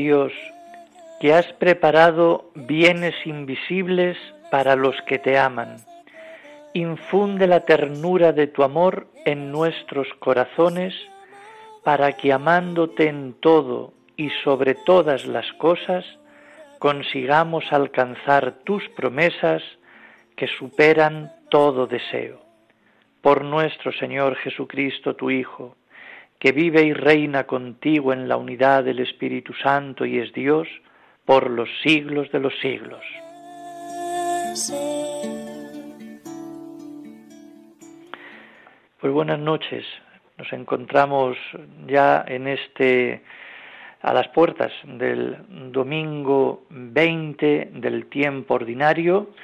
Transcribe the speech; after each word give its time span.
Dios, 0.00 0.32
que 1.20 1.34
has 1.34 1.46
preparado 1.64 2.50
bienes 2.54 3.14
invisibles 3.26 4.16
para 4.50 4.74
los 4.74 4.96
que 5.02 5.18
te 5.18 5.38
aman. 5.38 5.76
Infunde 6.72 7.46
la 7.46 7.66
ternura 7.66 8.32
de 8.32 8.46
tu 8.46 8.62
amor 8.62 9.08
en 9.26 9.52
nuestros 9.52 10.08
corazones 10.18 10.94
para 11.84 12.12
que 12.12 12.32
amándote 12.32 13.08
en 13.08 13.34
todo 13.34 13.92
y 14.16 14.30
sobre 14.42 14.74
todas 14.74 15.26
las 15.26 15.52
cosas, 15.54 16.06
consigamos 16.78 17.64
alcanzar 17.70 18.60
tus 18.64 18.88
promesas 18.96 19.62
que 20.34 20.46
superan 20.46 21.30
todo 21.50 21.86
deseo. 21.86 22.40
Por 23.20 23.44
nuestro 23.44 23.92
Señor 23.92 24.36
Jesucristo, 24.36 25.14
tu 25.14 25.30
Hijo, 25.30 25.76
que 26.40 26.52
vive 26.52 26.82
y 26.82 26.94
reina 26.94 27.44
contigo 27.44 28.14
en 28.14 28.26
la 28.26 28.38
unidad 28.38 28.82
del 28.82 28.98
Espíritu 28.98 29.52
Santo 29.62 30.06
y 30.06 30.18
es 30.18 30.32
Dios 30.32 30.66
por 31.26 31.50
los 31.50 31.68
siglos 31.82 32.32
de 32.32 32.40
los 32.40 32.58
siglos. 32.60 33.04
Pues 39.00 39.12
buenas 39.12 39.38
noches. 39.38 39.84
Nos 40.38 40.50
encontramos 40.54 41.36
ya 41.86 42.24
en 42.26 42.48
este 42.48 43.22
a 44.00 44.14
las 44.14 44.28
puertas 44.28 44.72
del 44.84 45.36
domingo 45.70 46.64
20 46.70 47.70
del 47.74 48.06
tiempo 48.06 48.54
ordinario, 48.54 49.34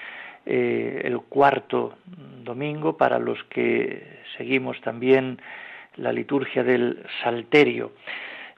eh, 0.46 1.02
el 1.04 1.20
cuarto 1.20 1.98
domingo 2.42 2.96
para 2.96 3.18
los 3.18 3.42
que 3.44 4.22
seguimos 4.38 4.80
también 4.80 5.38
la 5.96 6.12
liturgia 6.12 6.62
del 6.62 7.04
Salterio. 7.22 7.92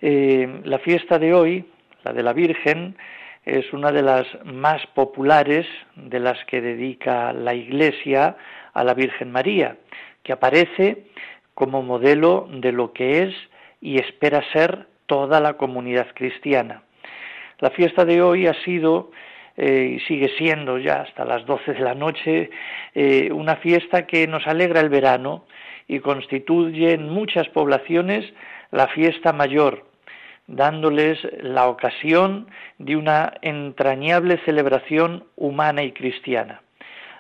Eh, 0.01 0.61
la 0.65 0.79
fiesta 0.79 1.19
de 1.19 1.35
hoy, 1.35 1.65
la 2.05 2.13
de 2.13 2.23
la 2.23 2.33
Virgen, 2.33 2.97
es 3.45 3.73
una 3.73 3.91
de 3.93 4.03
las 4.03 4.27
más 4.45 4.87
populares 4.89 5.67
de 5.97 6.21
las 6.21 6.45
que 6.45 6.61
dedica 6.61 7.33
la 7.33 7.55
Iglesia 7.55 8.37
a 8.75 8.85
la 8.85 8.95
Virgen 8.95 9.33
María, 9.33 9.77
que 10.23 10.33
aparece 10.33 11.07
como 11.55 11.83
modelo 11.83 12.49
de 12.51 12.73
lo 12.73 12.93
que 12.93 13.23
es 13.23 13.35
y 13.81 13.99
espera 13.99 14.43
ser 14.53 14.87
toda 15.07 15.41
la 15.41 15.55
comunidad 15.55 16.09
cristiana. 16.15 16.83
La 17.61 17.71
fiesta 17.71 18.05
de 18.05 18.23
hoy 18.23 18.47
ha 18.47 18.55
sido 18.63 19.11
eh, 19.57 19.97
y 19.97 20.01
sigue 20.07 20.31
siendo 20.39 20.79
ya 20.79 21.01
hasta 21.01 21.25
las 21.25 21.45
doce 21.45 21.73
de 21.73 21.81
la 21.81 21.95
noche 21.95 22.51
eh, 22.95 23.31
una 23.33 23.57
fiesta 23.57 24.07
que 24.07 24.29
nos 24.29 24.47
alegra 24.47 24.81
el 24.81 24.89
verano, 24.89 25.47
y 25.89 26.01
constituye 26.01 26.93
en 26.93 27.09
muchas 27.09 27.49
poblaciones 27.49 28.25
la 28.71 28.87
fiesta 28.89 29.33
mayor, 29.33 29.87
dándoles 30.47 31.19
la 31.43 31.69
ocasión 31.69 32.49
de 32.79 32.97
una 32.97 33.33
entrañable 33.43 34.39
celebración 34.45 35.25
humana 35.37 35.83
y 35.83 35.93
cristiana. 35.93 36.61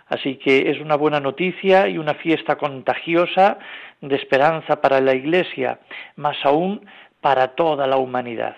Así 0.09 0.37
que 0.37 0.71
es 0.71 0.81
una 0.81 0.97
buena 0.97 1.21
noticia 1.21 1.89
y 1.89 1.99
una 1.99 2.15
fiesta 2.15 2.57
contagiosa 2.57 3.59
de 4.01 4.17
esperanza 4.17 4.81
para 4.81 5.01
la 5.01 5.15
Iglesia, 5.15 5.81
más 6.17 6.37
aún 6.45 6.87
para 7.21 7.49
toda 7.49 7.87
la 7.87 7.97
humanidad. 7.97 8.57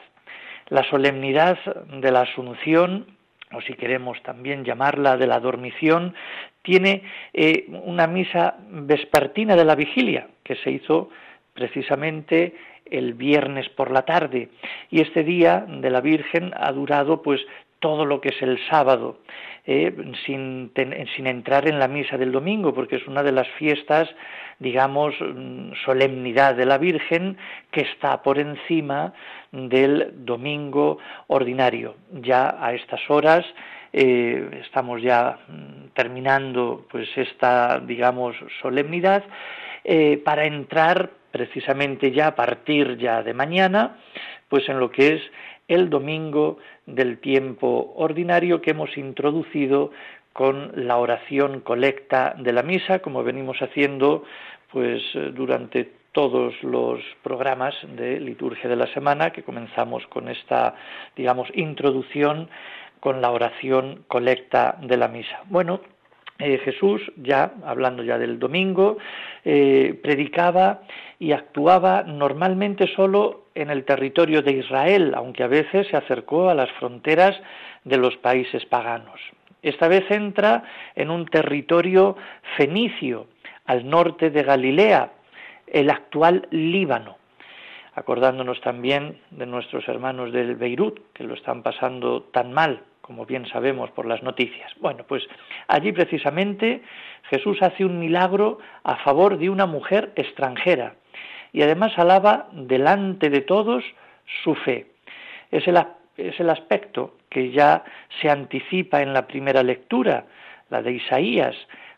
La 0.69 0.89
solemnidad 0.89 1.59
de 1.89 2.13
la 2.13 2.23
Asunción, 2.23 3.07
o 3.53 3.61
si 3.61 3.75
queremos 3.75 4.23
también 4.23 4.65
llamarla 4.65 5.17
de 5.17 5.27
la 5.27 5.41
dormición, 5.41 6.15
tiene 6.63 7.03
eh, 7.33 7.67
una 7.85 8.07
misa 8.07 8.57
vespertina 8.69 9.57
de 9.57 9.65
la 9.65 9.75
vigilia 9.75 10.29
que 10.45 10.57
se 10.57 10.71
hizo 10.71 11.11
precisamente 11.55 12.55
el 12.87 13.15
viernes 13.15 13.69
por 13.71 13.91
la 13.91 14.03
tarde. 14.03 14.49
Y 14.91 15.01
este 15.01 15.25
día 15.25 15.65
de 15.67 15.91
la 15.91 16.01
Virgen 16.01 16.53
ha 16.57 16.71
durado 16.73 17.23
pues 17.23 17.41
todo 17.81 18.05
lo 18.05 18.21
que 18.21 18.29
es 18.29 18.43
el 18.43 18.59
sábado 18.69 19.19
eh, 19.67 19.95
sin, 20.25 20.73
entrar 20.75 21.69
en 21.69 21.79
la 21.79 21.89
misa 21.89 22.17
del 22.17 22.33
domingo 22.33 22.73
porque 22.73 22.97
es 22.97 23.07
una 23.07 23.23
de 23.23 23.33
las 23.33 23.49
fiestas 23.59 24.09
digamos 24.59 25.15
mm, 25.21 25.73
solemnidad 25.85 26.55
de 26.55 26.67
la 26.67 26.79
Virgen 26.79 27.37
que 27.71 27.83
está 27.83 28.23
por 28.23 28.39
encima 28.39 29.13
del 29.53 30.25
domingo 30.25 30.99
ordinario. 31.27 31.97
Ya 32.13 32.57
a 32.61 32.75
estas 32.75 33.01
horas 33.09 33.45
eh, 33.93 34.63
estamos 34.65 35.03
ya 35.03 35.39
mm, 35.49 35.89
terminando 35.95 36.87
pues 36.91 37.09
esta 37.17 37.81
digamos 37.81 38.37
solemnidad 38.63 39.25
eh, 39.85 40.21
para 40.25 40.45
entrar 40.45 41.11
precisamente 41.31 42.13
ya 42.13 42.29
a 42.29 42.35
partir 42.35 42.97
ya 42.99 43.23
de 43.23 43.35
mañana 43.35 43.97
pues 44.49 44.69
en 44.69 44.81
lo 44.81 44.91
que 44.91 45.15
es 45.15 45.23
el 45.71 45.89
domingo 45.89 46.59
del 46.85 47.19
tiempo 47.19 47.95
ordinario 47.97 48.61
que 48.61 48.73
hemos 48.73 48.99
introducido 48.99 49.93
con 50.33 50.73
la 50.75 50.97
oración 50.97 51.61
colecta 51.61 52.35
de 52.37 52.53
la 52.53 52.63
misa 52.63 52.99
como 52.99 53.23
venimos 53.23 53.57
haciendo 53.63 54.25
pues 54.73 55.01
durante 55.33 55.93
todos 56.13 56.61
los 56.65 57.01
programas 57.23 57.75
de 57.97 58.19
liturgia 58.19 58.69
de 58.69 58.75
la 58.75 58.89
semana 58.89 59.31
que 59.31 59.45
comenzamos 59.45 60.05
con 60.09 60.29
esta 60.29 60.75
digamos 61.15 61.49
introducción 61.55 62.49
con 62.99 63.23
la 63.23 63.31
oración 63.31 64.05
colecta 64.09 64.77
de 64.83 64.97
la 64.97 65.09
misa. 65.09 65.41
Bueno, 65.47 65.81
eh, 66.41 66.59
Jesús, 66.65 67.01
ya 67.17 67.53
hablando 67.65 68.03
ya 68.03 68.19
del 68.19 68.39
domingo, 68.39 68.99
eh, 69.45 69.99
predicaba 70.03 70.83
y 71.19 71.33
actuaba 71.33 72.03
normalmente 72.03 72.87
solo 72.95 73.45
en 73.55 73.71
el 73.71 73.85
territorio 73.85 74.43
de 74.43 74.53
Israel, 74.53 75.13
aunque 75.15 75.43
a 75.43 75.49
veces 75.49 75.87
se 75.89 75.97
acercó 75.97 76.49
a 76.49 76.55
las 76.55 76.71
fronteras 76.73 77.39
de 77.85 77.99
los 77.99 78.17
países 78.17 78.65
paganos. 78.67 79.21
Esta 79.63 79.89
vez 79.89 80.11
entra 80.11 80.65
en 80.97 81.11
un 81.11 81.27
territorio 81.27 82.17
fenicio, 82.57 83.27
al 83.67 83.89
norte 83.89 84.31
de 84.31 84.43
Galilea, 84.43 85.13
el 85.67 85.91
actual 85.91 86.49
Líbano 86.51 87.21
acordándonos 87.93 88.61
también 88.63 89.19
de 89.31 89.45
nuestros 89.47 89.87
hermanos 89.89 90.33
del 90.33 90.55
Beirut, 90.55 91.01
que 91.13 91.25
lo 91.25 91.35
están 91.35 91.63
pasando 91.63 92.23
tan 92.23 92.53
mal 92.53 92.85
como 93.11 93.27
bien 93.27 93.45
sabemos 93.49 93.91
por 93.91 94.07
las 94.07 94.23
noticias. 94.23 94.73
Bueno, 94.79 95.03
pues 95.03 95.25
allí 95.67 95.91
precisamente 95.91 96.81
Jesús 97.29 97.61
hace 97.61 97.85
un 97.85 97.99
milagro 97.99 98.59
a 98.85 98.99
favor 98.99 99.37
de 99.37 99.51
una 99.51 99.67
mujer 99.67 100.13
extranjera 100.15 100.95
y 101.53 101.63
además 101.63 101.99
alaba 101.99 102.47
delante 102.53 103.29
de 103.29 103.41
todos 103.41 103.83
su 104.45 104.55
fe. 104.55 104.93
Es 105.51 105.67
el, 105.67 105.77
es 106.19 106.39
el 106.39 106.51
aspecto 106.51 107.17
que 107.29 107.51
ya 107.51 107.83
se 108.23 108.31
anticipa 108.31 109.03
en 109.03 109.13
la 109.13 109.27
primera 109.27 109.65
lectura, 109.65 110.27
la 110.69 110.81
de 110.81 110.93
Isaías, 110.93 111.57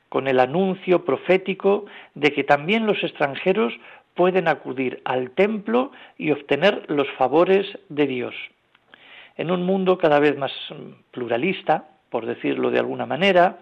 con 0.08 0.28
el 0.28 0.40
anuncio 0.40 1.04
profético 1.04 1.84
de 2.14 2.32
que 2.32 2.42
también 2.42 2.86
los 2.86 3.04
extranjeros 3.04 3.74
pueden 4.14 4.48
acudir 4.48 5.02
al 5.04 5.32
templo 5.32 5.92
y 6.16 6.30
obtener 6.30 6.86
los 6.88 7.10
favores 7.18 7.66
de 7.90 8.06
Dios 8.06 8.34
en 9.36 9.50
un 9.50 9.64
mundo 9.64 9.98
cada 9.98 10.18
vez 10.18 10.36
más 10.36 10.52
pluralista, 11.10 11.88
por 12.10 12.26
decirlo 12.26 12.70
de 12.70 12.78
alguna 12.78 13.06
manera, 13.06 13.58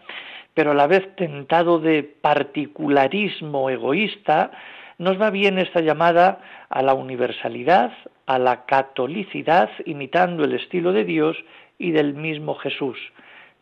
pero 0.55 0.73
a 0.73 0.75
la 0.75 0.87
vez 0.87 1.15
tentado 1.17 1.79
de 1.79 2.03
particularismo 2.03 3.71
egoísta, 3.71 4.51
nos 4.99 5.21
va 5.21 5.31
bien 5.31 5.59
esta 5.59 5.81
llamada 5.81 6.41
a 6.69 6.83
la 6.83 6.95
universalidad, 6.95 7.93
a 8.27 8.39
la 8.39 8.67
catolicidad, 8.67 9.71
imitando 9.87 10.45
el 10.45 10.55
estilo 10.55 10.93
de 10.93 11.05
Dios 11.05 11.37
y 11.79 11.93
del 11.93 12.15
mismo 12.15 12.55
Jesús, 12.57 12.99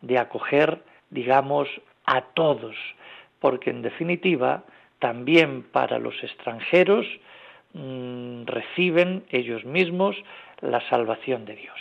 de 0.01 0.17
acoger, 0.17 0.83
digamos, 1.09 1.69
a 2.05 2.21
todos, 2.33 2.75
porque 3.39 3.69
en 3.69 3.81
definitiva, 3.81 4.63
también 4.99 5.63
para 5.63 5.99
los 5.99 6.21
extranjeros 6.23 7.05
mm, 7.73 8.43
reciben 8.45 9.23
ellos 9.29 9.63
mismos 9.63 10.17
la 10.61 10.81
salvación 10.89 11.45
de 11.45 11.55
Dios. 11.55 11.79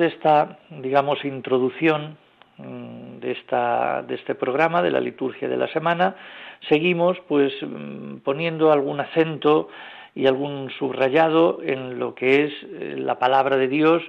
De 0.00 0.08
esta, 0.08 0.58
digamos, 0.70 1.24
introducción 1.24 2.18
mm, 2.56 3.18
de, 3.20 3.30
esta, 3.32 4.02
de 4.02 4.16
este 4.16 4.34
programa, 4.34 4.82
de 4.82 4.90
la 4.90 5.00
liturgia 5.00 5.48
de 5.48 5.56
la 5.56 5.68
semana, 5.68 6.16
seguimos 6.68 7.18
pues 7.28 7.52
mm, 7.62 8.16
poniendo 8.24 8.72
algún 8.72 8.98
acento 9.00 9.68
y 10.14 10.26
algún 10.26 10.70
subrayado 10.78 11.60
en 11.62 11.98
lo 11.98 12.14
que 12.14 12.44
es 12.44 12.52
eh, 12.64 12.96
la 12.98 13.18
palabra 13.18 13.56
de 13.56 13.68
Dios, 13.68 14.02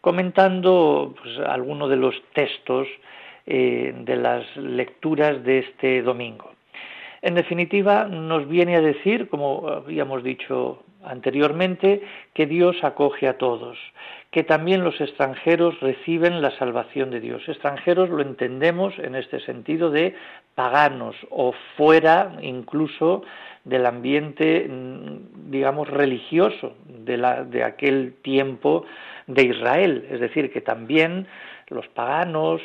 comentando 0.00 1.14
pues, 1.20 1.38
algunos 1.46 1.90
de 1.90 1.96
los 1.96 2.14
textos 2.32 2.88
eh, 3.46 3.92
de 4.04 4.16
las 4.16 4.56
lecturas 4.56 5.44
de 5.44 5.58
este 5.58 6.02
domingo. 6.02 6.52
En 7.22 7.34
definitiva, 7.34 8.06
nos 8.06 8.48
viene 8.48 8.76
a 8.76 8.80
decir, 8.80 9.28
como 9.28 9.68
habíamos 9.68 10.24
dicho 10.24 10.82
anteriormente, 11.04 12.02
que 12.34 12.46
Dios 12.46 12.76
acoge 12.82 13.28
a 13.28 13.38
todos, 13.38 13.78
que 14.32 14.44
también 14.44 14.82
los 14.82 14.98
extranjeros 14.98 15.78
reciben 15.80 16.40
la 16.40 16.56
salvación 16.56 17.10
de 17.10 17.20
Dios. 17.20 17.46
Extranjeros 17.46 18.08
lo 18.08 18.22
entendemos 18.22 18.98
en 18.98 19.14
este 19.14 19.40
sentido 19.40 19.90
de 19.90 20.14
paganos 20.54 21.14
o 21.28 21.52
fuera 21.76 22.32
incluso 22.40 23.22
del 23.64 23.84
ambiente, 23.84 24.66
mm, 24.66 25.50
digamos, 25.50 25.86
religioso 25.86 26.74
de, 26.86 27.18
la, 27.18 27.44
de 27.44 27.62
aquel 27.62 28.14
tiempo 28.22 28.86
de 29.26 29.42
Israel. 29.44 30.06
Es 30.10 30.20
decir, 30.20 30.50
que 30.50 30.62
también 30.62 31.26
los 31.68 31.86
paganos, 31.88 32.62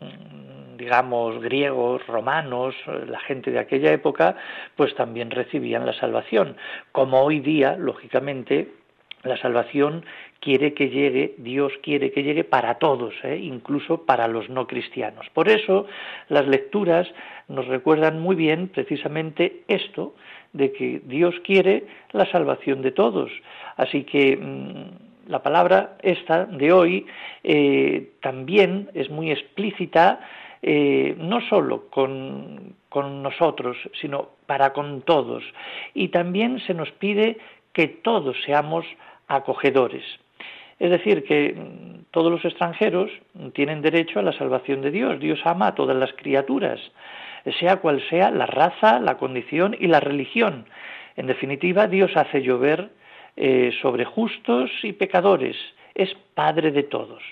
mm, 0.00 0.76
digamos, 0.76 1.40
griegos, 1.40 2.06
romanos, 2.06 2.74
la 3.08 3.20
gente 3.20 3.50
de 3.50 3.58
aquella 3.58 3.90
época, 3.90 4.36
pues 4.76 4.94
también 4.94 5.30
recibían 5.30 5.86
la 5.86 5.94
salvación. 5.94 6.58
Como 6.92 7.22
hoy 7.22 7.40
día, 7.40 7.74
lógicamente, 7.78 8.68
la 9.26 9.36
salvación 9.36 10.04
quiere 10.40 10.74
que 10.74 10.88
llegue, 10.88 11.34
Dios 11.38 11.72
quiere 11.82 12.12
que 12.12 12.22
llegue 12.22 12.44
para 12.44 12.76
todos, 12.76 13.14
¿eh? 13.24 13.36
incluso 13.36 14.04
para 14.04 14.28
los 14.28 14.48
no 14.48 14.66
cristianos. 14.66 15.26
Por 15.34 15.48
eso 15.48 15.86
las 16.28 16.46
lecturas 16.46 17.08
nos 17.48 17.66
recuerdan 17.66 18.20
muy 18.20 18.36
bien 18.36 18.68
precisamente 18.68 19.62
esto, 19.68 20.14
de 20.52 20.72
que 20.72 21.00
Dios 21.04 21.34
quiere 21.44 21.84
la 22.12 22.30
salvación 22.30 22.82
de 22.82 22.92
todos. 22.92 23.30
Así 23.76 24.04
que 24.04 24.36
mm, 24.36 25.30
la 25.30 25.42
palabra 25.42 25.96
esta 26.02 26.46
de 26.46 26.72
hoy 26.72 27.06
eh, 27.44 28.12
también 28.22 28.90
es 28.94 29.10
muy 29.10 29.30
explícita, 29.30 30.20
eh, 30.62 31.14
no 31.18 31.40
solo 31.48 31.88
con, 31.90 32.74
con 32.88 33.22
nosotros, 33.22 33.76
sino 34.00 34.30
para 34.46 34.72
con 34.72 35.02
todos. 35.02 35.42
Y 35.94 36.08
también 36.08 36.60
se 36.60 36.74
nos 36.74 36.90
pide 36.92 37.38
que 37.72 37.88
todos 37.88 38.36
seamos 38.46 38.86
acogedores. 39.28 40.04
Es 40.78 40.90
decir, 40.90 41.24
que 41.24 41.54
mm, 41.54 42.04
todos 42.10 42.30
los 42.30 42.44
extranjeros 42.44 43.10
tienen 43.54 43.82
derecho 43.82 44.18
a 44.18 44.22
la 44.22 44.32
salvación 44.32 44.82
de 44.82 44.90
Dios. 44.90 45.20
Dios 45.20 45.40
ama 45.44 45.68
a 45.68 45.74
todas 45.74 45.96
las 45.96 46.12
criaturas, 46.12 46.80
sea 47.58 47.76
cual 47.76 48.02
sea 48.08 48.30
la 48.30 48.46
raza, 48.46 49.00
la 49.00 49.16
condición 49.16 49.76
y 49.78 49.86
la 49.86 50.00
religión. 50.00 50.66
En 51.16 51.26
definitiva, 51.26 51.86
Dios 51.86 52.10
hace 52.16 52.42
llover 52.42 52.90
eh, 53.36 53.72
sobre 53.80 54.04
justos 54.04 54.70
y 54.82 54.92
pecadores. 54.92 55.56
Es 55.94 56.14
Padre 56.34 56.70
de 56.72 56.82
todos. 56.82 57.22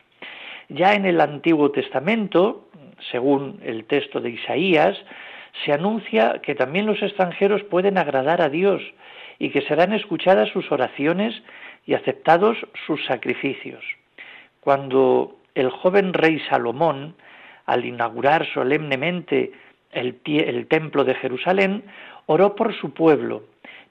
Ya 0.68 0.94
en 0.94 1.04
el 1.04 1.20
Antiguo 1.20 1.70
Testamento, 1.70 2.68
según 3.10 3.60
el 3.62 3.84
texto 3.84 4.20
de 4.20 4.30
Isaías, 4.30 4.96
se 5.64 5.72
anuncia 5.72 6.40
que 6.42 6.54
también 6.54 6.86
los 6.86 7.02
extranjeros 7.02 7.62
pueden 7.64 7.98
agradar 7.98 8.40
a 8.40 8.48
Dios 8.48 8.82
y 9.38 9.50
que 9.50 9.62
serán 9.62 9.92
escuchadas 9.92 10.48
sus 10.50 10.70
oraciones 10.72 11.34
y 11.86 11.94
aceptados 11.94 12.56
sus 12.86 13.04
sacrificios. 13.06 13.84
Cuando 14.60 15.36
el 15.54 15.70
joven 15.70 16.12
rey 16.12 16.40
Salomón, 16.48 17.14
al 17.66 17.84
inaugurar 17.84 18.46
solemnemente 18.52 19.52
el, 19.92 20.20
el, 20.24 20.66
templo 20.66 21.04
de 21.04 21.14
Jerusalén, 21.14 21.84
oró 22.26 22.54
por 22.56 22.74
su 22.74 22.92
pueblo, 22.92 23.44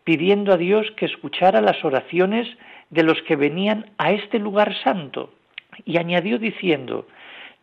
pidiendo 0.03 0.53
a 0.53 0.57
Dios 0.57 0.91
que 0.97 1.05
escuchara 1.05 1.61
las 1.61 1.83
oraciones 1.85 2.47
de 2.89 3.03
los 3.03 3.21
que 3.23 3.35
venían 3.35 3.91
a 3.97 4.11
este 4.11 4.39
lugar 4.39 4.75
santo, 4.83 5.31
y 5.85 5.97
añadió 5.97 6.37
diciendo, 6.37 7.07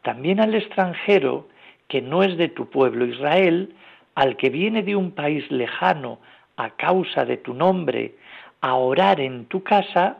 también 0.02 0.40
al 0.40 0.54
extranjero 0.54 1.48
que 1.88 2.00
no 2.00 2.22
es 2.22 2.36
de 2.38 2.48
tu 2.48 2.70
pueblo 2.70 3.04
Israel, 3.04 3.74
al 4.14 4.36
que 4.36 4.50
viene 4.50 4.82
de 4.82 4.96
un 4.96 5.12
país 5.12 5.48
lejano 5.50 6.18
a 6.56 6.70
causa 6.70 7.24
de 7.24 7.36
tu 7.36 7.54
nombre, 7.54 8.14
a 8.60 8.74
orar 8.74 9.20
en 9.20 9.46
tu 9.46 9.62
casa, 9.62 10.18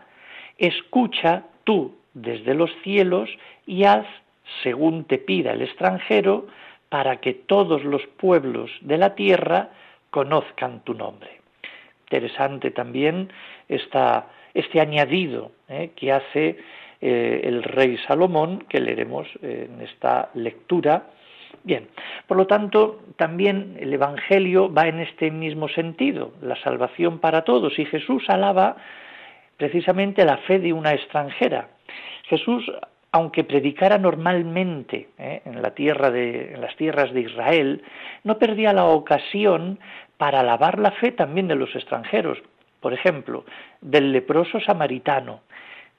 escucha 0.59 1.45
tú 1.65 1.95
desde 2.15 2.55
los 2.55 2.71
cielos 2.83 3.31
y 3.67 3.85
haz 3.85 4.07
según 4.63 5.05
te 5.05 5.19
pida 5.19 5.53
el 5.53 5.63
extranjero, 5.63 6.47
para 6.89 7.21
que 7.21 7.35
todos 7.35 7.85
los 7.85 8.05
pueblos 8.19 8.71
de 8.81 8.99
la 8.99 9.15
tierra 9.15 9.71
conozcan 10.11 10.81
tu 10.81 10.95
nombre. 10.95 11.41
Interesante 12.05 12.73
también 12.73 13.33
esta, 13.69 14.27
este 14.55 14.81
añadido 14.81 15.53
¿eh? 15.69 15.93
que 15.95 16.11
hace 16.11 16.59
eh, 17.01 17.41
el 17.45 17.63
rey 17.63 17.97
Salomón, 18.09 18.65
que 18.69 18.81
leeremos 18.81 19.29
en 19.41 19.81
esta 19.81 20.31
lectura. 20.35 21.11
Bien, 21.63 21.89
por 22.27 22.37
lo 22.37 22.47
tanto, 22.47 23.01
también 23.17 23.77
el 23.81 23.93
Evangelio 23.93 24.73
va 24.73 24.89
en 24.89 25.01
este 25.01 25.31
mismo 25.31 25.69
sentido, 25.69 26.33
la 26.41 26.57
salvación 26.57 27.19
para 27.19 27.43
todos, 27.43 27.79
y 27.79 27.85
Jesús 27.85 28.25
alaba 28.29 28.77
precisamente 29.57 30.25
la 30.25 30.39
fe 30.39 30.59
de 30.59 30.73
una 30.73 30.95
extranjera. 30.95 31.69
Jesús, 32.25 32.71
aunque 33.13 33.45
predicara 33.45 33.99
normalmente 33.99 35.09
¿eh? 35.19 35.43
en, 35.45 35.61
la 35.61 35.73
tierra 35.73 36.11
de, 36.11 36.55
en 36.55 36.61
las 36.61 36.75
tierras 36.77 37.13
de 37.13 37.21
Israel, 37.21 37.83
no 38.25 38.39
perdía 38.39 38.73
la 38.73 38.87
ocasión 38.87 39.79
para 40.17 40.41
alabar 40.41 40.79
la 40.79 40.93
fe 40.93 41.13
también 41.13 41.49
de 41.49 41.57
los 41.57 41.75
extranjeros. 41.75 42.39
Por 42.81 42.95
ejemplo, 42.95 43.45
del 43.83 44.13
leproso 44.13 44.61
samaritano, 44.61 45.41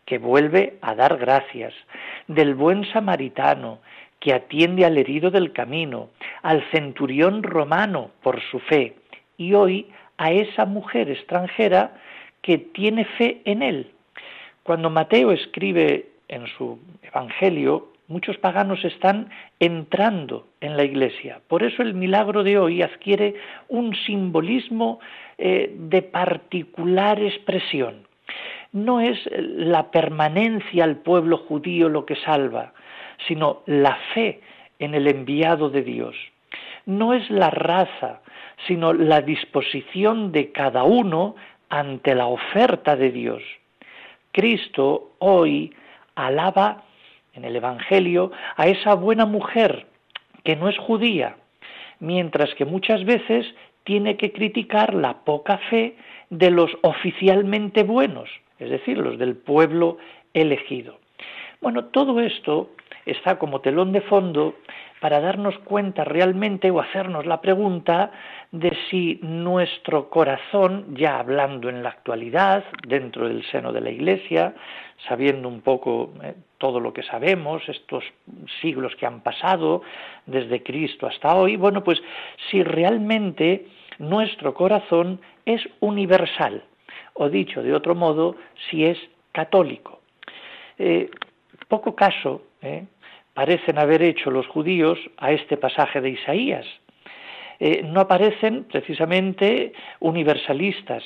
que 0.05 0.17
vuelve 0.17 0.77
a 0.81 0.95
dar 0.95 1.17
gracias, 1.17 1.73
del 2.27 2.55
buen 2.55 2.85
samaritano, 2.91 3.79
que 4.21 4.33
atiende 4.33 4.85
al 4.85 4.97
herido 4.97 5.31
del 5.31 5.51
camino, 5.51 6.09
al 6.43 6.63
centurión 6.71 7.43
romano 7.43 8.11
por 8.21 8.39
su 8.39 8.59
fe, 8.59 8.95
y 9.35 9.53
hoy 9.53 9.87
a 10.17 10.31
esa 10.31 10.65
mujer 10.65 11.09
extranjera 11.09 11.97
que 12.43 12.59
tiene 12.59 13.03
fe 13.03 13.41
en 13.45 13.63
él. 13.63 13.91
Cuando 14.63 14.91
Mateo 14.91 15.31
escribe 15.31 16.09
en 16.27 16.45
su 16.55 16.79
Evangelio, 17.01 17.87
muchos 18.07 18.37
paganos 18.37 18.85
están 18.85 19.29
entrando 19.59 20.45
en 20.59 20.77
la 20.77 20.83
iglesia. 20.83 21.41
Por 21.47 21.63
eso 21.63 21.81
el 21.81 21.95
milagro 21.95 22.43
de 22.43 22.59
hoy 22.59 22.83
adquiere 22.83 23.35
un 23.69 23.95
simbolismo 24.05 24.99
eh, 25.39 25.73
de 25.75 26.03
particular 26.03 27.19
expresión. 27.19 28.07
No 28.71 29.01
es 29.01 29.17
la 29.33 29.89
permanencia 29.89 30.83
al 30.83 30.97
pueblo 30.97 31.37
judío 31.37 31.89
lo 31.89 32.05
que 32.05 32.15
salva, 32.17 32.73
sino 33.27 33.61
la 33.65 33.97
fe 34.13 34.41
en 34.79 34.95
el 34.95 35.07
enviado 35.07 35.69
de 35.69 35.83
Dios. 35.83 36.15
No 36.85 37.13
es 37.13 37.29
la 37.29 37.49
raza, 37.49 38.21
sino 38.67 38.93
la 38.93 39.21
disposición 39.21 40.31
de 40.31 40.51
cada 40.51 40.83
uno 40.83 41.35
ante 41.69 42.15
la 42.15 42.27
oferta 42.27 42.95
de 42.95 43.11
Dios. 43.11 43.43
Cristo 44.31 45.11
hoy 45.19 45.73
alaba 46.15 46.83
en 47.33 47.45
el 47.45 47.55
Evangelio 47.55 48.31
a 48.57 48.67
esa 48.67 48.95
buena 48.95 49.25
mujer 49.25 49.87
que 50.43 50.55
no 50.55 50.69
es 50.69 50.77
judía, 50.77 51.37
mientras 51.99 52.53
que 52.55 52.65
muchas 52.65 53.05
veces 53.05 53.45
tiene 53.83 54.17
que 54.17 54.31
criticar 54.31 54.93
la 54.93 55.19
poca 55.19 55.57
fe 55.69 55.95
de 56.29 56.51
los 56.51 56.71
oficialmente 56.81 57.83
buenos, 57.83 58.29
es 58.59 58.69
decir, 58.69 58.97
los 58.97 59.17
del 59.17 59.35
pueblo 59.35 59.97
elegido. 60.33 60.97
Bueno, 61.61 61.85
todo 61.85 62.19
esto 62.21 62.69
está 63.05 63.37
como 63.37 63.61
telón 63.61 63.91
de 63.91 64.01
fondo 64.01 64.55
para 64.99 65.19
darnos 65.19 65.57
cuenta 65.59 66.03
realmente 66.03 66.69
o 66.69 66.79
hacernos 66.79 67.25
la 67.25 67.41
pregunta 67.41 68.11
de 68.51 68.77
si 68.89 69.19
nuestro 69.23 70.09
corazón, 70.09 70.95
ya 70.95 71.17
hablando 71.17 71.69
en 71.69 71.81
la 71.81 71.89
actualidad, 71.89 72.63
dentro 72.87 73.27
del 73.27 73.43
seno 73.45 73.71
de 73.71 73.81
la 73.81 73.89
Iglesia, 73.89 74.53
sabiendo 75.07 75.47
un 75.47 75.61
poco 75.61 76.13
eh, 76.21 76.35
todo 76.59 76.79
lo 76.79 76.93
que 76.93 77.01
sabemos, 77.01 77.67
estos 77.67 78.03
siglos 78.61 78.95
que 78.95 79.07
han 79.07 79.21
pasado, 79.21 79.81
desde 80.27 80.61
Cristo 80.61 81.07
hasta 81.07 81.35
hoy, 81.35 81.55
bueno, 81.55 81.83
pues 81.83 81.99
si 82.51 82.61
realmente 82.61 83.65
nuestro 83.97 84.53
corazón 84.53 85.19
es 85.45 85.67
universal, 85.79 86.63
o 87.13 87.27
dicho 87.29 87.63
de 87.63 87.73
otro 87.73 87.95
modo, 87.95 88.35
si 88.69 88.85
es 88.85 88.99
católico. 89.31 90.01
Eh, 90.77 91.09
poco 91.67 91.95
caso 91.95 92.43
eh, 92.61 92.85
parecen 93.33 93.79
haber 93.79 94.01
hecho 94.01 94.31
los 94.31 94.47
judíos 94.47 94.99
a 95.17 95.31
este 95.31 95.57
pasaje 95.57 96.01
de 96.01 96.09
Isaías. 96.11 96.65
Eh, 97.59 97.83
no 97.83 98.01
aparecen 98.01 98.65
precisamente 98.65 99.73
universalistas, 99.99 101.03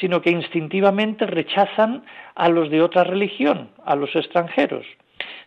sino 0.00 0.20
que 0.20 0.30
instintivamente 0.30 1.26
rechazan 1.26 2.04
a 2.34 2.48
los 2.48 2.70
de 2.70 2.82
otra 2.82 3.04
religión, 3.04 3.70
a 3.84 3.96
los 3.96 4.14
extranjeros. 4.16 4.86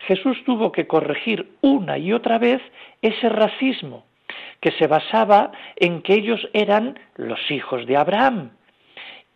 Jesús 0.01 0.37
tuvo 0.45 0.71
que 0.71 0.87
corregir 0.87 1.51
una 1.61 1.97
y 1.97 2.13
otra 2.13 2.37
vez 2.37 2.61
ese 3.01 3.29
racismo 3.29 4.05
que 4.61 4.71
se 4.71 4.87
basaba 4.87 5.51
en 5.75 6.01
que 6.01 6.13
ellos 6.13 6.47
eran 6.53 6.99
los 7.15 7.39
hijos 7.51 7.85
de 7.85 7.97
Abraham 7.97 8.51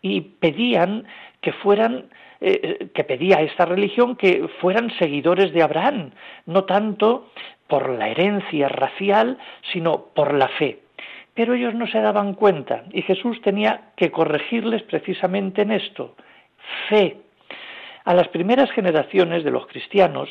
y 0.01 0.21
pedían 0.21 1.05
que 1.41 1.53
fueran 1.53 2.09
eh, 2.45 2.89
que 2.93 3.05
pedía 3.05 3.37
a 3.37 3.41
esta 3.41 3.63
religión 3.63 4.17
que 4.17 4.49
fueran 4.59 4.91
seguidores 4.99 5.53
de 5.53 5.63
Abraham, 5.63 6.11
no 6.45 6.65
tanto 6.65 7.29
por 7.67 7.87
la 7.89 8.09
herencia 8.09 8.67
racial, 8.67 9.37
sino 9.71 10.07
por 10.13 10.33
la 10.33 10.49
fe. 10.49 10.79
Pero 11.33 11.53
ellos 11.53 11.73
no 11.73 11.87
se 11.87 12.01
daban 12.01 12.33
cuenta 12.33 12.83
y 12.91 13.01
Jesús 13.03 13.41
tenía 13.41 13.93
que 13.95 14.11
corregirles 14.11 14.83
precisamente 14.83 15.61
en 15.61 15.71
esto, 15.71 16.15
fe. 16.89 17.15
A 18.03 18.13
las 18.13 18.27
primeras 18.27 18.69
generaciones 18.71 19.45
de 19.45 19.51
los 19.51 19.65
cristianos 19.67 20.27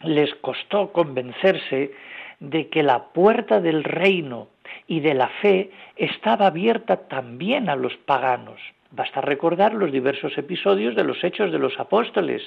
les 0.00 0.34
costó 0.36 0.92
convencerse 0.92 1.92
de 2.38 2.68
que 2.68 2.82
la 2.82 3.08
puerta 3.12 3.60
del 3.60 3.84
reino 3.84 4.48
y 4.86 5.00
de 5.00 5.12
la 5.12 5.28
fe 5.42 5.72
estaba 5.96 6.46
abierta 6.46 7.06
también 7.08 7.68
a 7.68 7.76
los 7.76 7.94
paganos. 7.98 8.60
Basta 8.90 9.20
recordar 9.20 9.74
los 9.74 9.92
diversos 9.92 10.36
episodios 10.36 10.96
de 10.96 11.04
los 11.04 11.22
hechos 11.22 11.52
de 11.52 11.58
los 11.58 11.78
apóstoles, 11.78 12.42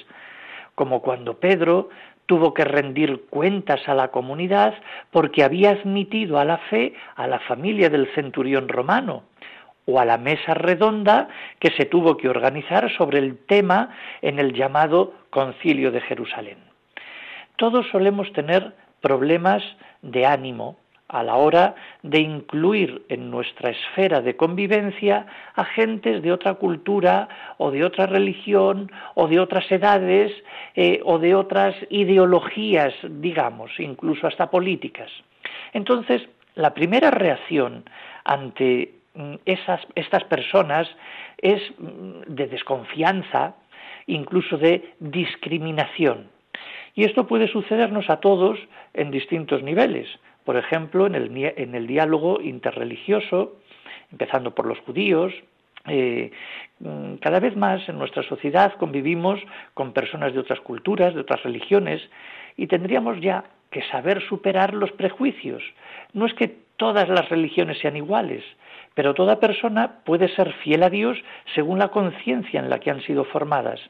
como 0.74 1.00
cuando 1.00 1.38
Pedro 1.38 1.88
tuvo 2.26 2.52
que 2.54 2.64
rendir 2.64 3.24
cuentas 3.30 3.88
a 3.88 3.94
la 3.94 4.08
comunidad 4.08 4.74
porque 5.10 5.44
había 5.44 5.70
admitido 5.70 6.38
a 6.38 6.44
la 6.44 6.58
fe 6.58 6.94
a 7.16 7.26
la 7.26 7.38
familia 7.40 7.88
del 7.90 8.08
centurión 8.14 8.68
romano, 8.68 9.24
o 9.86 10.00
a 10.00 10.04
la 10.04 10.18
mesa 10.18 10.54
redonda 10.54 11.28
que 11.58 11.70
se 11.70 11.84
tuvo 11.84 12.16
que 12.16 12.28
organizar 12.28 12.90
sobre 12.96 13.18
el 13.18 13.38
tema 13.46 13.90
en 14.22 14.38
el 14.38 14.52
llamado 14.54 15.12
Concilio 15.30 15.90
de 15.90 16.00
Jerusalén. 16.00 16.58
Todos 17.56 17.86
solemos 17.90 18.32
tener 18.32 18.74
problemas 19.00 19.62
de 20.02 20.26
ánimo, 20.26 20.76
a 21.14 21.22
la 21.22 21.36
hora 21.36 21.76
de 22.02 22.18
incluir 22.18 23.04
en 23.08 23.30
nuestra 23.30 23.70
esfera 23.70 24.20
de 24.20 24.34
convivencia 24.34 25.26
a 25.54 25.64
gentes 25.64 26.20
de 26.22 26.32
otra 26.32 26.54
cultura 26.54 27.28
o 27.56 27.70
de 27.70 27.84
otra 27.84 28.06
religión 28.06 28.90
o 29.14 29.28
de 29.28 29.38
otras 29.38 29.70
edades 29.70 30.32
eh, 30.74 31.00
o 31.04 31.20
de 31.20 31.36
otras 31.36 31.76
ideologías, 31.88 32.92
digamos, 33.08 33.70
incluso 33.78 34.26
hasta 34.26 34.50
políticas. 34.50 35.08
Entonces, 35.72 36.20
la 36.56 36.74
primera 36.74 37.12
reacción 37.12 37.84
ante 38.24 38.94
mm, 39.14 39.34
esas, 39.46 39.82
estas 39.94 40.24
personas 40.24 40.88
es 41.38 41.62
mm, 41.78 42.34
de 42.34 42.48
desconfianza, 42.48 43.54
incluso 44.08 44.58
de 44.58 44.94
discriminación. 44.98 46.26
Y 46.96 47.04
esto 47.04 47.28
puede 47.28 47.46
sucedernos 47.46 48.10
a 48.10 48.18
todos 48.18 48.58
en 48.94 49.12
distintos 49.12 49.62
niveles 49.62 50.08
por 50.44 50.56
ejemplo, 50.56 51.06
en 51.06 51.14
el, 51.14 51.86
diálogo 51.86 52.40
interreligioso, 52.40 53.56
empezando 54.12 54.54
por 54.54 54.66
los 54.66 54.78
judíos, 54.80 55.32
eh, 55.86 56.30
mm, 56.80 57.16
cada 57.16 57.40
vez 57.40 57.56
más 57.56 57.88
en 57.88 57.98
nuestra 57.98 58.22
sociedad 58.22 58.74
convivimos 58.74 59.40
con 59.74 59.92
personas 59.92 60.32
de 60.32 60.40
otras 60.40 60.60
culturas, 60.60 61.14
de 61.14 61.20
otras 61.20 61.42
religiones, 61.42 62.02
y 62.56 62.66
tendríamos 62.66 63.20
ya 63.20 63.44
que 63.70 63.82
saber 63.88 64.22
superar 64.28 64.74
los 64.74 64.92
prejuicios. 64.92 65.62
No 66.12 66.26
es 66.26 66.34
que 66.34 66.54
todas 66.76 67.08
las 67.08 67.28
religiones 67.28 67.78
sean 67.78 67.96
iguales, 67.96 68.44
pero 68.94 69.14
toda 69.14 69.40
persona 69.40 70.00
puede 70.04 70.28
ser 70.28 70.52
fiel 70.62 70.82
a 70.82 70.90
Dios 70.90 71.18
según 71.54 71.78
la 71.78 71.88
conciencia 71.88 72.60
en 72.60 72.70
la 72.70 72.78
que 72.78 72.90
han 72.90 73.02
sido 73.02 73.24
formadas, 73.24 73.80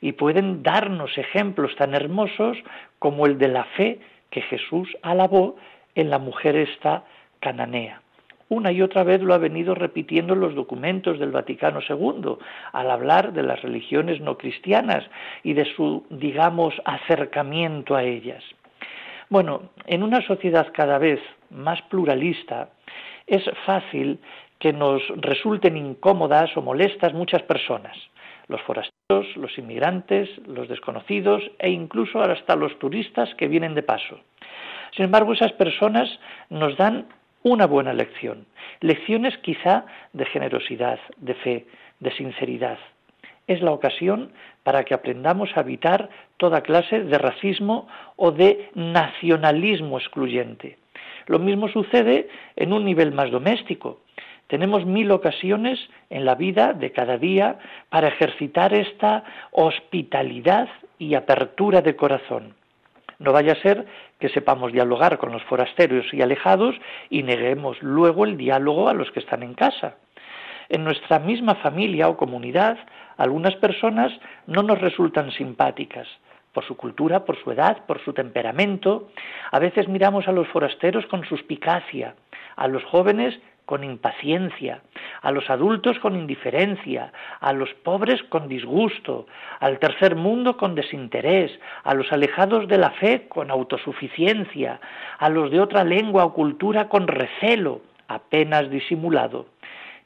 y 0.00 0.12
pueden 0.12 0.62
darnos 0.62 1.16
ejemplos 1.18 1.74
tan 1.76 1.94
hermosos 1.94 2.58
como 2.98 3.26
el 3.26 3.38
de 3.38 3.48
la 3.48 3.64
fe 3.64 4.00
que 4.30 4.42
Jesús 4.42 4.88
alabó 5.02 5.56
en 5.94 6.10
la 6.10 6.18
mujer 6.18 6.56
esta 6.56 7.04
cananea. 7.40 8.00
Una 8.48 8.72
y 8.72 8.82
otra 8.82 9.04
vez 9.04 9.22
lo 9.22 9.34
ha 9.34 9.38
venido 9.38 9.74
repitiendo 9.74 10.34
en 10.34 10.40
los 10.40 10.54
documentos 10.54 11.18
del 11.18 11.30
Vaticano 11.30 11.80
II, 11.88 12.36
al 12.72 12.90
hablar 12.90 13.32
de 13.32 13.42
las 13.42 13.62
religiones 13.62 14.20
no 14.20 14.36
cristianas 14.36 15.04
y 15.42 15.54
de 15.54 15.64
su, 15.74 16.04
digamos, 16.10 16.74
acercamiento 16.84 17.96
a 17.96 18.02
ellas. 18.02 18.44
Bueno, 19.30 19.70
en 19.86 20.02
una 20.02 20.20
sociedad 20.20 20.68
cada 20.72 20.98
vez 20.98 21.20
más 21.50 21.80
pluralista, 21.82 22.68
es 23.26 23.42
fácil 23.64 24.18
que 24.58 24.72
nos 24.72 25.02
resulten 25.16 25.76
incómodas 25.76 26.54
o 26.56 26.62
molestas 26.62 27.14
muchas 27.14 27.42
personas, 27.42 27.96
los 28.48 28.60
forasteros, 28.62 29.36
los 29.36 29.56
inmigrantes, 29.58 30.28
los 30.46 30.68
desconocidos 30.68 31.42
e 31.58 31.70
incluso 31.70 32.20
hasta 32.20 32.56
los 32.56 32.78
turistas 32.78 33.34
que 33.36 33.48
vienen 33.48 33.74
de 33.74 33.82
paso. 33.82 34.20
Sin 34.94 35.06
embargo, 35.06 35.32
esas 35.32 35.52
personas 35.52 36.08
nos 36.50 36.76
dan 36.76 37.06
una 37.42 37.66
buena 37.66 37.92
lección, 37.92 38.46
lecciones 38.80 39.36
quizá 39.38 39.84
de 40.12 40.24
generosidad, 40.24 40.98
de 41.18 41.34
fe, 41.34 41.66
de 42.00 42.10
sinceridad. 42.12 42.78
Es 43.46 43.60
la 43.60 43.72
ocasión 43.72 44.32
para 44.62 44.84
que 44.84 44.94
aprendamos 44.94 45.50
a 45.54 45.60
evitar 45.60 46.08
toda 46.38 46.62
clase 46.62 47.00
de 47.00 47.18
racismo 47.18 47.86
o 48.16 48.30
de 48.30 48.70
nacionalismo 48.74 49.98
excluyente. 49.98 50.78
Lo 51.26 51.38
mismo 51.38 51.68
sucede 51.68 52.28
en 52.56 52.72
un 52.72 52.84
nivel 52.84 53.12
más 53.12 53.30
doméstico. 53.30 54.00
Tenemos 54.46 54.86
mil 54.86 55.10
ocasiones 55.10 55.78
en 56.08 56.24
la 56.24 56.34
vida 56.34 56.72
de 56.72 56.92
cada 56.92 57.18
día 57.18 57.58
para 57.90 58.08
ejercitar 58.08 58.72
esta 58.72 59.24
hospitalidad 59.52 60.68
y 60.98 61.14
apertura 61.14 61.82
de 61.82 61.96
corazón. 61.96 62.54
No 63.18 63.32
vaya 63.32 63.52
a 63.52 63.62
ser 63.62 63.86
que 64.18 64.28
sepamos 64.28 64.72
dialogar 64.72 65.18
con 65.18 65.32
los 65.32 65.42
forasteros 65.44 66.12
y 66.12 66.22
alejados 66.22 66.74
y 67.10 67.22
neguemos 67.22 67.82
luego 67.82 68.24
el 68.24 68.36
diálogo 68.36 68.88
a 68.88 68.94
los 68.94 69.10
que 69.10 69.20
están 69.20 69.42
en 69.42 69.54
casa. 69.54 69.96
En 70.68 70.84
nuestra 70.84 71.18
misma 71.18 71.56
familia 71.56 72.08
o 72.08 72.16
comunidad, 72.16 72.78
algunas 73.16 73.54
personas 73.56 74.12
no 74.46 74.62
nos 74.62 74.80
resultan 74.80 75.30
simpáticas 75.30 76.08
por 76.52 76.64
su 76.64 76.76
cultura, 76.76 77.24
por 77.24 77.36
su 77.42 77.50
edad, 77.50 77.84
por 77.86 78.02
su 78.02 78.12
temperamento. 78.12 79.10
A 79.50 79.58
veces 79.58 79.88
miramos 79.88 80.26
a 80.28 80.32
los 80.32 80.48
forasteros 80.48 81.04
con 81.06 81.24
suspicacia, 81.24 82.14
a 82.56 82.68
los 82.68 82.84
jóvenes 82.84 83.38
con 83.66 83.82
impaciencia, 83.82 84.82
a 85.22 85.30
los 85.30 85.48
adultos 85.48 85.98
con 85.98 86.16
indiferencia, 86.16 87.12
a 87.40 87.52
los 87.52 87.72
pobres 87.74 88.22
con 88.24 88.48
disgusto, 88.48 89.26
al 89.60 89.78
tercer 89.78 90.16
mundo 90.16 90.56
con 90.56 90.74
desinterés, 90.74 91.50
a 91.82 91.94
los 91.94 92.12
alejados 92.12 92.68
de 92.68 92.78
la 92.78 92.90
fe 92.90 93.26
con 93.28 93.50
autosuficiencia, 93.50 94.80
a 95.18 95.28
los 95.28 95.50
de 95.50 95.60
otra 95.60 95.84
lengua 95.84 96.24
o 96.24 96.34
cultura 96.34 96.88
con 96.88 97.06
recelo, 97.06 97.80
apenas 98.08 98.70
disimulado. 98.70 99.46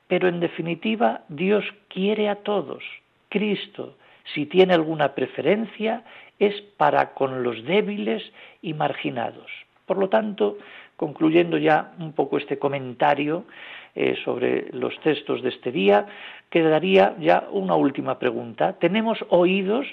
Pero 0.07 0.29
en 0.29 0.41
definitiva, 0.41 1.23
Dios 1.29 1.65
quiere 1.89 2.29
a 2.29 2.37
todos. 2.37 2.83
Cristo, 3.29 3.97
si 4.35 4.47
tiene 4.47 4.75
alguna 4.75 5.15
preferencia, 5.15 6.05
es 6.39 6.61
para 6.77 7.15
con 7.15 7.43
los 7.43 7.65
débiles 7.65 8.23
y 8.63 8.75
marginados. 8.75 9.51
Por 9.87 9.99
lo 9.99 10.09
tanto, 10.09 10.59
concluyendo 10.99 11.59
ya 11.59 11.93
un 12.01 12.13
poco 12.13 12.39
este 12.39 12.59
comentario 12.59 13.45
eh, 13.95 14.17
sobre 14.25 14.67
los 14.73 14.99
textos 15.01 15.43
de 15.43 15.51
este 15.51 15.71
día, 15.71 16.07
quedaría 16.51 17.15
ya 17.21 17.47
una 17.53 17.77
última 17.77 18.19
pregunta. 18.19 18.75
¿Tenemos 18.81 19.17
oídos 19.29 19.87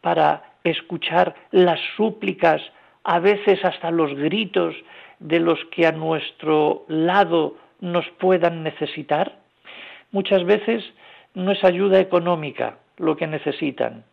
para 0.00 0.44
escuchar 0.62 1.34
las 1.50 1.80
súplicas, 1.96 2.62
a 3.02 3.18
veces 3.18 3.64
hasta 3.64 3.90
los 3.90 4.14
gritos 4.14 4.76
de 5.18 5.40
los 5.40 5.58
que 5.72 5.86
a 5.86 5.92
nuestro 5.92 6.84
lado 6.86 7.56
nos 7.80 8.08
puedan 8.20 8.62
necesitar? 8.62 9.36
Muchas 10.12 10.44
veces 10.44 10.84
no 11.34 11.50
es 11.50 11.64
ayuda 11.64 11.98
económica 11.98 12.78
lo 12.96 13.16
que 13.16 13.26
necesitan, 13.26 14.04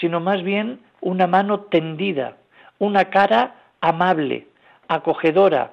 sino 0.00 0.18
más 0.18 0.42
bien 0.42 0.80
una 1.02 1.26
mano 1.26 1.60
tendida, 1.60 2.38
una 2.78 3.10
cara 3.10 3.56
amable, 3.82 4.46
acogedora, 4.88 5.72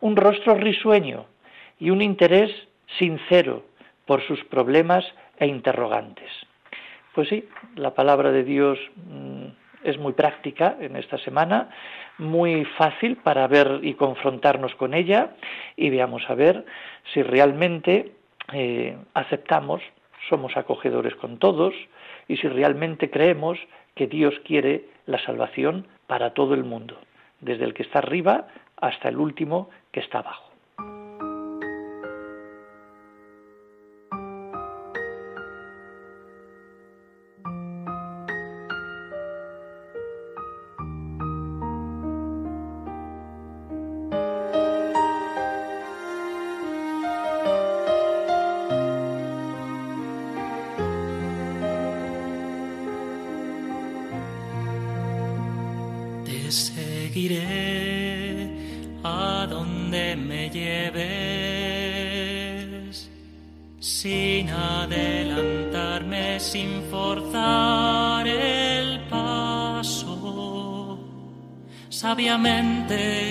un 0.00 0.16
rostro 0.16 0.54
risueño 0.54 1.26
y 1.78 1.90
un 1.90 2.02
interés 2.02 2.50
sincero 2.98 3.64
por 4.06 4.22
sus 4.26 4.42
problemas 4.44 5.04
e 5.38 5.46
interrogantes. 5.46 6.30
Pues 7.14 7.28
sí, 7.28 7.48
la 7.76 7.94
palabra 7.94 8.30
de 8.30 8.44
Dios 8.44 8.78
mm, 8.96 9.46
es 9.84 9.98
muy 9.98 10.12
práctica 10.12 10.76
en 10.80 10.96
esta 10.96 11.18
semana, 11.18 11.70
muy 12.18 12.64
fácil 12.76 13.16
para 13.16 13.46
ver 13.48 13.80
y 13.82 13.94
confrontarnos 13.94 14.74
con 14.74 14.94
ella 14.94 15.30
y 15.76 15.90
veamos 15.90 16.28
a 16.28 16.34
ver 16.34 16.64
si 17.12 17.22
realmente 17.22 18.12
eh, 18.52 18.96
aceptamos, 19.14 19.82
somos 20.28 20.56
acogedores 20.56 21.14
con 21.16 21.38
todos 21.38 21.74
y 22.28 22.36
si 22.36 22.48
realmente 22.48 23.10
creemos 23.10 23.58
que 23.94 24.06
Dios 24.06 24.34
quiere 24.44 24.84
la 25.06 25.18
salvación 25.24 25.86
para 26.06 26.30
todo 26.34 26.54
el 26.54 26.64
mundo, 26.64 26.98
desde 27.40 27.64
el 27.64 27.74
que 27.74 27.82
está 27.82 28.00
arriba 28.00 28.48
hasta 28.76 29.08
el 29.08 29.16
último 29.18 29.70
que 29.92 30.00
está 30.00 30.18
abajo. 30.20 30.49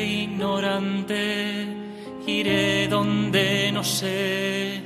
Ignorante, 0.06 1.68
iré 2.26 2.88
donde 2.88 3.72
no 3.72 3.84
sé, 3.84 4.82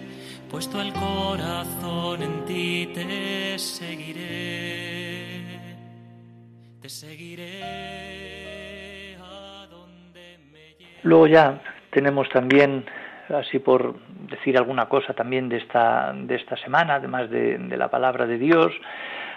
puesto 0.49 0.82
el 0.82 0.91
corazón 0.93 2.21
en 2.21 2.43
ti 2.45 2.89
te 2.93 3.58
seguiré, 3.58 5.60
te 6.82 6.89
seguiré 6.89 9.15
a 9.21 9.67
donde 9.69 10.38
me. 10.51 10.75
Luego 11.04 11.28
ya 11.28 11.62
tenemos 11.89 12.28
también 12.30 12.86
así 13.30 13.60
por 13.60 13.95
decir 14.30 14.58
alguna 14.58 14.89
cosa 14.89 15.13
también 15.13 15.47
de 15.47 15.58
esta, 15.58 16.12
de 16.13 16.36
esta 16.36 16.58
semana, 16.58 16.95
además 16.95 17.30
de, 17.30 17.58
la 17.78 17.89
palabra 17.89 18.25
de 18.25 18.38
Dios, 18.38 18.73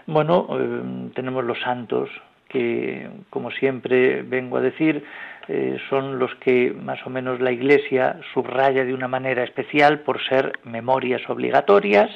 bueno, 0.07 0.49
eh, 0.51 1.11
tenemos 1.15 1.45
los 1.45 1.61
santos, 1.61 2.11
que, 2.49 3.09
como 3.31 3.51
siempre 3.51 4.23
vengo 4.23 4.57
a 4.57 4.61
decir, 4.61 5.05
eh, 5.49 5.79
son 5.89 6.19
los 6.19 6.35
que 6.37 6.73
más 6.73 7.07
o 7.07 7.11
menos 7.11 7.41
la 7.41 7.53
Iglesia 7.53 8.19
subraya 8.35 8.85
de 8.85 8.93
una 8.93 9.07
manera 9.07 9.45
especial 9.45 10.01
por 10.01 10.21
ser 10.25 10.59
memorias 10.65 11.23
obligatorias 11.29 12.11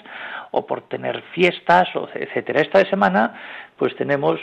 o 0.51 0.67
por 0.67 0.83
tener 0.89 1.23
fiestas, 1.33 1.89
etcétera. 2.15 2.61
Esta 2.61 2.85
semana, 2.87 3.35
pues 3.77 3.95
tenemos 3.97 4.41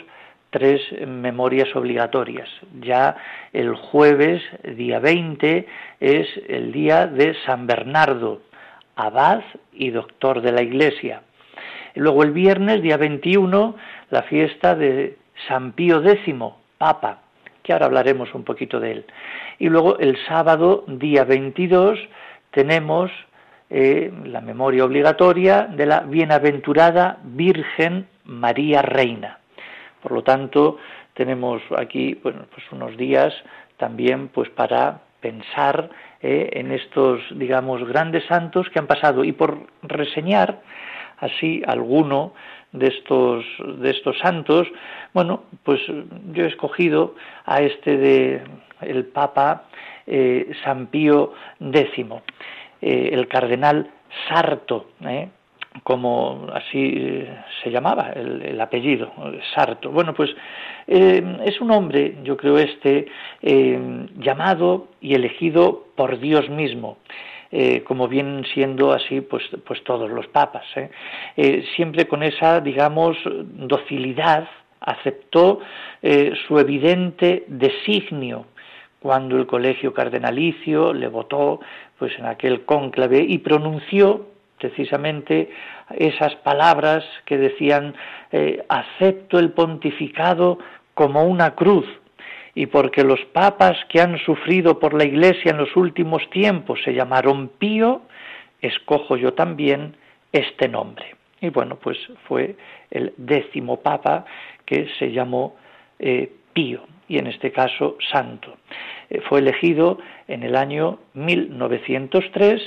tres 0.52 0.82
memorias 1.06 1.76
obligatorias. 1.76 2.50
Ya 2.82 3.18
el 3.52 3.76
jueves, 3.76 4.42
día 4.64 5.00
20, 5.00 5.68
es 6.00 6.28
el 6.48 6.72
día 6.72 7.08
de 7.08 7.36
San 7.46 7.68
Bernardo, 7.68 8.42
abad 8.96 9.42
y 9.74 9.90
doctor 9.90 10.42
de 10.42 10.52
la 10.52 10.62
Iglesia. 10.62 11.22
luego 11.96 12.24
el 12.24 12.32
viernes, 12.32 12.82
día 12.82 12.96
21, 12.96 13.76
la 14.12 14.22
fiesta 14.24 14.76
de 14.76 15.18
San 15.48 15.74
Pío 15.74 16.04
X, 16.04 16.34
Papa, 16.78 17.22
que 17.64 17.74
ahora 17.74 17.88
hablaremos 17.88 18.34
un 18.34 18.44
poquito 18.44 18.80
de 18.80 18.92
él. 18.92 19.06
Y 19.60 19.70
luego 19.70 20.00
el 20.00 20.18
sábado, 20.26 20.84
día 20.88 21.24
22, 21.24 22.00
tenemos 22.52 23.12
eh, 23.70 24.12
la 24.26 24.42
memoria 24.42 24.86
obligatoria 24.86 25.64
de 25.64 25.86
la 25.86 26.00
bienaventurada 26.02 27.18
Virgen 27.24 28.08
María 28.24 28.82
Reina. 28.82 29.40
Por 30.02 30.14
lo 30.14 30.24
tanto, 30.24 30.78
tenemos 31.14 31.62
aquí 31.78 32.20
bueno, 32.24 32.46
pues 32.54 32.66
unos 32.72 32.96
días 32.96 33.34
también 33.78 34.30
pues 34.30 34.50
para 34.50 35.02
pensar 35.20 35.90
eh, 36.22 36.50
en 36.54 36.72
estos, 36.72 37.22
digamos, 37.32 37.84
grandes 37.88 38.26
santos 38.26 38.70
que 38.70 38.80
han 38.80 38.88
pasado 38.88 39.24
y 39.24 39.32
por 39.34 39.68
reseñar 39.82 40.62
así 41.18 41.62
alguno 41.68 42.34
de 42.72 42.88
estos, 42.88 43.46
de 43.80 43.90
estos 43.92 44.18
santos, 44.20 44.68
bueno, 45.14 45.44
pues 45.64 45.82
yo 46.34 46.44
he 46.44 46.48
escogido 46.48 47.16
a 47.46 47.62
este 47.62 47.98
de 47.98 48.42
el 48.82 49.06
Papa 49.06 49.64
eh, 50.06 50.52
San 50.64 50.88
Pío 50.88 51.34
X, 51.60 52.06
eh, 52.82 53.10
el 53.12 53.28
cardenal 53.28 53.90
Sarto, 54.30 54.92
eh, 55.02 55.30
como 55.84 56.48
así 56.54 57.28
se 57.62 57.70
llamaba 57.70 58.12
el, 58.16 58.60
apellido, 58.60 59.12
Sarto. 59.54 59.92
Bueno, 59.92 60.14
pues 60.14 60.32
es 60.88 61.62
un 61.62 61.70
hombre, 61.70 62.16
yo 62.24 62.36
creo 62.36 62.58
este, 62.58 63.08
llamado 64.16 64.88
y 65.02 65.14
elegido 65.14 65.86
por 65.96 66.20
Dios 66.20 66.50
mismo. 66.50 66.98
Eh, 67.50 67.84
como 67.84 68.10
vienen 68.10 68.44
siendo 68.54 68.92
así 68.92 69.22
pues, 69.22 69.44
pues 69.66 69.84
todos 69.84 70.10
los 70.10 70.28
papas. 70.28 70.66
¿eh? 70.76 70.90
Eh, 71.38 71.66
siempre 71.76 72.08
con 72.08 72.24
esa, 72.24 72.60
digamos, 72.60 73.18
docilidad 73.26 74.48
aceptó 74.80 75.60
su 76.48 76.60
evidente 76.60 77.44
designio 77.48 78.46
cuando 79.00 79.36
el 79.36 79.48
colegio 79.48 79.92
cardenalicio 79.92 80.94
le 80.94 81.08
votó 81.08 81.60
pues 81.98 82.14
en 82.20 82.26
aquel 82.28 82.64
cónclave 82.64 83.26
y 83.28 83.40
pronunció 83.40 84.28
precisamente 84.60 85.50
esas 85.98 86.36
palabras 86.36 87.04
que 87.26 87.38
decían 87.40 87.96
acepto 88.70 89.40
el 89.40 89.52
pontificado 89.52 90.60
como 90.94 91.24
una 91.26 91.56
cruz 91.56 91.88
y 92.58 92.66
porque 92.66 93.04
los 93.04 93.24
papas 93.34 93.78
que 93.88 94.02
han 94.02 94.18
sufrido 94.18 94.80
por 94.80 94.96
la 94.96 95.06
Iglesia 95.06 95.52
en 95.52 95.58
los 95.58 95.76
últimos 95.76 96.28
tiempos 96.32 96.80
se 96.84 96.92
llamaron 96.92 97.50
Pío, 97.60 98.02
escojo 98.60 99.16
yo 99.16 99.36
también 99.36 99.96
este 100.32 100.68
nombre. 100.68 101.06
Y 101.40 101.50
bueno, 101.50 101.76
pues 101.76 102.00
fue 102.28 102.56
el 102.90 103.14
décimo 103.16 103.82
papa 103.82 104.26
que 104.66 104.88
se 104.98 105.12
llamó 105.12 105.56
eh, 106.00 106.32
Pío, 106.54 106.82
y 107.08 107.20
en 107.20 107.28
este 107.28 107.52
caso 107.52 107.96
santo. 108.12 108.58
Eh, 109.12 109.22
fue 109.30 109.38
elegido 109.38 110.00
en 110.28 110.42
el 110.42 110.56
año 110.56 110.98
1903 111.14 112.60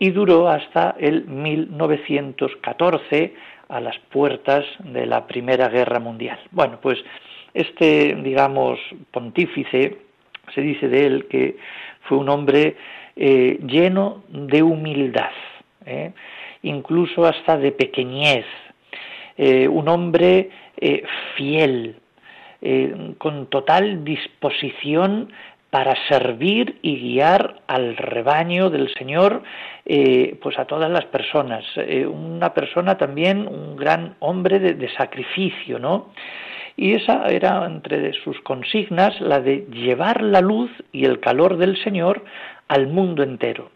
y 0.00 0.10
duró 0.10 0.48
hasta 0.48 0.96
el 0.98 1.28
1914 1.28 3.34
a 3.68 3.80
las 3.80 3.96
puertas 4.10 4.64
de 4.80 5.06
la 5.06 5.28
Primera 5.28 5.68
Guerra 5.68 6.00
Mundial. 6.00 6.40
Bueno, 6.50 6.80
pues 6.82 6.98
este, 7.58 8.14
digamos, 8.22 8.78
pontífice, 9.10 9.98
se 10.54 10.60
dice 10.60 10.88
de 10.88 11.06
él 11.06 11.26
que 11.28 11.56
fue 12.02 12.16
un 12.16 12.28
hombre 12.28 12.76
eh, 13.16 13.58
lleno 13.66 14.22
de 14.28 14.62
humildad, 14.62 15.32
¿eh? 15.84 16.12
incluso 16.62 17.26
hasta 17.26 17.56
de 17.58 17.72
pequeñez, 17.72 18.46
eh, 19.36 19.66
un 19.66 19.88
hombre 19.88 20.50
fiel, 21.36 21.96
con 23.18 23.46
total 23.46 24.04
disposición 24.04 25.32
para 25.70 25.96
servir 26.08 26.78
y 26.82 26.96
guiar 26.96 27.62
al 27.66 27.96
rebaño 27.96 28.70
del 28.70 28.92
Señor, 28.94 29.42
pues 29.84 30.58
a 30.58 30.64
todas 30.66 30.90
las 30.90 31.04
personas. 31.06 31.64
una 32.06 32.54
persona 32.54 32.96
también, 32.96 33.48
un 33.48 33.76
gran 33.76 34.14
hombre 34.20 34.60
de, 34.60 34.74
de 34.74 34.88
sacrificio, 34.94 35.80
¿no? 35.80 36.12
Y 36.78 36.94
esa 36.94 37.26
era 37.26 37.66
entre 37.66 38.12
sus 38.22 38.40
consignas 38.42 39.20
la 39.20 39.40
de 39.40 39.66
llevar 39.72 40.22
la 40.22 40.40
luz 40.40 40.70
y 40.92 41.04
el 41.04 41.18
calor 41.18 41.56
del 41.56 41.76
Señor 41.82 42.24
al 42.68 42.86
mundo 42.86 43.24
entero. 43.24 43.72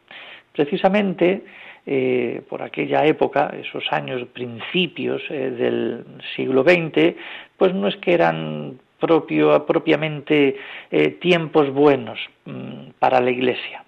Precisamente 0.53 1.43
eh, 1.85 2.43
por 2.49 2.63
aquella 2.63 3.05
época, 3.05 3.53
esos 3.61 3.85
años 3.91 4.25
principios 4.33 5.21
eh, 5.31 5.51
del 5.51 6.05
siglo 6.37 6.63
XX, 6.63 7.17
pues 7.57 7.75
no 7.75 7.89
es 7.89 7.97
que 7.97 8.15
eran 8.15 8.79
propiamente 9.01 10.57
eh, 10.93 11.09
tiempos 11.21 11.71
buenos 11.71 12.21
mm, 12.45 12.91
para 13.01 13.21
la 13.21 13.31
Iglesia. 13.33 13.85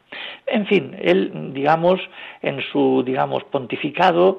En 0.46 0.66
fin, 0.66 0.96
él, 1.00 1.52
digamos, 1.52 2.00
en 2.42 2.60
su, 2.72 3.02
digamos, 3.04 3.44
pontificado, 3.44 4.38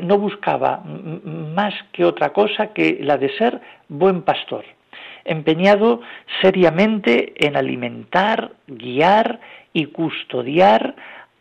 no 0.00 0.18
buscaba 0.18 0.82
más 0.84 1.74
que 1.92 2.04
otra 2.04 2.32
cosa 2.32 2.72
que 2.72 2.98
la 3.00 3.16
de 3.16 3.28
ser 3.36 3.60
buen 3.88 4.22
pastor, 4.22 4.64
empeñado 5.24 6.00
seriamente 6.42 7.34
en 7.46 7.56
alimentar, 7.56 8.52
guiar 8.66 9.40
y 9.72 9.86
custodiar 9.86 10.94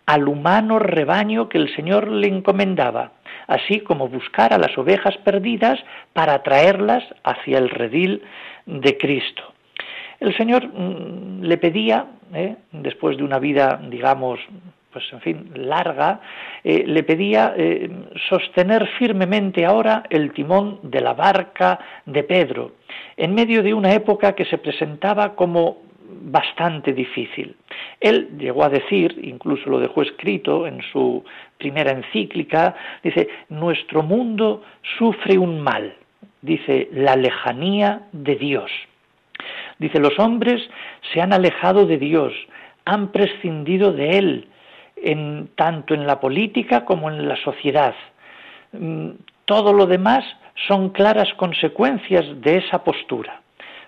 al 0.06 0.28
humano 0.28 0.80
rebaño 0.80 1.50
que 1.50 1.58
el 1.58 1.74
Señor 1.76 2.10
le 2.10 2.28
encomendaba, 2.28 3.12
así 3.48 3.80
como 3.80 4.10
buscar 4.10 4.54
a 4.54 4.58
las 4.58 4.78
ovejas 4.78 5.18
perdidas 5.18 5.80
para 6.14 6.44
traerlas 6.44 7.04
hacia 7.24 7.58
el 7.58 7.70
redil 7.70 8.22
de 8.66 8.98
Cristo. 8.98 9.53
El 10.24 10.34
Señor 10.38 10.66
mm, 10.68 11.42
le 11.42 11.58
pedía, 11.58 12.06
¿eh? 12.34 12.56
después 12.72 13.18
de 13.18 13.24
una 13.24 13.40
vida, 13.40 13.78
digamos, 13.90 14.40
pues 14.90 15.04
en 15.12 15.20
fin, 15.20 15.52
larga, 15.54 16.22
eh, 16.64 16.86
le 16.88 17.04
pedía 17.04 17.54
eh, 17.58 17.90
sostener 18.30 18.88
firmemente 19.00 19.66
ahora 19.66 20.04
el 20.10 20.32
timón 20.32 20.80
de 20.82 21.02
la 21.02 21.14
barca 21.14 21.78
de 22.06 22.24
Pedro, 22.24 22.72
en 23.18 23.36
medio 23.36 23.62
de 23.64 23.74
una 23.74 23.94
época 23.94 24.34
que 24.34 24.46
se 24.46 24.58
presentaba 24.60 25.36
como 25.36 25.82
bastante 26.22 26.94
difícil. 26.94 27.58
Él 28.00 28.30
llegó 28.38 28.64
a 28.64 28.70
decir, 28.70 29.20
incluso 29.24 29.70
lo 29.70 29.80
dejó 29.80 30.04
escrito 30.04 30.66
en 30.68 30.82
su 30.94 31.22
primera 31.58 31.92
encíclica, 31.92 32.76
dice, 33.04 33.28
nuestro 33.50 34.04
mundo 34.04 34.64
sufre 34.98 35.38
un 35.38 35.60
mal, 35.60 35.94
dice, 36.42 36.88
la 36.94 37.18
lejanía 37.18 38.04
de 38.14 38.36
Dios. 38.38 38.72
Dice, 39.84 40.00
los 40.00 40.18
hombres 40.18 40.62
se 41.12 41.20
han 41.20 41.34
alejado 41.34 41.86
de 41.86 41.98
Dios, 41.98 42.32
han 42.86 43.12
prescindido 43.12 43.92
de 43.92 44.18
Él, 44.18 44.48
en, 44.96 45.50
tanto 45.56 45.94
en 45.94 46.08
la 46.08 46.22
política 46.22 46.86
como 46.86 47.10
en 47.12 47.28
la 47.28 47.36
sociedad. 47.36 47.94
Mm, 48.72 49.10
todo 49.44 49.74
lo 49.74 49.86
demás 49.86 50.24
son 50.70 50.92
claras 50.92 51.28
consecuencias 51.34 52.24
de 52.40 52.60
esa 52.60 52.82
postura. 52.86 53.42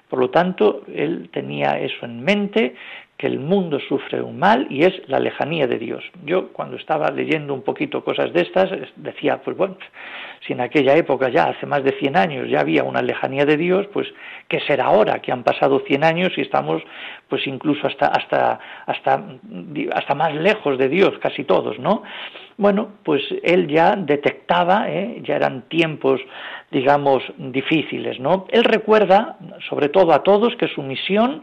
Por 0.09 0.19
lo 0.19 0.29
tanto, 0.31 0.81
él 0.93 1.29
tenía 1.31 1.79
eso 1.79 2.05
en 2.05 2.21
mente, 2.21 2.75
que 3.17 3.27
el 3.27 3.39
mundo 3.39 3.79
sufre 3.79 4.21
un 4.21 4.37
mal 4.37 4.67
y 4.69 4.83
es 4.83 4.93
la 5.07 5.19
lejanía 5.19 5.67
de 5.67 5.79
Dios. 5.79 6.03
Yo 6.25 6.49
cuando 6.51 6.75
estaba 6.75 7.09
leyendo 7.11 7.53
un 7.53 7.61
poquito 7.61 8.03
cosas 8.03 8.33
de 8.33 8.41
estas 8.41 8.69
decía, 8.97 9.41
pues 9.41 9.55
bueno, 9.55 9.77
si 10.45 10.53
en 10.53 10.61
aquella 10.61 10.95
época 10.95 11.29
ya 11.29 11.45
hace 11.45 11.65
más 11.65 11.83
de 11.83 11.93
100 11.93 12.17
años 12.17 12.49
ya 12.49 12.59
había 12.59 12.83
una 12.83 13.01
lejanía 13.01 13.45
de 13.45 13.55
Dios, 13.55 13.87
pues 13.93 14.07
¿qué 14.49 14.59
será 14.61 14.85
ahora 14.85 15.19
que 15.21 15.31
han 15.31 15.43
pasado 15.43 15.79
100 15.87 16.03
años 16.03 16.33
y 16.37 16.41
estamos 16.41 16.83
pues 17.29 17.47
incluso 17.47 17.87
hasta 17.87 18.07
hasta 18.07 18.59
hasta 18.85 19.23
hasta 19.93 20.15
más 20.15 20.35
lejos 20.35 20.77
de 20.77 20.89
Dios 20.89 21.17
casi 21.19 21.45
todos, 21.45 21.79
¿no? 21.79 22.03
Bueno, 22.57 22.89
pues 23.03 23.21
él 23.43 23.67
ya 23.67 23.97
detectaba, 23.97 24.89
¿eh? 24.89 25.21
ya 25.23 25.35
eran 25.35 25.63
tiempos, 25.63 26.21
digamos, 26.71 27.21
difíciles, 27.37 28.19
¿no? 28.19 28.45
Él 28.49 28.63
recuerda, 28.63 29.37
sobre 29.69 29.89
todo 29.89 30.13
a 30.13 30.23
todos, 30.23 30.55
que 30.55 30.69
su 30.69 30.81
misión 30.81 31.41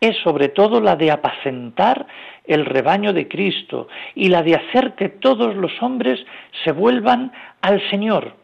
es 0.00 0.16
sobre 0.18 0.48
todo 0.48 0.80
la 0.80 0.96
de 0.96 1.10
apacentar 1.10 2.06
el 2.44 2.66
rebaño 2.66 3.12
de 3.14 3.26
Cristo 3.26 3.88
y 4.14 4.28
la 4.28 4.42
de 4.42 4.56
hacer 4.56 4.94
que 4.96 5.08
todos 5.08 5.54
los 5.56 5.72
hombres 5.82 6.24
se 6.64 6.72
vuelvan 6.72 7.32
al 7.62 7.80
Señor, 7.88 8.34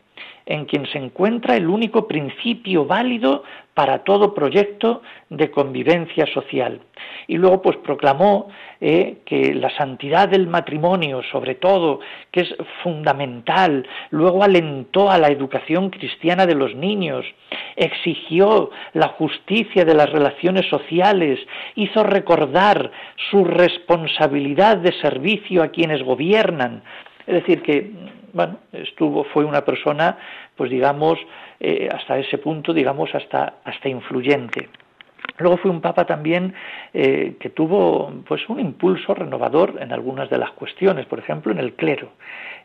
en 0.47 0.65
quien 0.65 0.87
se 0.87 0.99
encuentra 0.99 1.57
el 1.57 1.69
único 1.69 2.07
principio 2.07 2.87
válido 2.87 3.43
para 3.75 4.05
todo 4.05 4.33
proyecto 4.33 5.03
de 5.29 5.51
convivencia 5.51 6.25
social. 6.33 6.81
Y 7.27 7.37
luego 7.37 7.61
pues 7.61 7.77
proclamó 7.79 8.49
eh, 8.81 9.19
que 9.27 9.53
la 9.55 9.69
santidad 9.77 10.29
del 10.29 10.47
matrimonio, 10.47 11.21
sobre 11.31 11.57
todo, 11.57 12.01
que 12.31 12.43
es 12.43 12.55
fundamental, 12.83 13.87
luego 14.11 14.45
alentó 14.45 15.11
a 15.11 15.19
la 15.19 15.29
educación 15.29 15.91
cristiana 15.91 16.47
de 16.47 16.55
los 16.55 16.75
niños, 16.75 17.27
exigió 17.75 18.71
la 18.95 19.09
justicia 19.09 19.85
de 19.85 19.95
las 19.95 20.11
relaciones 20.11 20.67
sociales, 20.71 21.41
hizo 21.75 22.03
recordar 22.05 22.91
su 23.31 23.45
responsabilidad 23.45 24.79
de 24.79 24.93
servicio 25.03 25.63
a 25.63 25.69
quienes 25.69 26.03
gobiernan, 26.03 26.83
es 27.27 27.35
decir, 27.35 27.63
que 27.63 27.91
bueno, 28.37 28.59
estuvo, 28.73 29.25
fue 29.25 29.47
una 29.47 29.65
persona, 29.65 30.19
pues 30.57 30.71
digamos, 30.71 31.19
eh, 31.59 31.89
hasta 31.91 32.19
ese 32.19 32.37
punto, 32.37 32.75
digamos, 32.75 33.15
hasta, 33.15 33.55
hasta 33.65 33.89
influyente. 33.89 34.69
Luego 35.39 35.57
fue 35.57 35.71
un 35.71 35.81
papa 35.81 36.05
también 36.05 36.55
eh, 36.95 37.37
que 37.41 37.51
tuvo 37.51 38.13
pues 38.27 38.47
un 38.49 38.61
impulso 38.61 39.15
renovador 39.15 39.79
en 39.81 39.93
algunas 39.93 40.31
de 40.31 40.39
las 40.39 40.51
cuestiones, 40.53 41.07
por 41.07 41.19
ejemplo 41.19 41.51
en 41.51 41.59
el 41.59 41.75
clero, 41.75 42.11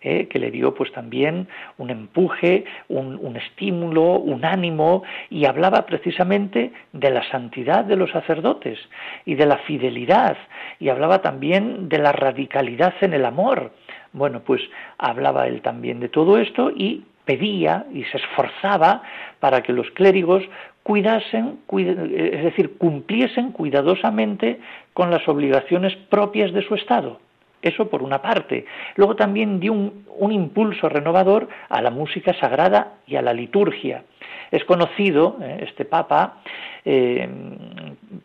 eh, 0.01 0.27
que 0.27 0.39
le 0.39 0.51
dio 0.51 0.73
pues 0.73 0.91
también 0.91 1.47
un 1.77 1.89
empuje, 1.89 2.65
un, 2.89 3.17
un, 3.21 3.35
estímulo, 3.37 4.19
un 4.19 4.45
ánimo 4.45 5.03
y 5.29 5.45
hablaba 5.45 5.85
precisamente 5.85 6.71
de 6.93 7.09
la 7.09 7.27
santidad 7.29 7.83
de 7.83 7.95
los 7.95 8.11
sacerdotes 8.11 8.79
y 9.25 9.35
de 9.35 9.45
la 9.45 9.57
fidelidad 9.59 10.37
y 10.79 10.89
hablaba 10.89 11.21
también 11.21 11.89
de 11.89 11.97
la 11.97 12.11
radicalidad 12.11 12.93
en 13.01 13.13
el 13.13 13.25
amor 13.25 13.71
bueno, 14.13 14.41
pues 14.41 14.61
hablaba 14.97 15.47
él 15.47 15.61
también 15.61 15.99
de 15.99 16.09
todo 16.09 16.37
esto 16.37 16.71
y 16.71 17.05
pedía 17.25 17.85
y 17.93 18.03
se 18.05 18.17
esforzaba 18.17 19.03
para 19.39 19.61
que 19.61 19.73
los 19.73 19.89
clérigos 19.91 20.43
cuidasen, 20.83 21.59
es 21.69 22.43
decir, 22.43 22.77
cumpliesen 22.77 23.51
cuidadosamente 23.51 24.59
con 24.93 25.11
las 25.11 25.27
obligaciones 25.27 25.95
propias 26.09 26.51
de 26.53 26.63
su 26.63 26.75
Estado. 26.75 27.19
Eso 27.61 27.89
por 27.89 28.01
una 28.01 28.21
parte. 28.21 28.65
Luego 28.95 29.15
también 29.15 29.59
dio 29.59 29.73
un, 29.73 30.31
impulso 30.31 30.89
renovador 30.89 31.47
a 31.69 31.81
la 31.81 31.91
música 31.91 32.33
sagrada 32.39 32.93
y 33.05 33.15
a 33.15 33.21
la 33.21 33.33
liturgia. 33.33 34.03
Es 34.49 34.65
conocido, 34.65 35.37
eh, 35.41 35.65
este 35.67 35.85
Papa, 35.85 36.41
eh, 36.83 37.29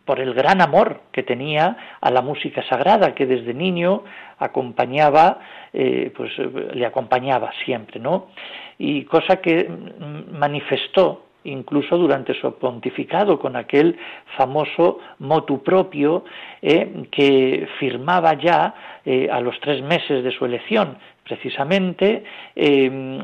por 0.05 0.21
el 0.21 0.33
gran 0.33 0.63
amor 0.63 1.03
que 1.13 1.23
tenía 1.23 1.77
a 2.01 2.11
la 2.11 2.23
música 2.23 2.63
sagrada, 2.69 3.15
que 3.15 3.27
desde 3.27 3.53
niño 3.53 4.05
acompañaba, 4.39 5.41
eh, 5.73 6.13
pues 6.17 6.33
le 6.39 6.87
acompañaba 6.87 7.53
siempre, 7.65 8.01
¿no? 8.01 8.29
Y 8.79 9.05
cosa 9.05 9.41
que 9.41 9.69
manifestó 10.33 11.26
incluso 11.47 11.97
durante 11.97 12.35
su 12.35 12.53
pontificado 12.55 13.39
con 13.39 13.57
aquel 13.57 13.97
famoso 14.37 14.99
motu 15.19 15.63
propio 15.63 16.25
que 16.61 17.69
firmaba 17.79 18.35
ya 18.35 18.75
a 19.31 19.41
los 19.41 19.59
tres 19.61 19.83
meses 19.83 20.23
de 20.25 20.31
su 20.33 20.45
elección, 20.45 20.99
precisamente 21.25 22.25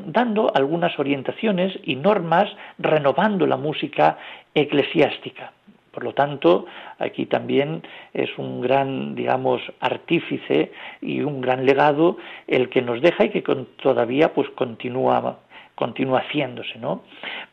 dando 0.07 0.53
algunas 0.55 0.99
orientaciones 0.99 1.79
y 1.85 1.97
normas, 1.97 2.49
renovando 2.79 3.47
la 3.47 3.57
música 3.57 4.19
eclesiástica. 4.55 5.53
Por 5.93 6.05
lo 6.05 6.15
tanto, 6.15 6.65
aquí 6.99 7.27
también 7.27 7.83
es 8.15 8.31
un 8.39 8.63
gran, 8.63 9.15
digamos, 9.15 9.61
artífice 9.79 10.73
y 11.03 11.21
un 11.21 11.43
gran 11.43 11.67
legado 11.67 12.17
el 12.47 12.71
que 12.71 12.81
nos 12.81 13.03
deja 13.03 13.27
y 13.27 13.29
que 13.29 13.43
todavía 13.83 14.33
pues 14.33 14.49
continúa 14.51 15.41
continúa 15.83 16.21
haciéndose, 16.21 16.79
¿no? 16.79 17.03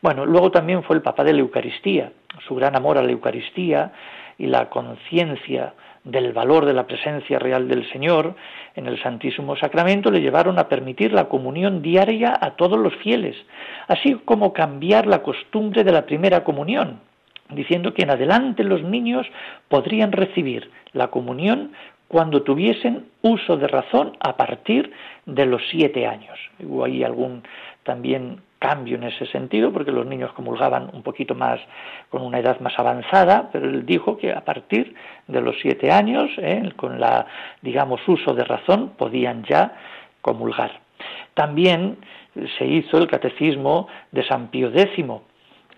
Bueno, 0.00 0.24
luego 0.24 0.52
también 0.52 0.84
fue 0.84 0.94
el 0.94 1.02
Papa 1.02 1.24
de 1.24 1.32
la 1.32 1.40
Eucaristía, 1.40 2.12
su 2.46 2.54
gran 2.54 2.76
amor 2.76 2.96
a 2.96 3.02
la 3.02 3.10
Eucaristía 3.10 3.90
y 4.38 4.46
la 4.46 4.70
conciencia 4.70 5.74
del 6.04 6.32
valor 6.32 6.64
de 6.64 6.72
la 6.72 6.86
presencia 6.86 7.40
real 7.40 7.66
del 7.66 7.90
Señor 7.90 8.36
en 8.76 8.86
el 8.86 9.02
Santísimo 9.02 9.56
Sacramento 9.56 10.12
le 10.12 10.20
llevaron 10.20 10.60
a 10.60 10.68
permitir 10.68 11.12
la 11.12 11.24
comunión 11.24 11.82
diaria 11.82 12.38
a 12.40 12.52
todos 12.54 12.78
los 12.78 12.94
fieles, 13.02 13.34
así 13.88 14.14
como 14.24 14.52
cambiar 14.52 15.08
la 15.08 15.24
costumbre 15.24 15.82
de 15.82 15.90
la 15.90 16.06
primera 16.06 16.44
comunión, 16.44 17.00
diciendo 17.48 17.92
que 17.94 18.04
en 18.04 18.10
adelante 18.10 18.62
los 18.62 18.84
niños 18.84 19.26
podrían 19.68 20.12
recibir 20.12 20.70
la 20.92 21.08
comunión 21.08 21.72
cuando 22.06 22.42
tuviesen 22.42 23.06
uso 23.22 23.56
de 23.56 23.68
razón 23.68 24.16
a 24.18 24.36
partir 24.36 24.92
de 25.26 25.46
los 25.46 25.62
siete 25.70 26.08
años. 26.08 26.36
Hubo 26.58 26.84
ahí 26.84 27.04
algún 27.04 27.44
también 27.84 28.42
cambio 28.60 28.96
en 28.96 29.04
ese 29.04 29.26
sentido, 29.26 29.72
porque 29.72 29.90
los 29.90 30.06
niños 30.06 30.32
comulgaban 30.34 30.90
un 30.92 31.02
poquito 31.02 31.34
más 31.34 31.58
con 32.10 32.22
una 32.22 32.38
edad 32.38 32.60
más 32.60 32.78
avanzada, 32.78 33.48
pero 33.50 33.68
él 33.68 33.86
dijo 33.86 34.18
que 34.18 34.32
a 34.32 34.44
partir 34.44 34.94
de 35.26 35.40
los 35.40 35.56
siete 35.60 35.90
años, 35.90 36.30
¿eh? 36.36 36.70
con 36.76 37.00
la, 37.00 37.26
digamos, 37.62 38.06
uso 38.06 38.34
de 38.34 38.44
razón, 38.44 38.90
podían 38.98 39.44
ya 39.44 39.74
comulgar. 40.20 40.78
También 41.32 41.96
se 42.58 42.66
hizo 42.66 42.98
el 42.98 43.08
catecismo 43.08 43.88
de 44.12 44.24
San 44.24 44.48
Pío 44.48 44.68
X, 44.68 44.98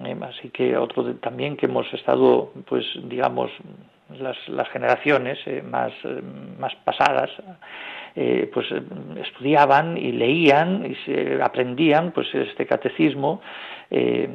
¿eh? 0.04 0.16
así 0.22 0.50
que 0.50 0.76
otro 0.76 1.14
también 1.16 1.56
que 1.56 1.66
hemos 1.66 1.86
estado, 1.94 2.52
pues, 2.66 2.84
digamos, 3.04 3.52
las, 4.18 4.68
generaciones 4.70 5.38
eh, 5.46 5.62
más, 5.62 5.92
más 6.58 6.74
pasadas 6.84 7.30
eh, 8.14 8.50
pues 8.52 8.66
estudiaban 9.16 9.96
y 9.96 10.12
leían 10.12 10.84
y 10.90 10.94
se 11.06 11.42
aprendían 11.42 12.12
pues 12.12 12.26
este 12.34 12.66
catecismo 12.66 13.40
eh, 13.94 14.26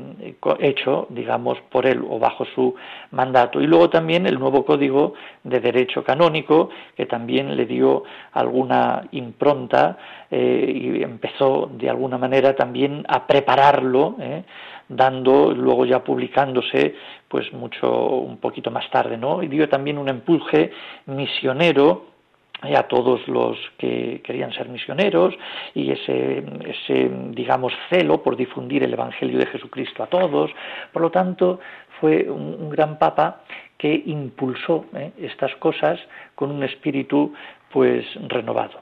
hecho, 0.59 1.07
digamos, 1.09 1.57
por 1.71 1.87
él 1.87 2.05
o 2.07 2.19
bajo 2.19 2.45
su 2.53 2.75
mandato. 3.09 3.59
Y 3.59 3.65
luego 3.65 3.89
también 3.89 4.27
el 4.27 4.37
nuevo 4.37 4.63
código 4.63 5.15
de 5.43 5.59
derecho 5.59 6.03
canónico, 6.03 6.69
que 6.95 7.07
también 7.07 7.55
le 7.57 7.65
dio 7.65 8.03
alguna 8.33 9.07
impronta 9.13 9.97
eh, 10.29 10.71
y 10.75 11.01
empezó 11.01 11.71
de 11.73 11.89
alguna 11.89 12.19
manera 12.19 12.55
también 12.55 13.03
a 13.07 13.25
prepararlo, 13.25 14.17
eh, 14.19 14.43
dando, 14.89 15.51
luego 15.51 15.85
ya 15.87 16.03
publicándose, 16.03 16.93
pues 17.27 17.51
mucho, 17.51 17.91
un 18.09 18.37
poquito 18.37 18.69
más 18.69 18.87
tarde, 18.91 19.17
¿no? 19.17 19.41
Y 19.41 19.47
dio 19.47 19.67
también 19.67 19.97
un 19.97 20.07
empuje 20.07 20.69
misionero 21.07 22.16
a 22.61 22.83
todos 22.83 23.27
los 23.27 23.57
que 23.77 24.21
querían 24.23 24.51
ser 24.51 24.69
misioneros 24.69 25.35
y 25.75 25.91
ese, 25.91 26.43
ese, 26.65 27.11
digamos, 27.29 27.73
celo 27.89 28.23
por 28.23 28.35
difundir 28.35 28.83
el 28.83 28.93
Evangelio 28.93 29.37
de 29.37 29.45
Jesucristo 29.45 30.03
a 30.03 30.07
todos. 30.07 30.51
Por 30.91 31.01
lo 31.01 31.11
tanto, 31.11 31.59
fue 31.99 32.29
un, 32.29 32.69
gran 32.69 32.97
papa 32.97 33.41
que 33.77 34.03
impulsó 34.05 34.85
¿eh? 34.95 35.11
estas 35.19 35.55
cosas 35.57 35.99
con 36.35 36.51
un 36.51 36.63
espíritu 36.63 37.33
pues 37.71 38.05
renovado. 38.27 38.81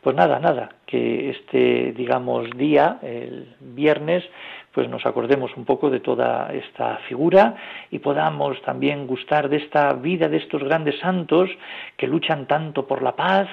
Pues 0.00 0.16
nada, 0.16 0.38
nada, 0.38 0.70
que 0.86 1.28
este, 1.28 1.92
digamos, 1.92 2.48
día, 2.56 2.98
el 3.02 3.54
viernes, 3.60 4.24
pues 4.72 4.88
nos 4.88 5.04
acordemos 5.04 5.56
un 5.56 5.64
poco 5.64 5.90
de 5.90 6.00
toda 6.00 6.52
esta 6.52 6.96
figura 7.08 7.56
y 7.90 7.98
podamos 7.98 8.60
también 8.62 9.06
gustar 9.06 9.48
de 9.48 9.56
esta 9.56 9.92
vida 9.94 10.28
de 10.28 10.36
estos 10.36 10.62
grandes 10.62 10.98
santos 11.00 11.50
que 11.96 12.06
luchan 12.06 12.46
tanto 12.46 12.86
por 12.86 13.02
la 13.02 13.16
paz, 13.16 13.48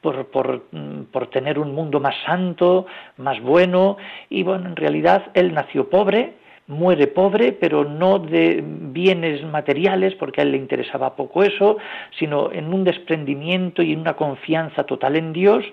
por, 0.00 0.26
por, 0.30 0.64
mm, 0.72 1.04
por, 1.12 1.28
tener 1.28 1.58
un 1.58 1.74
mundo 1.74 2.00
más 2.00 2.14
santo, 2.26 2.86
más 3.18 3.40
bueno, 3.40 3.96
y 4.28 4.42
bueno, 4.42 4.68
en 4.68 4.76
realidad 4.76 5.30
él 5.34 5.54
nació 5.54 5.88
pobre, 5.88 6.34
muere 6.68 7.08
pobre, 7.08 7.52
pero 7.52 7.84
no 7.84 8.18
de 8.18 8.62
bienes 8.64 9.42
materiales, 9.44 10.14
porque 10.14 10.40
a 10.40 10.44
él 10.44 10.52
le 10.52 10.58
interesaba 10.58 11.16
poco 11.16 11.42
eso, 11.42 11.76
sino 12.18 12.52
en 12.52 12.72
un 12.72 12.84
desprendimiento 12.84 13.82
y 13.82 13.92
en 13.92 14.00
una 14.00 14.14
confianza 14.14 14.84
total 14.84 15.16
en 15.16 15.32
Dios 15.32 15.64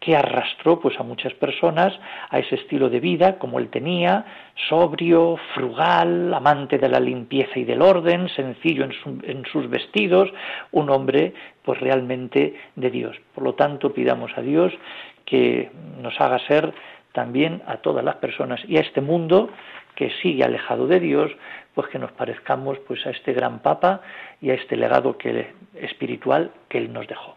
que 0.00 0.16
arrastró 0.16 0.80
pues 0.80 0.98
a 0.98 1.04
muchas 1.04 1.32
personas 1.34 1.92
a 2.28 2.40
ese 2.40 2.56
estilo 2.56 2.90
de 2.90 2.98
vida 2.98 3.38
como 3.38 3.60
él 3.60 3.68
tenía, 3.68 4.24
sobrio, 4.68 5.38
frugal, 5.54 6.34
amante 6.34 6.76
de 6.78 6.88
la 6.88 6.98
limpieza 6.98 7.58
y 7.58 7.64
del 7.64 7.80
orden, 7.80 8.28
sencillo 8.30 8.84
en, 8.84 8.92
en 9.22 9.44
sus 9.46 9.70
vestidos, 9.70 10.28
un 10.72 10.90
hombre 10.90 11.34
pues 11.62 11.78
realmente 11.80 12.54
de 12.74 12.90
Dios. 12.90 13.16
Por 13.34 13.44
lo 13.44 13.54
tanto, 13.54 13.92
pidamos 13.92 14.32
a 14.36 14.42
Dios 14.42 14.72
que 15.24 15.70
nos 16.00 16.20
haga 16.20 16.40
ser 16.46 16.72
también 17.12 17.62
a 17.66 17.76
todas 17.76 18.04
las 18.04 18.16
personas 18.16 18.60
y 18.66 18.78
a 18.78 18.80
este 18.80 19.00
mundo 19.00 19.50
que 20.02 20.10
sigue 20.20 20.42
alejado 20.42 20.88
de 20.88 20.98
Dios, 20.98 21.30
pues 21.74 21.88
que 21.88 21.98
nos 22.00 22.10
parezcamos 22.10 22.76
pues 22.88 23.06
a 23.06 23.10
este 23.10 23.32
gran 23.32 23.60
Papa 23.60 24.00
y 24.40 24.50
a 24.50 24.54
este 24.54 24.76
legado 24.76 25.16
que, 25.16 25.52
espiritual 25.76 26.50
que 26.68 26.78
él 26.78 26.92
nos 26.92 27.06
dejó. 27.06 27.36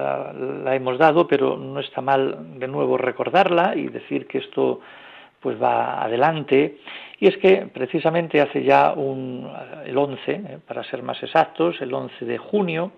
la, 0.00 0.74
hemos 0.74 0.98
dado, 0.98 1.26
pero 1.26 1.56
no 1.56 1.80
está 1.80 2.00
mal 2.00 2.58
de 2.58 2.68
nuevo 2.68 2.96
recordarla 2.96 3.74
y 3.76 3.88
decir 3.88 4.26
que 4.26 4.38
esto 4.38 4.80
pues 5.40 5.60
va 5.60 6.02
adelante. 6.02 6.78
Y 7.18 7.26
es 7.26 7.36
que 7.38 7.68
precisamente 7.72 8.40
hace 8.40 8.62
ya 8.62 8.92
un, 8.92 9.50
el 9.84 9.96
11, 9.96 10.32
eh, 10.32 10.58
para 10.66 10.84
ser 10.84 11.02
más 11.02 11.22
exactos, 11.22 11.80
el 11.80 11.92
11 11.92 12.24
de 12.24 12.38
junio, 12.38 12.92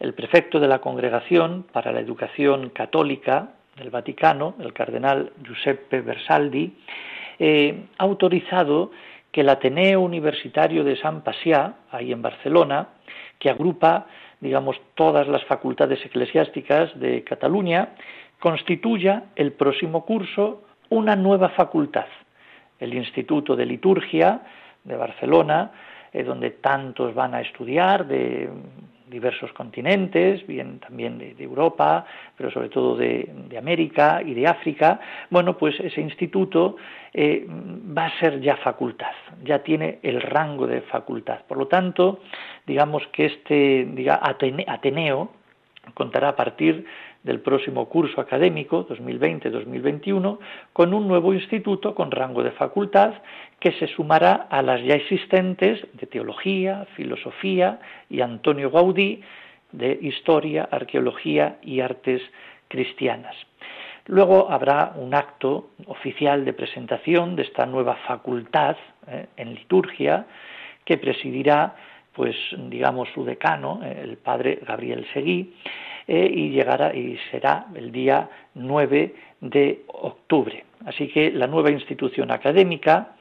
el 0.00 0.14
prefecto 0.14 0.60
de 0.60 0.68
la 0.68 0.80
Congregación 0.80 1.66
para 1.72 1.92
la 1.92 2.00
Educación 2.00 2.70
Católica 2.70 3.50
del 3.76 3.90
Vaticano, 3.90 4.54
el 4.60 4.72
cardenal 4.72 5.32
Giuseppe 5.42 6.00
Versaldi, 6.00 6.74
eh, 7.38 7.86
ha 7.98 8.04
autorizado 8.04 8.90
que 9.30 9.42
el 9.42 9.48
Ateneo 9.48 10.00
Universitario 10.00 10.84
de 10.84 10.96
San 10.96 11.22
Pasiá, 11.22 11.74
ahí 11.90 12.12
en 12.12 12.22
Barcelona, 12.22 12.88
que 13.38 13.50
agrupa, 13.50 14.06
digamos, 14.40 14.80
todas 14.94 15.26
las 15.28 15.44
facultades 15.44 16.04
eclesiásticas 16.04 16.98
de 16.98 17.24
Cataluña, 17.24 17.90
constituya 18.38 19.24
el 19.36 19.52
próximo 19.52 20.04
curso 20.04 20.62
una 20.90 21.16
nueva 21.16 21.50
facultad, 21.50 22.06
el 22.78 22.94
Instituto 22.94 23.56
de 23.56 23.66
Liturgia 23.66 24.42
de 24.84 24.96
Barcelona, 24.96 25.72
eh, 26.12 26.22
donde 26.22 26.50
tantos 26.50 27.14
van 27.14 27.34
a 27.34 27.40
estudiar 27.40 28.06
de 28.06 28.48
diversos 29.08 29.52
continentes, 29.52 30.46
bien 30.46 30.78
también 30.80 31.18
de, 31.18 31.34
Europa, 31.42 32.04
pero 32.36 32.50
sobre 32.50 32.68
todo 32.68 32.96
de, 32.96 33.28
América 33.58 34.22
y 34.24 34.34
de 34.34 34.46
África, 34.46 35.00
bueno, 35.30 35.56
pues 35.56 35.78
ese 35.80 36.00
instituto 36.00 36.76
eh, 37.12 37.46
va 37.48 38.06
a 38.06 38.20
ser 38.20 38.40
ya 38.40 38.56
facultad, 38.56 39.12
ya 39.42 39.60
tiene 39.60 39.98
el 40.02 40.20
rango 40.20 40.66
de 40.66 40.82
facultad. 40.82 41.40
Por 41.48 41.58
lo 41.58 41.66
tanto, 41.66 42.20
digamos 42.66 43.06
que 43.08 43.26
este 43.26 43.88
diga, 43.92 44.20
Ateneo 44.22 45.30
contará 45.94 46.30
a 46.30 46.36
partir 46.36 46.84
del 47.22 47.40
próximo 47.40 47.88
curso 47.88 48.20
académico 48.20 48.86
2020-2021 48.88 50.38
con 50.72 50.94
un 50.94 51.08
nuevo 51.08 51.34
instituto 51.34 51.94
con 51.94 52.10
rango 52.10 52.42
de 52.42 52.52
facultad 52.52 53.14
que 53.58 53.72
se 53.72 53.88
sumará 53.88 54.46
a 54.50 54.62
las 54.62 54.82
ya 54.82 54.94
existentes 54.94 55.80
de 55.94 56.06
teología, 56.06 56.86
filosofía 56.96 57.80
y 58.08 58.20
Antonio 58.20 58.70
Gaudí 58.70 59.20
de 59.72 59.98
historia, 60.00 60.68
arqueología 60.70 61.58
y 61.62 61.80
artes 61.80 62.22
cristianas. 62.68 63.34
Luego 64.06 64.50
habrá 64.50 64.94
un 64.96 65.14
acto 65.14 65.70
oficial 65.86 66.44
de 66.44 66.54
presentación 66.54 67.36
de 67.36 67.42
esta 67.42 67.66
nueva 67.66 67.96
facultad 68.06 68.76
eh, 69.06 69.26
en 69.36 69.54
liturgia 69.54 70.26
que 70.84 70.96
presidirá 70.96 71.74
pues 72.18 72.34
digamos 72.56 73.08
su 73.14 73.24
decano, 73.24 73.80
eh, 73.84 74.00
el 74.02 74.16
padre 74.16 74.58
Gabriel 74.66 75.06
Seguí, 75.12 75.54
eh, 76.10 76.32
y 76.34 76.48
llegará 76.48 76.94
y 76.96 77.18
será 77.30 77.66
el 77.74 77.92
día 77.92 78.30
9 78.54 79.14
de 79.42 79.82
octubre. 79.88 80.64
Así 80.86 81.08
que 81.08 81.30
la 81.30 81.46
nueva 81.46 81.70
institución 81.70 82.30
académica 82.30 83.16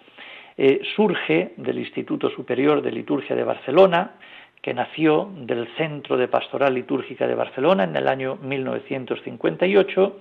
eh, 0.57 0.79
surge 0.95 1.51
del 1.57 1.79
Instituto 1.79 2.29
Superior 2.29 2.81
de 2.81 2.93
Liturgia 2.93 3.35
de 3.35 3.43
Barcelona, 3.43 4.13
que 4.61 4.73
nació 4.73 5.29
del 5.35 5.67
Centro 5.75 6.15
de 6.15 6.29
Pastoral 6.29 6.75
Litúrgica 6.75 7.27
de 7.27 7.35
Barcelona 7.35 7.83
en 7.83 7.95
el 7.97 8.07
año 8.07 8.37
1958 8.41 10.19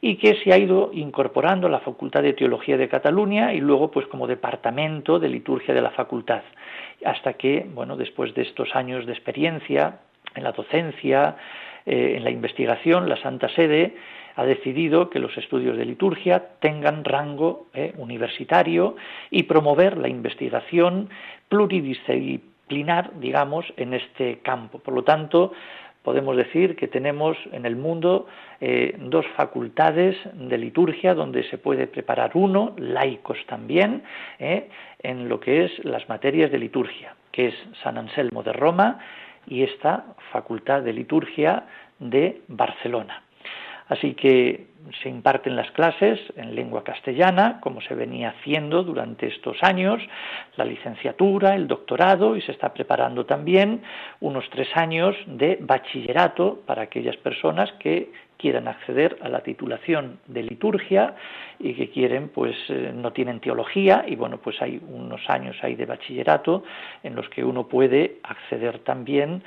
y 0.00 0.16
que 0.16 0.36
se 0.42 0.50
ha 0.50 0.56
ido 0.58 0.90
incorporando 0.94 1.66
a 1.66 1.70
la 1.70 1.80
Facultad 1.80 2.22
de 2.22 2.32
Teología 2.32 2.78
de 2.78 2.88
Cataluña 2.88 3.52
y 3.52 3.60
luego 3.60 3.90
pues 3.90 4.06
como 4.06 4.26
departamento 4.26 5.18
de 5.18 5.28
liturgia 5.28 5.74
de 5.74 5.82
la 5.82 5.90
facultad 5.90 6.42
hasta 7.04 7.34
que 7.34 7.66
bueno 7.72 7.96
después 7.96 8.34
de 8.34 8.42
estos 8.42 8.74
años 8.74 9.04
de 9.04 9.12
experiencia 9.12 10.00
en 10.34 10.42
la 10.42 10.52
docencia 10.52 11.36
eh, 11.86 12.14
en 12.16 12.24
la 12.24 12.30
investigación, 12.30 13.08
la 13.08 13.16
Santa 13.16 13.48
Sede 13.48 13.96
ha 14.36 14.44
decidido 14.44 15.10
que 15.10 15.18
los 15.18 15.36
estudios 15.36 15.76
de 15.76 15.84
liturgia 15.84 16.42
tengan 16.60 17.04
rango 17.04 17.66
eh, 17.74 17.92
universitario 17.98 18.96
y 19.30 19.42
promover 19.42 19.98
la 19.98 20.08
investigación 20.08 21.10
pluridisciplinar, 21.48 23.12
digamos, 23.20 23.66
en 23.76 23.94
este 23.94 24.38
campo. 24.38 24.78
Por 24.78 24.94
lo 24.94 25.04
tanto, 25.04 25.52
podemos 26.02 26.36
decir 26.36 26.76
que 26.76 26.88
tenemos 26.88 27.36
en 27.52 27.66
el 27.66 27.76
mundo 27.76 28.26
eh, 28.60 28.96
dos 28.98 29.26
facultades 29.36 30.16
de 30.32 30.56
liturgia 30.56 31.14
donde 31.14 31.42
se 31.50 31.58
puede 31.58 31.86
preparar 31.86 32.30
uno, 32.34 32.74
laicos 32.78 33.38
también, 33.46 34.02
en 34.38 35.28
lo 35.28 35.40
que 35.40 35.66
es 35.66 35.84
las 35.84 36.08
materias 36.08 36.50
de 36.50 36.58
liturgia, 36.58 37.14
que 37.32 37.48
es 37.48 37.54
San 37.82 37.98
Anselmo 37.98 38.42
de 38.42 38.52
Roma 38.52 38.98
y 39.46 39.62
esta 39.62 40.04
facultad 40.30 40.82
de 40.82 40.92
liturgia 40.92 41.66
de 41.98 42.42
Barcelona. 42.48 43.22
Así 43.88 44.14
que 44.14 44.66
se 45.02 45.08
imparten 45.08 45.56
las 45.56 45.70
clases 45.72 46.20
en 46.36 46.54
lengua 46.54 46.84
castellana, 46.84 47.60
como 47.60 47.80
se 47.80 47.94
venía 47.94 48.30
haciendo 48.30 48.82
durante 48.82 49.26
estos 49.26 49.56
años, 49.62 50.02
la 50.56 50.64
licenciatura, 50.64 51.54
el 51.54 51.68
doctorado, 51.68 52.36
y 52.36 52.42
se 52.42 52.52
está 52.52 52.72
preparando 52.72 53.26
también 53.26 53.82
unos 54.20 54.48
tres 54.50 54.68
años 54.74 55.16
de 55.26 55.58
bachillerato 55.60 56.60
para 56.66 56.82
aquellas 56.82 57.16
personas 57.16 57.70
que 57.78 58.10
quieran 58.42 58.66
acceder 58.66 59.16
a 59.22 59.28
la 59.28 59.40
titulación 59.40 60.18
de 60.26 60.42
liturgia 60.42 61.14
y 61.60 61.74
que 61.74 61.90
quieren, 61.90 62.28
pues 62.28 62.56
eh, 62.68 62.92
no 62.92 63.12
tienen 63.12 63.38
teología 63.38 64.04
y 64.06 64.16
bueno, 64.16 64.38
pues 64.38 64.60
hay 64.60 64.80
unos 64.88 65.20
años 65.30 65.56
ahí 65.62 65.76
de 65.76 65.86
bachillerato 65.86 66.64
en 67.04 67.14
los 67.14 67.28
que 67.28 67.44
uno 67.44 67.68
puede 67.68 68.16
acceder 68.24 68.80
también 68.80 69.44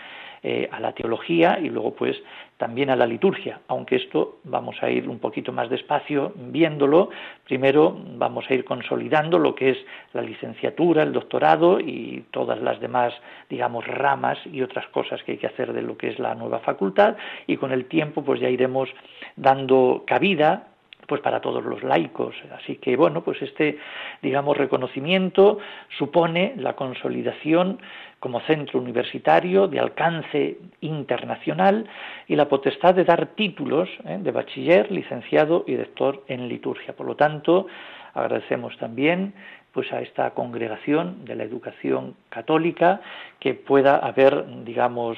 eh, 0.47 0.69
a 0.71 0.79
la 0.79 0.91
teología 0.91 1.57
y 1.59 1.69
luego 1.69 1.95
pues 1.95 2.15
también 2.57 2.91
a 2.91 2.95
la 2.95 3.07
liturgia, 3.07 3.61
aunque 3.67 3.95
esto 3.95 4.37
vamos 4.43 4.75
a 4.83 4.91
ir 4.91 5.09
un 5.09 5.17
poquito 5.17 5.51
más 5.51 5.71
despacio 5.71 6.33
viéndolo. 6.35 7.09
Primero 7.45 7.97
vamos 8.15 8.45
a 8.47 8.53
ir 8.53 8.63
consolidando 8.63 9.39
lo 9.39 9.55
que 9.55 9.71
es 9.71 9.77
la 10.13 10.21
licenciatura, 10.21 11.01
el 11.01 11.13
doctorado 11.13 11.79
y 11.79 12.25
todas 12.29 12.61
las 12.61 12.79
demás, 12.79 13.11
digamos, 13.49 13.87
ramas 13.87 14.37
y 14.45 14.61
otras 14.61 14.87
cosas 14.89 15.23
que 15.23 15.31
hay 15.31 15.37
que 15.39 15.47
hacer 15.47 15.73
de 15.73 15.81
lo 15.81 15.97
que 15.97 16.09
es 16.09 16.19
la 16.19 16.35
nueva 16.35 16.59
facultad 16.59 17.17
y 17.47 17.57
con 17.57 17.71
el 17.71 17.85
tiempo 17.85 18.23
pues 18.23 18.39
ya 18.39 18.47
iremos 18.47 18.87
dando 19.35 20.03
cabida 20.05 20.74
pues 21.07 21.21
para 21.21 21.41
todos 21.41 21.63
los 21.63 21.83
laicos. 21.83 22.35
Así 22.57 22.77
que 22.77 22.95
bueno, 22.95 23.23
pues 23.23 23.41
este 23.41 23.77
digamos 24.21 24.57
reconocimiento 24.57 25.59
supone 25.97 26.53
la 26.57 26.73
consolidación 26.73 27.79
como 28.19 28.39
centro 28.41 28.79
universitario 28.79 29.67
de 29.67 29.79
alcance 29.79 30.57
internacional 30.81 31.87
y 32.27 32.35
la 32.35 32.47
potestad 32.47 32.95
de 32.95 33.03
dar 33.03 33.27
títulos 33.35 33.89
¿eh? 34.05 34.17
de 34.19 34.31
bachiller, 34.31 34.91
licenciado 34.91 35.63
y 35.67 35.75
doctor 35.75 36.23
en 36.27 36.47
liturgia. 36.47 36.95
Por 36.95 37.05
lo 37.05 37.15
tanto, 37.15 37.67
agradecemos 38.13 38.77
también 38.77 39.33
pues 39.75 39.91
a 39.91 40.01
esta 40.01 40.31
congregación 40.31 41.25
de 41.25 41.35
la 41.35 41.43
educación 41.43 42.15
católica 42.29 43.01
que 43.41 43.53
pueda 43.53 43.97
haber 43.97 44.63
digamos 44.63 45.17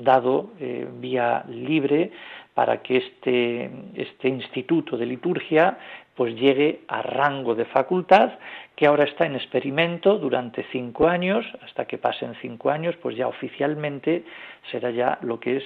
dado 0.00 0.50
eh, 0.58 0.88
vía 0.98 1.44
libre 1.46 2.10
para 2.54 2.82
que 2.82 2.98
este, 2.98 3.70
este 3.94 4.28
instituto 4.28 4.96
de 4.96 5.06
liturgia 5.06 5.78
pues 6.14 6.34
llegue 6.34 6.82
a 6.88 7.00
rango 7.00 7.54
de 7.54 7.64
facultad 7.64 8.32
que 8.76 8.86
ahora 8.86 9.04
está 9.04 9.24
en 9.24 9.34
experimento 9.34 10.18
durante 10.18 10.64
cinco 10.70 11.08
años, 11.08 11.46
hasta 11.62 11.86
que 11.86 11.98
pasen 11.98 12.34
cinco 12.42 12.70
años, 12.70 12.94
pues 13.00 13.16
ya 13.16 13.28
oficialmente 13.28 14.24
será 14.70 14.90
ya 14.90 15.18
lo 15.22 15.40
que 15.40 15.56
es 15.56 15.64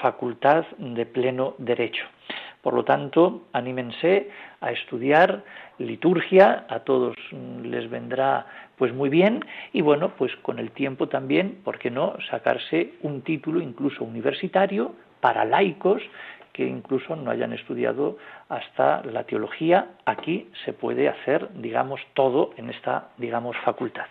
facultad 0.00 0.64
de 0.78 1.06
pleno 1.06 1.54
derecho. 1.58 2.04
Por 2.62 2.74
lo 2.74 2.84
tanto, 2.84 3.46
anímense 3.52 4.30
a 4.60 4.72
estudiar 4.72 5.44
liturgia, 5.78 6.66
a 6.68 6.80
todos 6.80 7.16
les 7.62 7.88
vendrá 7.88 8.46
pues 8.76 8.92
muy 8.92 9.08
bien 9.08 9.44
y 9.72 9.80
bueno, 9.80 10.12
pues 10.16 10.34
con 10.36 10.58
el 10.58 10.72
tiempo 10.72 11.08
también, 11.08 11.60
¿por 11.64 11.78
qué 11.78 11.90
no?, 11.90 12.14
sacarse 12.30 12.94
un 13.02 13.22
título 13.22 13.60
incluso 13.60 14.04
universitario 14.04 14.94
para 15.20 15.44
laicos 15.44 16.02
que 16.52 16.64
incluso 16.66 17.14
no 17.14 17.30
hayan 17.30 17.52
estudiado 17.52 18.18
hasta 18.48 19.04
la 19.04 19.22
teología, 19.24 19.90
aquí 20.04 20.50
se 20.64 20.72
puede 20.72 21.08
hacer, 21.08 21.48
digamos, 21.54 22.00
todo 22.14 22.50
en 22.56 22.70
esta, 22.70 23.10
digamos, 23.16 23.56
facultad. 23.58 24.06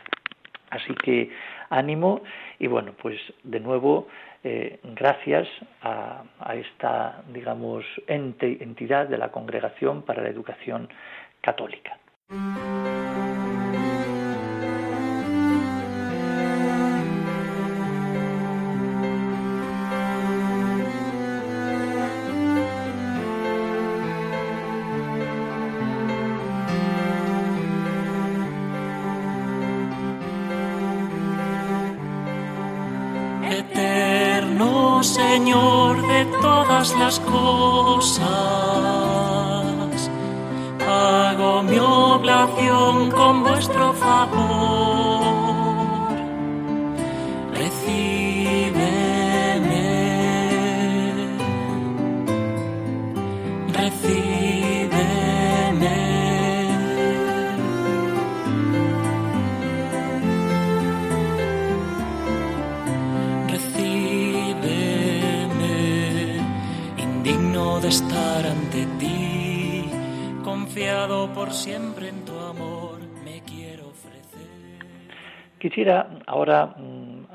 Así 0.69 0.93
que 0.95 1.29
ánimo 1.69 2.21
y 2.59 2.67
bueno, 2.67 2.93
pues 3.01 3.19
de 3.43 3.59
nuevo 3.59 4.07
eh, 4.43 4.79
gracias 4.83 5.47
a, 5.81 6.23
a, 6.39 6.55
esta, 6.55 7.21
digamos, 7.33 7.83
ente, 8.07 8.63
entidad 8.63 9.07
de 9.07 9.17
la 9.17 9.29
Congregación 9.29 10.03
para 10.03 10.21
la 10.21 10.29
Educación 10.29 10.87
Católica. 11.41 11.97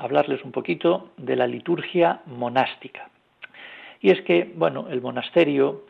Hablarles 0.03 0.43
un 0.43 0.51
poquito 0.51 1.11
de 1.17 1.35
la 1.35 1.47
liturgia 1.47 2.21
monástica. 2.25 3.09
Y 4.01 4.11
es 4.11 4.21
que, 4.21 4.51
bueno, 4.55 4.87
el 4.89 5.01
monasterio 5.01 5.85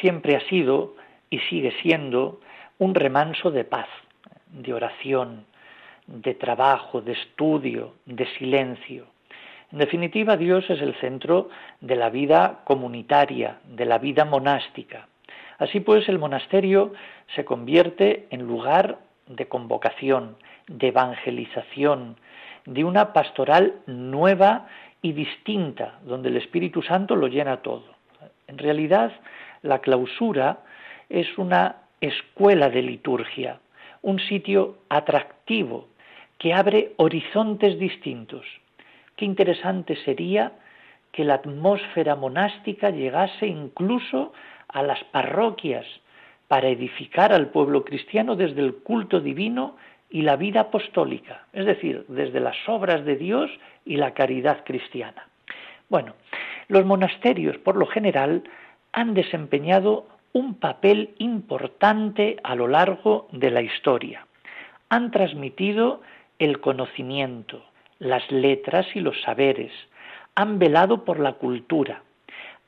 siempre 0.00 0.36
ha 0.36 0.40
sido 0.48 0.94
y 1.28 1.38
sigue 1.40 1.72
siendo 1.82 2.40
un 2.78 2.94
remanso 2.94 3.50
de 3.50 3.64
paz, 3.64 3.88
de 4.50 4.72
oración, 4.72 5.44
de 6.06 6.34
trabajo, 6.34 7.00
de 7.00 7.12
estudio, 7.12 7.94
de 8.04 8.26
silencio. 8.38 9.06
En 9.72 9.78
definitiva, 9.78 10.36
Dios 10.36 10.68
es 10.70 10.80
el 10.80 10.94
centro 11.00 11.48
de 11.80 11.96
la 11.96 12.10
vida 12.10 12.60
comunitaria, 12.64 13.58
de 13.64 13.84
la 13.84 13.98
vida 13.98 14.24
monástica. 14.24 15.08
Así 15.58 15.80
pues, 15.80 16.08
el 16.08 16.18
monasterio 16.18 16.92
se 17.34 17.44
convierte 17.44 18.26
en 18.30 18.46
lugar 18.46 18.98
de 19.26 19.48
convocación, 19.48 20.36
de 20.68 20.88
evangelización, 20.88 22.16
de 22.66 22.84
una 22.84 23.12
pastoral 23.12 23.74
nueva 23.86 24.66
y 25.00 25.12
distinta, 25.12 25.98
donde 26.04 26.28
el 26.28 26.36
Espíritu 26.36 26.82
Santo 26.82 27.16
lo 27.16 27.28
llena 27.28 27.58
todo. 27.58 27.84
En 28.48 28.58
realidad, 28.58 29.12
la 29.62 29.78
clausura 29.78 30.58
es 31.08 31.26
una 31.38 31.76
escuela 32.00 32.68
de 32.68 32.82
liturgia, 32.82 33.60
un 34.02 34.18
sitio 34.18 34.78
atractivo 34.88 35.88
que 36.38 36.52
abre 36.52 36.92
horizontes 36.96 37.78
distintos. 37.78 38.44
Qué 39.16 39.24
interesante 39.24 39.96
sería 40.04 40.52
que 41.12 41.24
la 41.24 41.34
atmósfera 41.34 42.14
monástica 42.14 42.90
llegase 42.90 43.46
incluso 43.46 44.32
a 44.68 44.82
las 44.82 45.02
parroquias 45.04 45.86
para 46.48 46.68
edificar 46.68 47.32
al 47.32 47.48
pueblo 47.48 47.84
cristiano 47.84 48.36
desde 48.36 48.60
el 48.60 48.74
culto 48.74 49.20
divino 49.20 49.76
y 50.10 50.22
la 50.22 50.36
vida 50.36 50.60
apostólica, 50.60 51.46
es 51.52 51.66
decir, 51.66 52.04
desde 52.08 52.40
las 52.40 52.56
obras 52.68 53.04
de 53.04 53.16
Dios 53.16 53.50
y 53.84 53.96
la 53.96 54.14
caridad 54.14 54.64
cristiana. 54.64 55.26
Bueno, 55.88 56.14
los 56.68 56.84
monasterios, 56.84 57.58
por 57.58 57.76
lo 57.76 57.86
general, 57.86 58.44
han 58.92 59.14
desempeñado 59.14 60.06
un 60.32 60.54
papel 60.54 61.14
importante 61.18 62.36
a 62.42 62.54
lo 62.54 62.68
largo 62.68 63.28
de 63.32 63.50
la 63.50 63.62
historia. 63.62 64.26
Han 64.88 65.10
transmitido 65.10 66.02
el 66.38 66.60
conocimiento, 66.60 67.64
las 67.98 68.30
letras 68.30 68.86
y 68.94 69.00
los 69.00 69.20
saberes, 69.22 69.72
han 70.34 70.58
velado 70.58 71.04
por 71.04 71.18
la 71.18 71.32
cultura, 71.34 72.02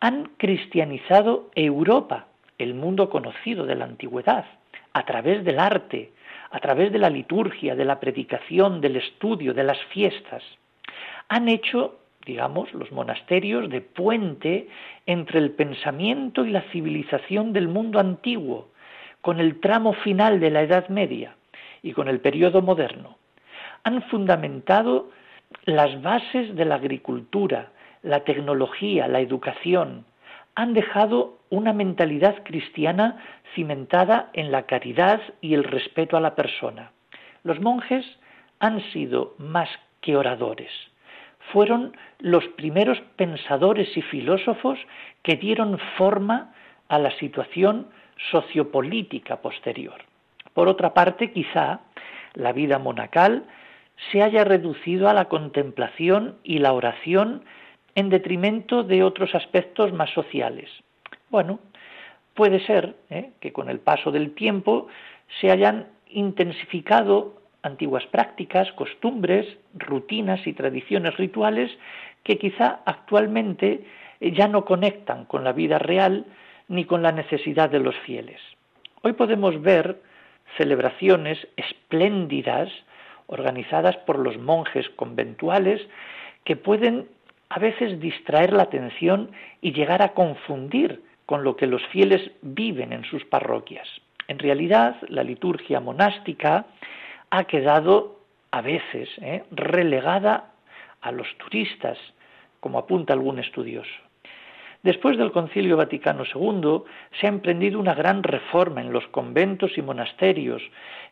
han 0.01 0.31
cristianizado 0.37 1.51
Europa, 1.55 2.27
el 2.57 2.75
mundo 2.75 3.11
conocido 3.11 3.67
de 3.67 3.75
la 3.75 3.85
antigüedad, 3.85 4.47
a 4.93 5.05
través 5.05 5.45
del 5.45 5.59
arte, 5.59 6.13
a 6.51 6.61
través 6.61 6.93
de 6.93 6.99
la 6.99 7.11
liturgia, 7.11 7.75
de 7.75 7.85
la 7.85 8.01
predicación, 8.01 8.81
del 8.81 8.97
estudio, 8.97 9.55
de 9.55 9.65
las 9.65 9.79
fiestas. 9.87 10.43
Han 11.29 11.49
hecho, 11.49 11.99
digamos, 12.25 12.73
los 12.73 12.91
monasterios 12.93 13.69
de 13.69 13.81
puente 13.81 14.69
entre 15.07 15.39
el 15.39 15.51
pensamiento 15.51 16.45
y 16.45 16.51
la 16.51 16.63
civilización 16.73 17.53
del 17.53 17.69
mundo 17.69 18.01
antiguo, 18.01 18.69
con 19.21 19.41
el 19.41 19.61
tramo 19.61 19.93
final 19.93 20.41
de 20.41 20.51
la 20.51 20.63
Edad 20.63 20.89
Media 20.89 21.37
y 21.83 21.93
con 21.93 22.09
el 22.09 22.21
periodo 22.21 22.63
moderno. 22.63 23.19
Han 23.85 24.03
fundamentado 24.03 25.11
las 25.65 26.01
bases 26.03 26.55
de 26.55 26.65
la 26.65 26.77
agricultura, 26.77 27.73
la 28.03 28.21
tecnología, 28.21 29.09
la 29.09 29.21
educación, 29.21 30.05
han 30.59 30.75
dejado 30.75 31.39
una 31.51 31.73
mentalidad 31.73 32.43
cristiana 32.43 33.23
cimentada 33.55 34.31
en 34.33 34.51
la 34.51 34.65
caridad 34.65 35.21
y 35.41 35.55
el 35.55 35.63
respeto 35.63 36.17
a 36.17 36.21
la 36.21 36.35
persona. 36.35 36.91
Los 37.45 37.61
monjes 37.61 38.05
han 38.59 38.81
sido 38.91 39.37
más 39.39 39.69
que 40.01 40.17
oradores. 40.17 40.73
Fueron 41.53 41.97
los 42.19 42.45
primeros 42.57 43.01
pensadores 43.15 43.97
y 43.97 44.03
filósofos 44.03 44.81
que 45.23 45.37
dieron 45.37 45.79
forma 45.97 46.53
a 46.89 46.99
la 46.99 47.13
situación 47.19 47.87
sociopolítica 48.33 49.41
posterior. 49.41 50.03
Por 50.55 50.67
otra 50.67 50.93
parte, 50.93 51.31
quizá 51.31 51.83
la 52.35 52.53
vida 52.53 52.81
monacal 52.81 53.45
se 54.11 54.25
haya 54.25 54.43
reducido 54.43 55.09
a 55.09 55.15
la 55.15 55.27
contemplación 55.27 56.39
y 56.43 56.59
la 56.59 56.73
oración 56.73 57.45
en 57.95 58.09
detrimento 58.09 58.83
de 58.83 59.03
otros 59.03 59.35
aspectos 59.35 59.93
más 59.93 60.11
sociales. 60.11 60.71
Bueno, 61.31 61.61
puede 62.35 62.65
ser 62.65 62.95
¿eh? 63.11 63.31
que 63.41 63.53
con 63.53 63.69
el 63.69 63.81
paso 63.81 64.11
del 64.11 64.35
tiempo 64.35 64.89
se 65.41 65.51
hayan 65.51 65.89
intensificado 66.09 67.35
antiguas 67.63 68.07
prácticas, 68.07 68.71
costumbres, 68.73 69.47
rutinas 69.75 70.47
y 70.47 70.53
tradiciones 70.53 71.17
rituales 71.17 71.71
que 72.23 72.39
quizá 72.39 72.81
actualmente 72.85 73.85
eh, 74.21 74.33
ya 74.33 74.49
no 74.49 74.65
conectan 74.65 75.25
con 75.25 75.45
la 75.45 75.53
vida 75.53 75.79
real 75.79 76.27
ni 76.69 76.85
con 76.85 77.03
la 77.03 77.13
necesidad 77.13 77.71
de 77.71 77.81
los 77.81 77.97
fieles. 77.97 78.41
Hoy 79.03 79.15
podemos 79.15 79.61
ver 79.61 80.01
celebraciones 80.57 81.39
espléndidas 81.57 82.69
organizadas 83.27 83.97
por 83.99 84.19
los 84.19 84.39
monjes 84.39 84.89
conventuales 84.91 85.81
que 86.45 86.57
pueden 86.57 87.09
a 87.51 87.59
veces 87.59 88.01
distraer 88.01 88.53
la 88.53 88.65
atención 88.65 89.31
y 89.61 89.73
llegar 89.73 90.03
a 90.03 90.13
confundir 90.15 91.03
con 91.27 91.45
lo 91.45 91.57
que 91.57 91.67
los 91.67 91.85
fieles 91.89 92.31
viven 92.43 92.93
en 92.93 93.05
sus 93.05 93.25
parroquias. 93.25 93.89
En 94.29 94.39
realidad, 94.39 94.97
la 95.09 95.23
liturgia 95.23 95.81
monástica 95.81 96.67
ha 97.31 97.45
quedado 97.45 98.21
a 98.51 98.61
veces 98.63 99.09
¿eh? 99.21 99.45
relegada 99.51 100.53
a 101.01 101.13
los 101.13 101.27
turistas, 101.39 101.99
como 102.61 102.79
apunta 102.79 103.13
algún 103.13 103.39
estudioso. 103.39 103.91
Después 104.83 105.19
del 105.19 105.33
Concilio 105.33 105.77
Vaticano 105.77 106.25
II 106.25 106.83
se 107.21 107.27
ha 107.27 107.31
emprendido 107.31 107.81
una 107.81 107.95
gran 107.95 108.23
reforma 108.23 108.81
en 108.81 108.93
los 108.93 109.07
conventos 109.09 109.77
y 109.77 109.83
monasterios 109.83 110.63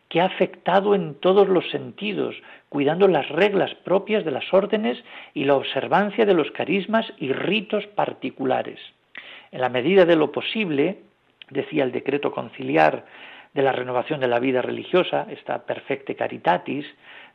que 0.09 0.21
ha 0.21 0.27
afectado 0.27 0.95
en 0.95 1.15
todos 1.15 1.49
los 1.49 1.69
sentidos, 1.71 2.37
cuidando 2.69 3.09
las 3.09 3.29
reglas 3.29 3.75
propias 3.75 4.25
de 4.25 4.31
las 4.31 4.53
órdenes 4.53 5.03
y 5.35 5.45
la 5.45 5.57
observancia 5.57 6.25
de 6.25 6.35
los 6.35 6.51
carismas 6.53 7.13
y 7.19 7.33
ritos 7.33 7.87
particulares. 7.89 8.79
En 9.51 9.61
la 9.61 9.69
medida 9.69 10.05
de 10.05 10.17
lo 10.17 10.33
posible, 10.33 10.99
decía 11.51 11.85
el 11.85 11.93
decreto 11.93 12.33
conciliar 12.33 13.05
de 13.55 13.63
la 13.63 13.73
renovación 13.73 14.21
de 14.21 14.29
la 14.29 14.39
vida 14.39 14.61
religiosa, 14.61 15.27
esta 15.31 15.65
Perfecte 15.65 16.15
Caritatis, 16.15 16.85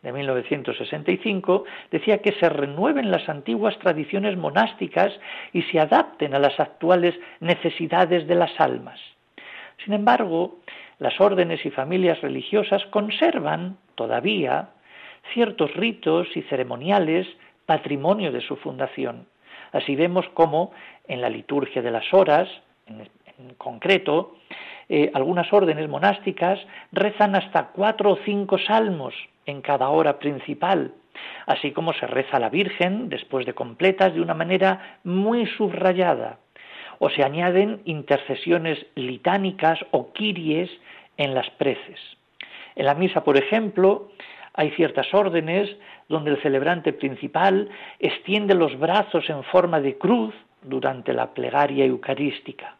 de 0.03 0.11
1965, 0.11 1.65
decía 1.89 2.19
que 2.19 2.31
se 2.33 2.47
renueven 2.47 3.11
las 3.11 3.27
antiguas 3.27 3.77
tradiciones 3.79 4.37
monásticas 4.37 5.11
y 5.51 5.63
se 5.63 5.79
adapten 5.79 6.35
a 6.35 6.39
las 6.39 6.59
actuales 6.59 7.15
necesidades 7.39 8.27
de 8.27 8.35
las 8.35 8.51
almas. 8.59 8.99
Sin 9.83 9.93
embargo, 9.93 10.59
las 11.01 11.19
órdenes 11.19 11.65
y 11.65 11.71
familias 11.71 12.21
religiosas 12.21 12.85
conservan 12.91 13.77
todavía 13.95 14.69
ciertos 15.33 15.73
ritos 15.73 16.27
y 16.35 16.43
ceremoniales 16.43 17.25
patrimonio 17.65 18.31
de 18.31 18.39
su 18.41 18.55
fundación. 18.57 19.25
Así 19.71 19.95
vemos 19.95 20.29
cómo 20.35 20.71
en 21.07 21.19
la 21.19 21.29
liturgia 21.29 21.81
de 21.81 21.89
las 21.89 22.13
horas, 22.13 22.47
en, 22.85 23.09
concreto, 23.57 24.35
eh, 24.89 25.09
algunas 25.15 25.51
órdenes 25.51 25.89
monásticas 25.89 26.59
rezan 26.91 27.35
hasta 27.35 27.69
cuatro 27.69 28.11
o 28.11 28.19
cinco 28.23 28.59
salmos 28.59 29.15
en 29.47 29.61
cada 29.61 29.89
hora 29.89 30.19
principal, 30.19 30.93
así 31.47 31.71
como 31.71 31.93
se 31.93 32.05
reza 32.05 32.37
la 32.37 32.49
Virgen 32.49 33.09
después 33.09 33.47
de 33.47 33.55
completas 33.55 34.13
de 34.13 34.21
una 34.21 34.35
manera 34.35 34.99
muy 35.03 35.47
subrayada, 35.47 36.37
o 37.03 37.09
se 37.09 37.23
añaden 37.23 37.81
intercesiones 37.85 38.77
litánicas 38.93 39.79
o 39.89 40.13
kiries 40.13 40.69
en 41.17 41.33
las 41.33 41.49
preces. 41.49 41.99
En 42.75 42.85
la 42.85 42.93
misa, 42.93 43.23
por 43.23 43.37
ejemplo, 43.37 44.11
hay 44.53 44.69
ciertas 44.71 45.11
órdenes 45.11 45.67
donde 46.09 46.29
el 46.29 46.41
celebrante 46.43 46.93
principal 46.93 47.69
extiende 47.97 48.53
los 48.53 48.77
brazos 48.77 49.27
en 49.31 49.43
forma 49.45 49.81
de 49.81 49.97
cruz 49.97 50.35
durante 50.61 51.11
la 51.11 51.33
plegaria 51.33 51.85
eucarística. 51.85 52.75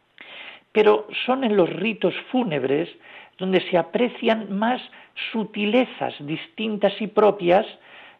Pero 0.71 1.07
son 1.25 1.43
en 1.43 1.57
los 1.57 1.71
ritos 1.71 2.13
fúnebres 2.31 2.89
donde 3.39 3.59
se 3.71 3.77
aprecian 3.79 4.55
más 4.55 4.83
sutilezas 5.31 6.13
distintas 6.19 6.93
y 7.01 7.07
propias 7.07 7.65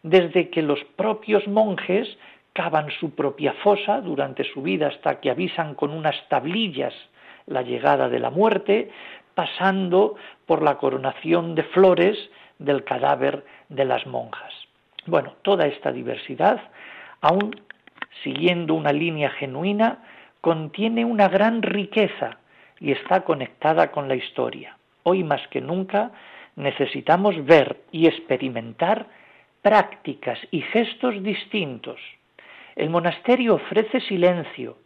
desde 0.01 0.49
que 0.49 0.63
los 0.63 0.83
propios 0.95 1.47
monjes 1.47 2.17
cavan 2.53 2.89
su 2.99 3.15
propia 3.15 3.53
fosa 3.63 4.01
durante 4.01 4.43
su 4.43 4.61
vida 4.61 4.87
hasta 4.87 5.19
que 5.19 5.31
avisan 5.31 5.75
con 5.75 5.91
unas 5.91 6.15
tablillas 6.27 6.93
la 7.47 7.61
llegada 7.61 8.09
de 8.09 8.19
la 8.19 8.29
muerte, 8.29 8.91
pasando 9.33 10.15
por 10.45 10.61
la 10.61 10.77
coronación 10.77 11.55
de 11.55 11.63
flores 11.63 12.17
del 12.59 12.83
cadáver 12.83 13.45
de 13.69 13.85
las 13.85 14.05
monjas. 14.05 14.53
Bueno, 15.05 15.33
toda 15.41 15.65
esta 15.65 15.91
diversidad, 15.91 16.61
aún 17.21 17.55
siguiendo 18.23 18.75
una 18.75 18.91
línea 18.91 19.29
genuina, 19.31 20.03
contiene 20.41 21.05
una 21.05 21.27
gran 21.27 21.61
riqueza 21.61 22.37
y 22.79 22.91
está 22.91 23.21
conectada 23.21 23.91
con 23.91 24.07
la 24.07 24.15
historia. 24.15 24.77
Hoy 25.03 25.23
más 25.23 25.47
que 25.47 25.61
nunca 25.61 26.11
necesitamos 26.55 27.45
ver 27.45 27.81
y 27.91 28.07
experimentar 28.07 29.07
prácticas 29.61 30.39
y 30.51 30.61
gestos 30.61 31.23
distintos. 31.23 31.99
El 32.75 32.89
monasterio 32.89 33.55
ofrece 33.55 34.01
silencio, 34.01 34.77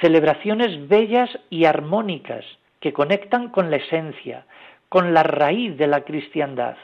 celebraciones 0.00 0.88
bellas 0.88 1.30
y 1.50 1.64
armónicas 1.64 2.44
que 2.80 2.92
conectan 2.92 3.48
con 3.48 3.70
la 3.70 3.76
esencia, 3.76 4.46
con 4.88 5.14
la 5.14 5.22
raíz 5.22 5.76
de 5.76 5.86
la 5.86 6.02
cristiandad. 6.02 6.76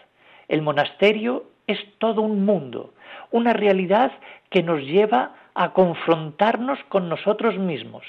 El 0.48 0.62
monasterio 0.62 1.44
es 1.66 1.78
todo 1.98 2.22
un 2.22 2.44
mundo, 2.44 2.94
una 3.30 3.52
realidad 3.52 4.12
que 4.50 4.62
nos 4.62 4.80
lleva 4.80 5.34
a 5.54 5.72
confrontarnos 5.72 6.78
con 6.88 7.08
nosotros 7.08 7.58
mismos. 7.58 8.04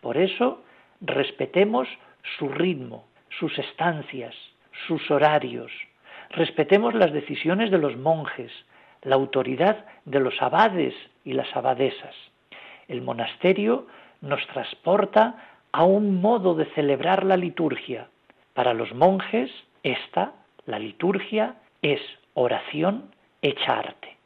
Por 0.00 0.16
eso, 0.16 0.62
respetemos 1.00 1.88
su 2.38 2.48
ritmo, 2.48 3.06
sus 3.38 3.58
estancias, 3.58 4.34
sus 4.86 5.10
horarios. 5.10 5.70
Respetemos 6.30 6.94
las 6.94 7.12
decisiones 7.12 7.70
de 7.70 7.78
los 7.78 7.96
monjes, 7.96 8.52
la 9.02 9.16
autoridad 9.16 9.84
de 10.04 10.20
los 10.20 10.40
abades 10.40 10.94
y 11.24 11.32
las 11.32 11.54
abadesas. 11.56 12.14
El 12.88 13.02
monasterio 13.02 13.86
nos 14.20 14.46
transporta 14.48 15.36
a 15.72 15.84
un 15.84 16.20
modo 16.20 16.54
de 16.54 16.66
celebrar 16.74 17.24
la 17.24 17.36
liturgia. 17.36 18.08
Para 18.54 18.74
los 18.74 18.92
monjes, 18.94 19.50
esta, 19.82 20.32
la 20.66 20.78
liturgia, 20.78 21.56
es 21.82 22.00
oración 22.34 23.10
hecha 23.42 23.78
arte. 23.78 24.17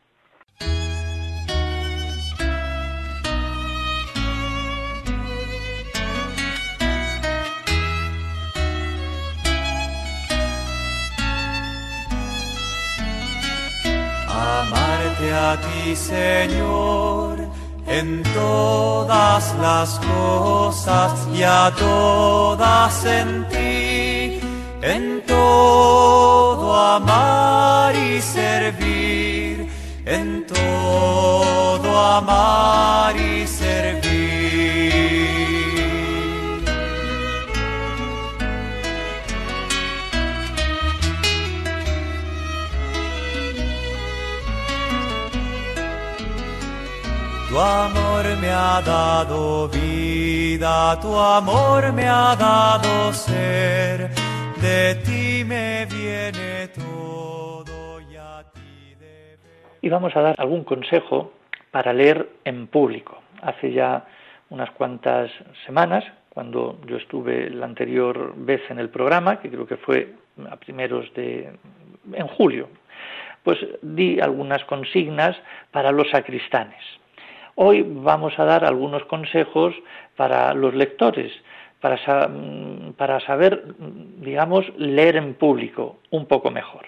Amarte 14.62 15.28
a 15.32 15.58
ti, 15.64 15.96
Señor, 15.96 17.34
en 17.88 18.22
todas 18.32 19.42
las 19.60 19.88
cosas 20.14 21.10
y 21.34 21.42
a 21.42 21.72
todas 21.76 23.04
en 23.04 23.28
ti, 23.48 24.40
en 24.82 25.04
todo 25.26 26.66
amar 26.76 27.92
y 27.96 28.20
servir, 28.20 29.68
en 30.06 30.46
todo 30.46 31.88
amar 32.20 33.16
y 33.16 33.31
Tu 47.52 47.60
amor 47.60 48.24
me 48.40 48.48
ha 48.48 48.80
dado 48.80 49.68
vida, 49.68 50.98
tu 51.02 51.14
amor 51.14 51.92
me 51.92 52.08
ha 52.08 52.34
dado 52.34 53.12
ser, 53.12 54.08
de 54.56 54.94
ti 55.04 55.44
me 55.44 55.84
viene 55.84 56.68
todo 56.68 58.00
y 58.10 58.16
a 58.16 58.42
ti 58.54 58.94
debe. 58.98 59.36
Y 59.82 59.90
vamos 59.90 60.16
a 60.16 60.22
dar 60.22 60.34
algún 60.38 60.64
consejo 60.64 61.34
para 61.70 61.92
leer 61.92 62.26
en 62.46 62.68
público. 62.68 63.20
Hace 63.42 63.70
ya 63.70 64.06
unas 64.48 64.70
cuantas 64.70 65.30
semanas, 65.66 66.04
cuando 66.30 66.80
yo 66.86 66.96
estuve 66.96 67.50
la 67.50 67.66
anterior 67.66 68.32
vez 68.34 68.62
en 68.70 68.78
el 68.78 68.88
programa, 68.88 69.40
que 69.40 69.50
creo 69.50 69.66
que 69.66 69.76
fue 69.76 70.14
a 70.50 70.56
primeros 70.56 71.12
de 71.12 71.52
en 72.14 72.28
julio, 72.28 72.70
pues 73.42 73.58
di 73.82 74.20
algunas 74.20 74.64
consignas 74.64 75.36
para 75.70 75.92
los 75.92 76.08
sacristanes. 76.08 77.01
Hoy 77.54 77.84
vamos 77.86 78.38
a 78.38 78.44
dar 78.44 78.64
algunos 78.64 79.04
consejos 79.04 79.74
para 80.16 80.54
los 80.54 80.74
lectores, 80.74 81.32
para, 81.80 81.98
para 82.96 83.20
saber, 83.20 83.64
digamos, 84.18 84.64
leer 84.78 85.16
en 85.16 85.34
público 85.34 85.98
un 86.10 86.26
poco 86.26 86.50
mejor. 86.50 86.86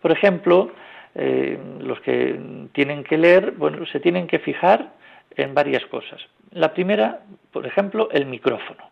Por 0.00 0.10
ejemplo, 0.10 0.72
eh, 1.14 1.58
los 1.80 2.00
que 2.00 2.40
tienen 2.72 3.04
que 3.04 3.18
leer, 3.18 3.52
bueno, 3.52 3.86
se 3.86 4.00
tienen 4.00 4.26
que 4.26 4.38
fijar 4.38 4.92
en 5.36 5.54
varias 5.54 5.84
cosas. 5.86 6.20
La 6.50 6.72
primera, 6.72 7.20
por 7.52 7.66
ejemplo, 7.66 8.08
el 8.10 8.26
micrófono. 8.26 8.90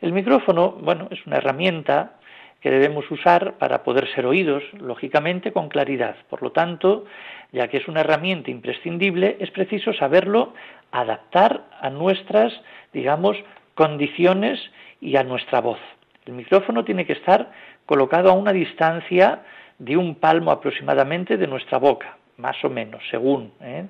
El 0.00 0.12
micrófono, 0.12 0.72
bueno, 0.72 1.08
es 1.10 1.24
una 1.26 1.36
herramienta 1.36 2.14
que 2.60 2.70
debemos 2.70 3.10
usar 3.10 3.54
para 3.58 3.82
poder 3.82 4.08
ser 4.14 4.26
oídos, 4.26 4.62
lógicamente, 4.74 5.52
con 5.52 5.68
claridad. 5.68 6.16
Por 6.28 6.42
lo 6.42 6.52
tanto, 6.52 7.04
ya 7.52 7.68
que 7.68 7.76
es 7.76 7.88
una 7.88 8.00
herramienta 8.00 8.50
imprescindible, 8.50 9.36
es 9.40 9.50
preciso 9.50 9.92
saberlo 9.92 10.54
adaptar 10.90 11.66
a 11.80 11.90
nuestras, 11.90 12.52
digamos, 12.92 13.36
condiciones 13.74 14.58
y 15.00 15.16
a 15.16 15.22
nuestra 15.22 15.60
voz. 15.60 15.78
El 16.24 16.32
micrófono 16.32 16.84
tiene 16.84 17.06
que 17.06 17.12
estar 17.12 17.52
colocado 17.84 18.30
a 18.30 18.34
una 18.34 18.52
distancia 18.52 19.42
de 19.78 19.96
un 19.96 20.16
palmo 20.16 20.50
aproximadamente 20.50 21.36
de 21.36 21.46
nuestra 21.46 21.78
boca, 21.78 22.16
más 22.38 22.56
o 22.64 22.70
menos, 22.70 23.02
según 23.10 23.52
¿eh? 23.60 23.84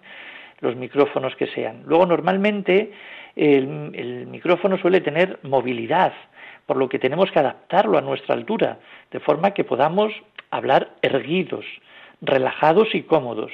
los 0.61 0.77
micrófonos 0.77 1.35
que 1.37 1.47
sean. 1.47 1.83
Luego, 1.87 2.05
normalmente, 2.05 2.93
el 3.37 4.27
micrófono 4.27 4.77
suele 4.79 5.01
tener 5.01 5.39
movilidad, 5.43 6.12
por 6.67 6.77
lo 6.77 6.89
que 6.89 6.99
tenemos 6.99 7.31
que 7.31 7.39
adaptarlo 7.39 7.97
a 7.97 8.03
nuestra 8.03 8.35
altura, 8.35 8.79
de 9.11 9.21
forma 9.21 9.53
que 9.53 9.64
podamos 9.64 10.12
hablar 10.51 10.91
erguidos, 11.03 11.64
relajados 12.21 12.95
y 12.95 13.03
cómodos. 13.03 13.53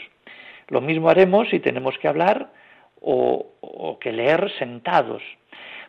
Lo 0.68 0.80
mismo 0.80 1.10
haremos 1.10 1.48
si 1.50 1.60
tenemos 1.60 1.96
que 1.98 2.08
hablar 2.08 2.50
o, 3.00 3.98
que 4.00 4.12
leer 4.12 4.50
sentados. 4.58 5.22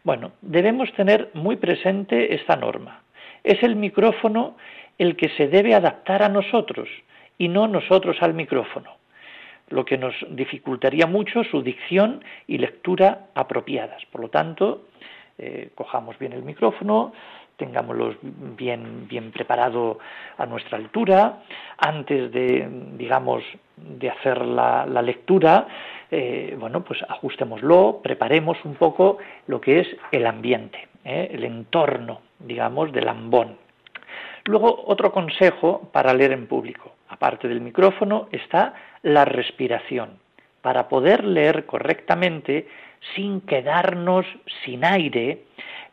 Bueno, 0.03 0.33
debemos 0.41 0.91
tener 0.93 1.29
muy 1.33 1.55
presente 1.55 2.35
esta 2.35 2.55
norma. 2.55 3.03
Es 3.43 3.63
el 3.63 3.75
micrófono 3.75 4.57
el 4.97 5.15
que 5.15 5.29
se 5.29 5.47
debe 5.47 5.73
adaptar 5.73 6.23
a 6.23 6.29
nosotros 6.29 6.89
y 7.37 7.47
no 7.47 7.67
nosotros 7.67 8.17
al 8.21 8.33
micrófono, 8.33 8.97
lo 9.69 9.85
que 9.85 9.97
nos 9.97 10.13
dificultaría 10.29 11.07
mucho 11.07 11.43
su 11.43 11.61
dicción 11.61 12.23
y 12.47 12.57
lectura 12.57 13.27
apropiadas. 13.33 14.05
Por 14.11 14.21
lo 14.21 14.29
tanto, 14.29 14.87
eh, 15.37 15.69
cojamos 15.75 16.17
bien 16.19 16.33
el 16.33 16.43
micrófono, 16.43 17.13
tengámoslo 17.57 18.15
bien, 18.21 19.07
bien 19.07 19.31
preparado 19.31 19.99
a 20.37 20.45
nuestra 20.45 20.77
altura, 20.77 21.43
antes 21.77 22.31
de, 22.31 22.67
digamos, 22.97 23.43
de 23.77 24.09
hacer 24.09 24.45
la, 24.45 24.85
lectura, 25.01 25.67
eh, 26.11 26.55
bueno, 26.59 26.83
pues 26.83 27.01
ajustémoslo, 27.07 27.99
preparemos 28.03 28.57
un 28.65 28.75
poco 28.75 29.17
lo 29.47 29.59
que 29.61 29.79
es 29.81 29.87
el 30.11 30.25
ambiente, 30.25 30.87
eh, 31.03 31.29
el 31.31 31.43
entorno, 31.43 32.21
digamos, 32.39 32.91
del 32.91 33.07
ambón. 33.07 33.57
Luego, 34.45 34.83
otro 34.87 35.11
consejo 35.11 35.89
para 35.91 36.13
leer 36.13 36.33
en 36.33 36.47
público, 36.47 36.93
aparte 37.09 37.47
del 37.47 37.61
micrófono, 37.61 38.27
está 38.31 38.73
la 39.01 39.25
respiración. 39.25 40.19
Para 40.61 40.87
poder 40.89 41.23
leer 41.23 41.65
correctamente, 41.65 42.67
sin 43.15 43.41
quedarnos 43.41 44.25
sin 44.63 44.85
aire, 44.85 45.43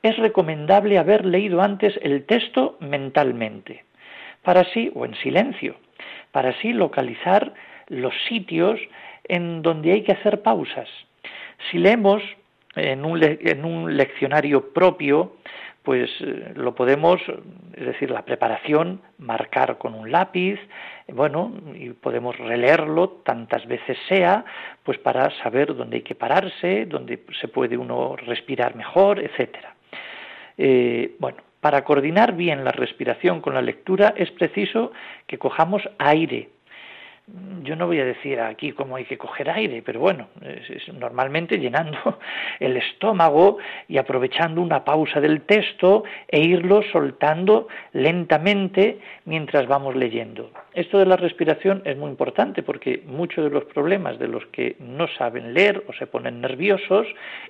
es 0.02 0.16
recomendable 0.16 0.98
haber 0.98 1.24
leído 1.26 1.60
antes 1.60 1.98
el 2.02 2.24
texto 2.24 2.76
mentalmente, 2.80 3.84
para 4.42 4.62
así, 4.62 4.90
o 4.94 5.04
en 5.04 5.14
silencio, 5.16 5.76
para 6.32 6.50
así 6.50 6.72
localizar 6.72 7.52
los 7.88 8.14
sitios 8.28 8.80
en 9.24 9.62
donde 9.62 9.92
hay 9.92 10.02
que 10.02 10.12
hacer 10.12 10.42
pausas. 10.42 10.88
Si 11.70 11.78
leemos 11.78 12.22
en 12.76 13.04
un, 13.04 13.22
en 13.22 13.64
un 13.64 13.96
leccionario 13.96 14.72
propio, 14.72 15.36
pues 15.82 16.10
eh, 16.20 16.52
lo 16.54 16.74
podemos, 16.74 17.20
es 17.74 17.86
decir, 17.86 18.10
la 18.10 18.24
preparación, 18.24 19.00
marcar 19.18 19.78
con 19.78 19.94
un 19.94 20.10
lápiz, 20.10 20.58
bueno, 21.08 21.52
y 21.74 21.90
podemos 21.90 22.36
releerlo 22.38 23.08
tantas 23.24 23.66
veces 23.66 23.96
sea, 24.08 24.44
pues 24.82 24.98
para 24.98 25.30
saber 25.42 25.74
dónde 25.74 25.96
hay 25.96 26.02
que 26.02 26.14
pararse, 26.14 26.86
dónde 26.86 27.20
se 27.40 27.48
puede 27.48 27.76
uno 27.76 28.16
respirar 28.16 28.76
mejor, 28.76 29.18
etcétera. 29.20 29.74
Eh, 30.58 31.16
bueno, 31.18 31.38
para 31.60 31.84
coordinar 31.84 32.34
bien 32.34 32.64
la 32.64 32.72
respiración 32.72 33.40
con 33.40 33.54
la 33.54 33.62
lectura 33.62 34.14
es 34.16 34.30
preciso 34.30 34.92
que 35.26 35.38
cojamos 35.38 35.82
aire, 35.98 36.48
yo 37.62 37.76
no 37.76 37.86
voy 37.86 38.00
a 38.00 38.04
decir 38.04 38.40
aquí 38.40 38.72
cómo 38.72 38.96
hay 38.96 39.04
que 39.04 39.18
coger 39.18 39.50
aire, 39.50 39.82
pero 39.82 40.00
bueno, 40.00 40.28
es, 40.42 40.88
normalmente 40.92 41.58
llenando 41.58 42.18
el 42.60 42.76
estómago 42.76 43.58
y 43.88 43.98
aprovechando 43.98 44.60
una 44.60 44.84
pausa 44.84 45.20
del 45.20 45.42
texto 45.42 46.04
e 46.28 46.40
irlo 46.40 46.82
soltando 46.90 47.68
lentamente 47.92 48.98
mientras 49.24 49.66
vamos 49.66 49.94
leyendo. 49.94 50.50
Esto 50.74 50.98
de 50.98 51.06
la 51.06 51.16
respiración 51.16 51.82
es 51.84 51.96
muy 51.96 52.10
importante 52.10 52.62
porque 52.62 53.02
muchos 53.06 53.44
de 53.44 53.50
los 53.50 53.64
problemas 53.64 54.18
de 54.18 54.28
los 54.28 54.44
que 54.46 54.76
no 54.78 55.06
saben 55.08 55.54
leer 55.54 55.84
o 55.88 55.92
se 55.92 56.06
ponen 56.06 56.40
nerviosos 56.40 57.06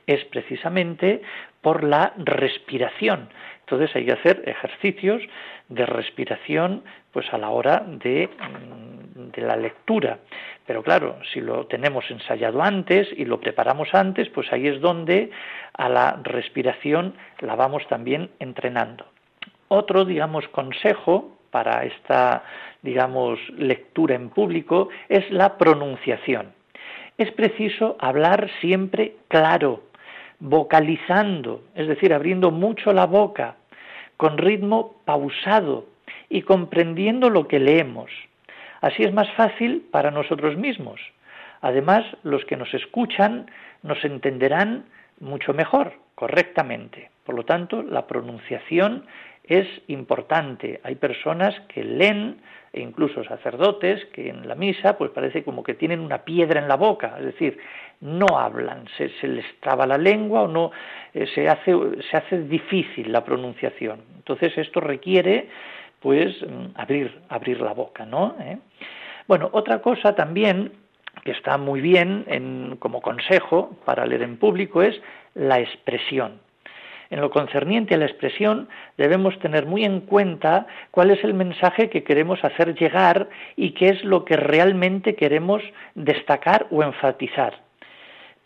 es 0.07 0.25
precisamente 0.27 1.23
por 1.61 1.85
la 1.85 2.15
respiración. 2.17 3.29
Entonces 3.61 3.95
hay 3.95 4.05
que 4.05 4.13
hacer 4.13 4.43
ejercicios 4.47 5.23
de 5.69 5.87
respiración 5.87 6.83
pues 7.13 7.33
a 7.33 7.39
la 7.39 7.51
hora 7.51 7.85
de, 7.87 8.29
mm, 8.29 9.31
de, 9.33 9.43
la 9.43 9.57
lectura. 9.57 10.19
Pero 10.67 10.83
claro, 10.83 11.19
si 11.33 11.41
lo 11.41 11.67
tenemos 11.67 12.09
ensayado 12.11 12.63
antes 12.63 13.09
y 13.17 13.25
lo 13.25 13.41
preparamos 13.41 13.95
antes, 13.95 14.29
pues 14.29 14.53
ahí 14.53 14.69
es 14.69 14.81
donde 14.81 15.31
a 15.75 15.89
la 15.89 16.21
respiración 16.23 17.15
la 17.41 17.57
vamos 17.57 17.87
también 17.89 18.31
entrenando. 18.39 19.07
Otro, 19.69 20.05
digamos, 20.05 20.47
consejo 20.49 21.39
para 21.51 21.85
esta, 21.85 22.45
digamos, 22.83 23.39
lectura 23.57 24.15
en 24.15 24.31
público 24.31 24.89
es 25.09 25.29
la 25.31 25.59
pronunciación. 25.59 26.53
Es 27.19 27.31
preciso 27.33 27.97
hablar 28.01 28.51
siempre 28.61 29.17
claro, 29.29 29.83
vocalizando, 30.39 31.63
es 31.75 31.87
decir, 31.87 32.15
abriendo 32.15 32.51
mucho 32.51 32.93
la 32.93 33.07
boca, 33.07 33.57
con 34.17 34.39
ritmo 34.39 34.97
pausado 35.05 35.87
y 36.31 36.43
comprendiendo 36.43 37.29
lo 37.29 37.47
que 37.49 37.59
leemos. 37.59 38.11
Así 38.81 39.03
es 39.03 39.13
más 39.13 39.31
fácil 39.33 39.87
para 39.91 40.11
nosotros 40.11 40.57
mismos. 40.57 41.01
Además, 41.61 42.05
los 42.23 42.45
que 42.47 42.57
nos 42.57 42.73
escuchan 42.73 43.51
nos 43.83 44.03
entenderán 44.05 44.87
mucho 45.19 45.53
mejor, 45.53 45.93
correctamente. 46.15 47.11
Por 47.25 47.35
lo 47.35 47.45
tanto, 47.45 47.83
la 47.83 48.07
pronunciación 48.07 49.05
es 49.45 49.67
importante. 49.89 50.81
Hay 50.85 50.95
personas 50.95 51.55
que 51.69 51.85
leen, 51.85 52.41
e 52.73 52.81
incluso 52.81 53.25
sacerdotes, 53.25 54.05
que 54.07 54.29
en 54.29 54.47
la 54.47 54.55
misa 54.55 54.97
pues 54.97 55.11
parece 55.11 55.43
como 55.43 55.63
que 55.63 55.75
tienen 55.75 56.01
una 56.01 56.19
piedra 56.25 56.61
en 56.61 56.69
la 56.69 56.77
boca, 56.77 57.17
es 57.19 57.27
decir, 57.27 57.59
no 58.01 58.39
hablan, 58.39 58.85
se, 58.97 59.11
les 59.27 59.45
traba 59.61 59.87
la 59.87 59.99
lengua 59.99 60.43
o 60.43 60.49
no, 60.49 60.71
eh, 61.13 61.27
se, 61.35 61.49
hace, 61.49 61.73
se 62.11 62.17
hace 62.17 62.43
difícil 62.43 63.13
la 63.13 63.25
pronunciación. 63.25 64.01
Entonces 64.17 64.57
esto 64.57 64.81
requiere 64.81 65.49
pues 66.01 66.35
mm, 66.43 66.77
abrir, 66.77 67.21
abrir 67.29 67.61
la 67.61 67.73
boca, 67.73 68.05
¿no? 68.05 68.37
¿Eh? 68.41 68.59
Bueno, 69.29 69.49
otra 69.53 69.81
cosa 69.81 70.15
también 70.15 70.73
que 71.25 71.33
está 71.33 71.59
muy 71.59 71.81
bien 71.81 72.77
como 72.79 73.03
consejo 73.03 73.77
para 73.85 74.07
leer 74.07 74.23
en 74.23 74.39
público 74.39 74.83
es 74.83 75.01
la 75.35 75.61
expresión. 75.61 76.41
En 77.11 77.21
lo 77.21 77.31
concerniente 77.31 77.95
a 77.95 77.99
la 77.99 78.07
expresión, 78.07 78.69
debemos 78.97 79.37
tener 79.41 79.67
muy 79.67 79.85
en 79.85 80.01
cuenta 80.03 80.67
cuál 80.93 81.11
es 81.11 81.23
el 81.25 81.35
mensaje 81.35 81.91
que 81.91 82.05
queremos 82.05 82.43
hacer 82.45 82.75
llegar 82.77 83.29
y 83.57 83.73
qué 83.73 83.89
es 83.89 84.05
lo 84.05 84.25
que 84.25 84.37
realmente 84.37 85.17
queremos 85.17 85.63
destacar 85.97 86.69
o 86.71 86.85
enfatizar. 86.85 87.59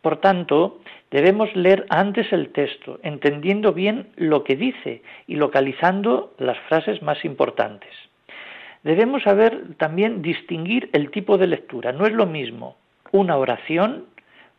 Por 0.01 0.21
tanto, 0.21 0.81
debemos 1.15 1.55
leer 1.55 1.87
antes 1.91 2.33
el 2.33 2.49
texto, 2.49 2.99
entendiendo 3.05 3.73
bien 3.73 4.09
lo 4.17 4.43
que 4.43 4.57
dice 4.57 5.01
y 5.29 5.37
localizando 5.37 6.35
las 6.39 6.59
frases 6.69 7.03
más 7.03 7.25
importantes. 7.25 7.91
Debemos 8.83 9.23
saber 9.23 9.77
también 9.77 10.23
distinguir 10.23 10.91
el 10.93 11.13
tipo 11.13 11.39
de 11.39 11.47
lectura. 11.47 11.93
No 11.93 12.05
es 12.05 12.13
lo 12.13 12.27
mismo 12.27 12.77
una 13.13 13.37
oración, 13.37 14.07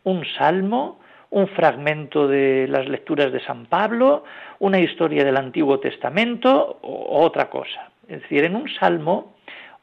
un 0.02 0.24
salmo, 0.38 0.98
un 1.28 1.46
fragmento 1.48 2.26
de 2.26 2.66
las 2.68 2.88
lecturas 2.88 3.32
de 3.32 3.40
San 3.40 3.66
Pablo, 3.66 4.24
una 4.58 4.80
historia 4.80 5.24
del 5.24 5.36
Antiguo 5.36 5.78
Testamento 5.78 6.78
o 6.80 7.20
otra 7.20 7.50
cosa. 7.50 7.90
Es 8.08 8.22
decir, 8.22 8.44
en 8.44 8.56
un 8.56 8.70
salmo 8.70 9.34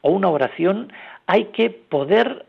o 0.01 0.09
una 0.09 0.29
oración 0.29 0.91
hay 1.27 1.45
que 1.45 1.69
poder 1.69 2.47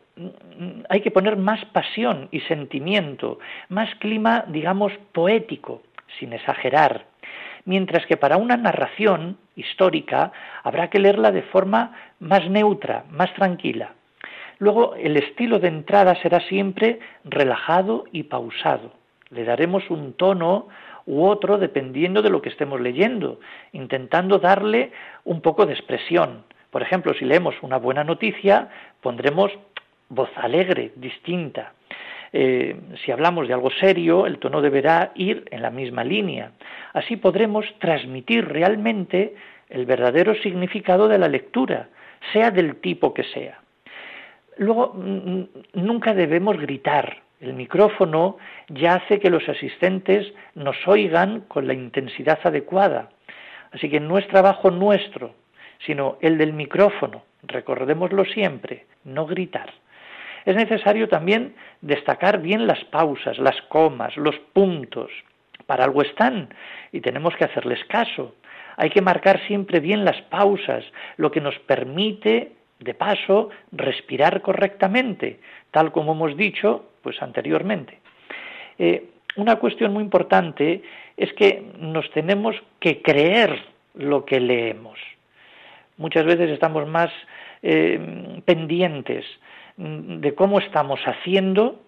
hay 0.89 1.01
que 1.01 1.11
poner 1.11 1.37
más 1.37 1.65
pasión 1.67 2.29
y 2.31 2.41
sentimiento, 2.41 3.39
más 3.69 3.95
clima, 3.97 4.45
digamos, 4.49 4.93
poético, 5.12 5.83
sin 6.19 6.33
exagerar. 6.33 7.07
Mientras 7.65 8.07
que 8.07 8.17
para 8.17 8.37
una 8.37 8.57
narración 8.57 9.39
histórica 9.57 10.33
habrá 10.62 10.91
que 10.91 10.99
leerla 10.99 11.33
de 11.33 11.43
forma 11.43 11.93
más 12.21 12.49
neutra, 12.49 13.05
más 13.11 13.33
tranquila. 13.35 13.95
Luego, 14.59 14.95
el 14.95 15.17
estilo 15.17 15.59
de 15.59 15.69
entrada 15.69 16.15
será 16.23 16.41
siempre 16.41 17.01
relajado 17.25 18.05
y 18.12 18.25
pausado. 18.25 18.93
Le 19.31 19.45
daremos 19.45 19.91
un 19.91 20.12
tono 20.12 20.69
u 21.07 21.25
otro 21.25 21.59
dependiendo 21.59 22.23
de 22.23 22.31
lo 22.31 22.41
que 22.41 22.51
estemos 22.51 22.81
leyendo, 22.81 23.41
intentando 23.73 24.39
darle 24.39 24.93
un 25.25 25.41
poco 25.41 25.67
de 25.67 25.73
expresión. 25.73 26.45
Por 26.71 26.83
ejemplo, 26.83 27.15
si 27.15 27.25
leemos 27.25 27.55
una 27.62 27.79
buena 27.79 28.05
noticia, 28.05 28.69
pondremos 29.01 29.51
voz 30.09 30.31
alegre, 30.37 30.93
distinta. 30.97 31.73
Eh, 32.33 32.77
si 33.05 33.13
hablamos 33.13 33.47
de 33.47 33.55
algo 33.55 33.71
serio, 33.71 34.27
el 34.27 34.39
tono 34.39 34.61
deberá 34.61 35.13
ir 35.15 35.45
en 35.51 35.63
la 35.63 35.71
misma 35.71 36.03
línea. 36.03 36.53
Así 36.93 37.17
podremos 37.17 37.65
transmitir 37.79 38.47
realmente 38.49 39.35
el 39.69 39.87
verdadero 39.87 40.35
significado 40.37 41.09
de 41.09 41.19
la 41.19 41.29
lectura, 41.29 41.89
sea 42.33 42.51
del 42.51 42.77
tipo 42.77 43.15
que 43.15 43.25
sea. 43.25 43.61
Luego, 44.57 44.95
nunca 45.75 46.15
debemos 46.15 46.59
gritar. 46.59 47.19
El 47.41 47.55
micrófono 47.55 48.39
ya 48.69 48.95
hace 48.95 49.19
que 49.21 49.31
los 49.31 49.49
asistentes 49.49 50.33
nos 50.55 50.77
oigan 50.87 51.43
con 51.43 51.67
la 51.67 51.75
intensidad 51.75 52.39
adecuada. 52.43 53.11
Así 53.73 53.89
que 53.91 54.01
no 54.01 54.19
es 54.19 54.27
trabajo 54.29 54.71
nuestro, 54.71 55.35
sino 55.85 56.17
el 56.21 56.39
del 56.39 56.53
micrófono. 56.53 57.23
Recordémoslo 57.43 58.25
siempre, 58.25 58.87
no 59.05 59.27
gritar. 59.27 59.73
Es 60.45 60.57
necesario 60.57 61.09
también 61.09 61.55
destacar 61.81 62.41
bien 62.41 62.67
las 62.67 62.85
pausas, 62.85 63.39
las 63.39 63.61
comas, 63.63 64.17
los 64.17 64.39
puntos. 64.53 65.11
Para 65.67 65.85
algo 65.85 66.03
están 66.03 66.51
y 66.93 67.01
tenemos 67.01 67.35
que 67.37 67.45
hacerles 67.45 67.83
caso. 67.87 68.35
Hay 68.77 68.91
que 68.91 69.01
marcar 69.01 69.41
siempre 69.47 69.81
bien 69.81 70.05
las 70.05 70.21
pausas, 70.23 70.85
lo 71.17 71.31
que 71.31 71.41
nos 71.41 71.59
permite 71.61 72.53
de 72.81 72.95
paso, 72.95 73.51
respirar 73.73 74.43
correctamente, 74.43 75.41
tal 75.71 75.93
como 75.93 76.13
hemos 76.13 76.37
dicho 76.37 76.91
pues 77.03 77.23
anteriormente. 77.23 77.99
Eh, 78.79 79.11
una 79.37 79.57
cuestión 79.57 79.93
muy 79.93 80.03
importante 80.03 80.83
es 81.17 81.33
que 81.35 81.63
nos 81.79 82.11
tenemos 82.11 82.57
que 82.81 83.01
creer 83.03 83.65
lo 83.95 84.25
que 84.25 84.41
leemos. 84.41 84.99
Muchas 85.97 86.25
veces 86.25 86.51
estamos 86.51 86.87
más 86.89 87.11
eh, 87.63 88.41
pendientes 88.45 89.25
de 89.77 90.35
cómo 90.35 90.61
estamos 90.61 91.01
haciendo, 91.05 91.81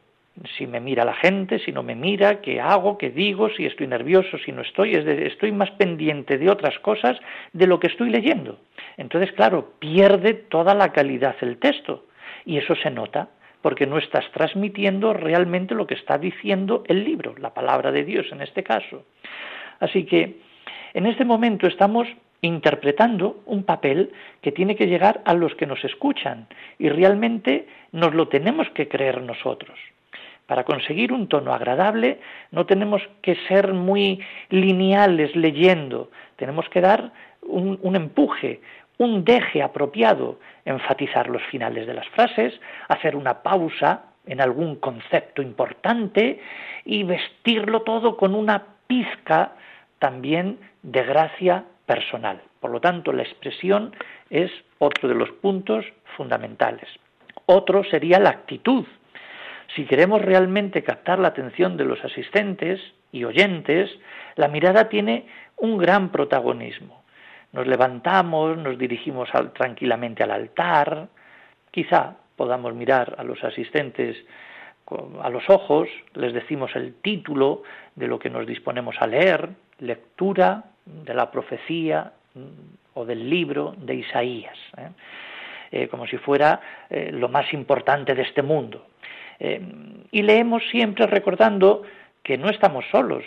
si 0.57 0.67
me 0.67 0.81
mira 0.81 1.05
la 1.05 1.15
gente, 1.15 1.59
si 1.61 1.73
no 1.73 1.83
me 1.83 1.95
mira, 1.95 2.41
qué 2.41 2.61
hago, 2.61 2.99
qué 2.99 3.11
digo, 3.11 3.49
si 3.51 3.65
estoy 3.65 3.87
nervioso, 3.87 4.39
si 4.39 4.53
no 4.53 4.63
estoy, 4.63 4.95
estoy 4.95 5.53
más 5.53 5.71
pendiente 5.73 6.37
de 6.37 6.51
otras 6.51 6.79
cosas 6.81 7.19
de 7.53 7.67
lo 7.67 7.81
que 7.81 7.87
estoy 7.87 8.11
leyendo. 8.11 8.59
Entonces, 8.97 9.33
claro, 9.33 9.73
pierde 9.79 10.35
toda 10.35 10.75
la 10.75 10.93
calidad 10.93 11.37
el 11.41 11.59
texto 11.59 12.05
y 12.45 12.59
eso 12.59 12.75
se 12.77 12.91
nota 12.91 13.29
porque 13.63 13.87
no 13.87 13.99
estás 13.99 14.31
transmitiendo 14.33 15.13
realmente 15.13 15.75
lo 15.75 15.87
que 15.87 15.95
está 15.95 16.19
diciendo 16.19 16.85
el 16.87 17.05
libro, 17.05 17.35
la 17.39 17.55
palabra 17.55 17.91
de 17.91 18.05
Dios 18.05 18.27
en 18.31 18.43
este 18.43 18.63
caso. 18.63 19.05
Así 19.81 20.05
que 20.05 20.37
en 20.95 21.07
este 21.07 21.25
momento 21.25 21.67
estamos 21.67 22.07
interpretando 22.41 23.43
un 23.47 23.65
papel 23.65 24.13
que 24.43 24.53
tiene 24.53 24.77
que 24.77 24.87
llegar 24.87 25.23
a 25.25 25.35
los 25.35 25.55
que 25.55 25.67
nos 25.67 25.85
escuchan 25.85 26.47
y 26.79 26.89
realmente 26.89 27.67
nos 27.93 28.15
lo 28.15 28.29
tenemos 28.29 28.69
que 28.71 28.89
creer 28.89 29.23
nosotros. 29.23 29.79
Para 30.47 30.65
conseguir 30.65 31.13
un 31.13 31.29
tono 31.29 31.53
agradable 31.53 32.21
no 32.53 32.67
tenemos 32.67 33.03
que 33.21 33.37
ser 33.49 33.73
muy 33.73 34.21
lineales 34.51 35.35
leyendo, 35.35 36.11
tenemos 36.37 36.69
que 36.69 36.81
dar 36.81 37.11
un, 37.43 37.97
empuje, 37.97 38.61
un 38.99 39.25
deje 39.25 39.63
apropiado, 39.63 40.39
enfatizar 40.65 41.29
los 41.29 41.43
finales 41.45 41.87
de 41.87 41.95
las 41.95 42.09
frases, 42.09 42.61
hacer 42.89 43.17
una 43.17 43.43
pausa 43.43 44.05
en 44.27 44.41
algún 44.41 44.77
concepto 44.77 45.43
importante 45.43 46.41
y 46.85 47.03
vestirlo 47.03 47.83
todo 47.83 48.17
con 48.17 48.35
una 48.35 48.63
pizca 48.87 49.53
también 49.99 50.59
de 50.83 51.03
gracia 51.03 51.65
personal. 51.87 52.43
Por 52.61 52.71
lo 52.71 52.81
tanto, 52.81 53.13
la 53.13 53.23
expresión 53.23 53.95
es 54.29 54.51
otro 54.79 55.09
de 55.09 55.15
los 55.15 55.31
puntos 55.31 55.85
fundamentales. 56.17 56.89
Otro 57.47 57.85
sería 57.85 58.19
la 58.19 58.31
actitud. 58.31 58.85
Si 59.75 59.85
queremos 59.87 60.21
realmente 60.23 60.83
captar 60.83 61.19
la 61.19 61.29
atención 61.29 61.77
de 61.77 61.85
los 61.85 62.05
asistentes 62.05 62.81
y 63.13 63.25
oyentes, 63.25 63.91
la 64.35 64.49
mirada 64.49 64.89
tiene 64.89 65.27
un 65.57 65.79
gran 65.79 66.11
protagonismo. 66.11 67.03
Nos 67.53 67.67
levantamos, 67.67 68.59
nos 68.59 68.79
dirigimos 68.79 69.29
tranquilamente 69.55 70.23
al 70.23 70.33
altar, 70.33 71.09
quizá 71.71 72.17
podamos 72.37 72.75
mirar 72.75 73.15
a 73.19 73.25
los 73.25 73.43
asistentes 73.45 74.17
a 75.21 75.31
los 75.31 75.49
ojos, 75.51 75.89
les 76.15 76.33
decimos 76.33 76.71
el 76.77 76.95
título 77.01 77.63
de 77.97 78.07
lo 78.07 78.19
que 78.19 78.31
nos 78.31 78.47
disponemos 78.47 78.95
a 79.01 79.07
leer, 79.07 79.51
lectura 79.79 80.65
de 80.87 81.15
la 81.15 81.31
profecía 81.31 82.13
o 82.95 83.05
del 83.05 83.29
libro 83.29 83.75
de 83.79 83.97
Isaías, 83.97 84.57
¿eh? 84.79 84.89
Eh, 85.73 85.89
como 85.89 86.07
si 86.07 86.17
fuera 86.17 86.61
eh, 86.89 87.11
lo 87.13 87.29
más 87.29 87.53
importante 87.53 88.15
de 88.15 88.23
este 88.23 88.43
mundo. 88.43 88.87
y 89.39 90.23
leemos 90.23 90.63
siempre 90.71 91.07
recordando 91.07 91.83
que 92.23 92.39
no 92.39 92.49
estamos 92.49 92.87
solos, 92.91 93.25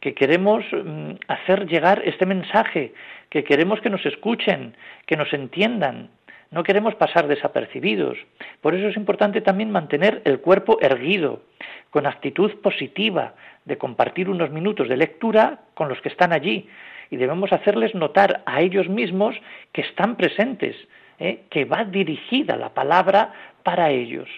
que 0.00 0.14
queremos 0.14 0.64
mm, 0.72 1.12
hacer 1.28 1.66
llegar 1.66 2.00
este 2.04 2.24
mensaje, 2.24 2.94
que 3.28 3.44
queremos 3.44 3.80
que 3.82 3.90
nos 3.90 4.06
escuchen, 4.06 4.74
que 5.06 5.16
nos 5.16 5.30
entiendan, 5.34 6.08
no 6.54 6.62
queremos 6.62 6.94
pasar 6.94 7.26
desapercibidos. 7.26 8.16
Por 8.60 8.76
eso 8.76 8.86
es 8.86 8.96
importante 8.96 9.40
también 9.40 9.72
mantener 9.72 10.22
el 10.24 10.38
cuerpo 10.38 10.78
erguido, 10.80 11.42
con 11.90 12.06
actitud 12.06 12.52
positiva, 12.62 13.34
de 13.64 13.76
compartir 13.76 14.30
unos 14.30 14.50
minutos 14.50 14.88
de 14.88 14.96
lectura 14.96 15.62
con 15.74 15.88
los 15.88 16.00
que 16.00 16.10
están 16.10 16.32
allí. 16.32 16.68
Y 17.10 17.16
debemos 17.16 17.52
hacerles 17.52 17.96
notar 17.96 18.44
a 18.46 18.60
ellos 18.60 18.88
mismos 18.88 19.34
que 19.72 19.80
están 19.80 20.14
presentes, 20.14 20.76
¿eh? 21.18 21.42
que 21.50 21.64
va 21.64 21.84
dirigida 21.84 22.56
la 22.56 22.68
palabra 22.68 23.32
para 23.64 23.90
ellos. 23.90 24.28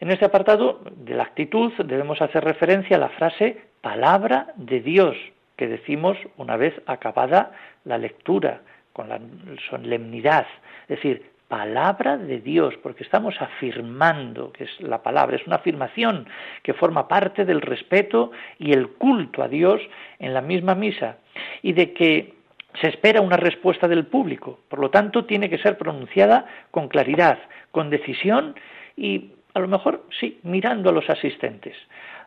En 0.00 0.10
este 0.10 0.24
apartado 0.24 0.80
de 0.96 1.14
la 1.14 1.22
actitud 1.22 1.72
debemos 1.84 2.20
hacer 2.20 2.42
referencia 2.42 2.96
a 2.96 3.00
la 3.00 3.10
frase 3.10 3.62
palabra 3.80 4.48
de 4.56 4.80
Dios, 4.80 5.16
que 5.56 5.68
decimos 5.68 6.18
una 6.36 6.56
vez 6.56 6.74
acabada 6.86 7.52
la 7.84 7.96
lectura, 7.96 8.60
con 8.96 9.10
la 9.10 9.20
solemnidad, 9.68 10.46
es 10.84 10.96
decir, 10.96 11.30
palabra 11.48 12.16
de 12.16 12.40
Dios, 12.40 12.72
porque 12.82 13.04
estamos 13.04 13.34
afirmando 13.42 14.50
que 14.52 14.64
es 14.64 14.80
la 14.80 15.02
palabra, 15.02 15.36
es 15.36 15.46
una 15.46 15.56
afirmación 15.56 16.26
que 16.62 16.72
forma 16.72 17.06
parte 17.06 17.44
del 17.44 17.60
respeto 17.60 18.32
y 18.58 18.72
el 18.72 18.88
culto 18.88 19.42
a 19.42 19.48
Dios 19.48 19.82
en 20.18 20.32
la 20.32 20.40
misma 20.40 20.74
misa, 20.74 21.18
y 21.60 21.74
de 21.74 21.92
que 21.92 22.36
se 22.80 22.88
espera 22.88 23.20
una 23.20 23.36
respuesta 23.36 23.86
del 23.86 24.06
público, 24.06 24.60
por 24.70 24.78
lo 24.78 24.88
tanto 24.88 25.26
tiene 25.26 25.50
que 25.50 25.58
ser 25.58 25.76
pronunciada 25.76 26.46
con 26.70 26.88
claridad, 26.88 27.38
con 27.72 27.90
decisión 27.90 28.54
y 28.96 29.32
a 29.52 29.60
lo 29.60 29.68
mejor 29.68 30.06
sí, 30.18 30.40
mirando 30.42 30.88
a 30.88 30.94
los 30.94 31.10
asistentes. 31.10 31.76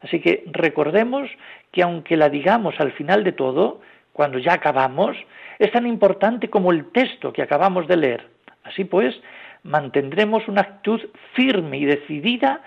Así 0.02 0.20
que 0.20 0.44
recordemos 0.52 1.32
que 1.72 1.82
aunque 1.82 2.16
la 2.16 2.30
digamos 2.30 2.80
al 2.80 2.92
final 2.92 3.24
de 3.24 3.32
todo, 3.32 3.82
cuando 4.14 4.40
ya 4.40 4.54
acabamos, 4.54 5.18
es 5.60 5.72
tan 5.72 5.86
importante 5.88 6.50
como 6.50 6.72
el 6.72 6.92
texto 6.92 7.34
que 7.34 7.42
acabamos 7.42 7.88
de 7.88 7.98
leer. 7.98 8.28
Así 8.64 8.84
pues, 8.84 9.20
mantendremos 9.64 10.48
una 10.48 10.62
actitud 10.62 11.02
firme 11.34 11.78
y 11.78 11.86
decidida 11.86 12.62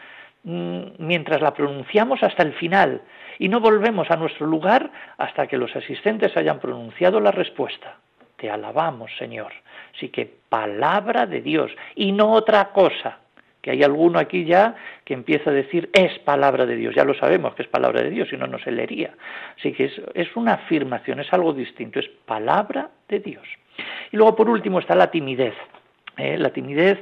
mm, 0.45 0.82
mientras 0.99 1.40
la 1.40 1.55
pronunciamos 1.55 2.22
hasta 2.22 2.43
el 2.43 2.53
final 2.55 3.03
y 3.38 3.49
no 3.49 3.61
volvemos 3.61 4.11
a 4.11 4.16
nuestro 4.16 4.47
lugar 4.47 4.90
hasta 5.18 5.47
que 5.47 5.57
los 5.57 5.74
asistentes 5.74 6.36
hayan 6.36 6.61
pronunciado 6.61 7.20
la 7.20 7.30
respuesta. 7.30 7.97
Te 8.36 8.51
alabamos, 8.51 9.11
Señor. 9.18 9.53
Así 9.95 10.09
que 10.09 10.30
palabra 10.49 11.26
de 11.26 11.40
Dios 11.40 11.70
y 11.95 12.12
no 12.12 12.32
otra 12.32 12.70
cosa 12.70 13.22
que 13.62 13.70
hay 13.70 13.82
alguno 13.84 14.18
aquí 14.18 14.44
ya 14.44 14.74
que 15.04 15.14
empieza 15.14 15.50
a 15.50 15.52
decir 15.52 15.88
es 15.94 16.18
palabra 16.20 16.66
de 16.66 16.76
Dios, 16.76 16.94
ya 16.94 17.04
lo 17.04 17.14
sabemos 17.14 17.54
que 17.54 17.62
es 17.62 17.68
palabra 17.68 18.02
de 18.02 18.10
Dios, 18.10 18.28
si 18.28 18.36
no, 18.36 18.46
no 18.48 18.58
se 18.58 18.72
leería. 18.72 19.14
Así 19.56 19.72
que 19.72 19.90
es, 20.14 20.36
una 20.36 20.54
afirmación, 20.54 21.20
es 21.20 21.32
algo 21.32 21.52
distinto, 21.52 22.00
es 22.00 22.08
palabra 22.26 22.90
de 23.08 23.20
Dios. 23.20 23.46
Y 24.10 24.16
luego 24.16 24.34
por 24.34 24.50
último 24.50 24.80
está 24.80 24.96
la 24.96 25.10
timidez. 25.10 25.54
¿eh? 26.16 26.36
La 26.38 26.50
timidez 26.50 26.98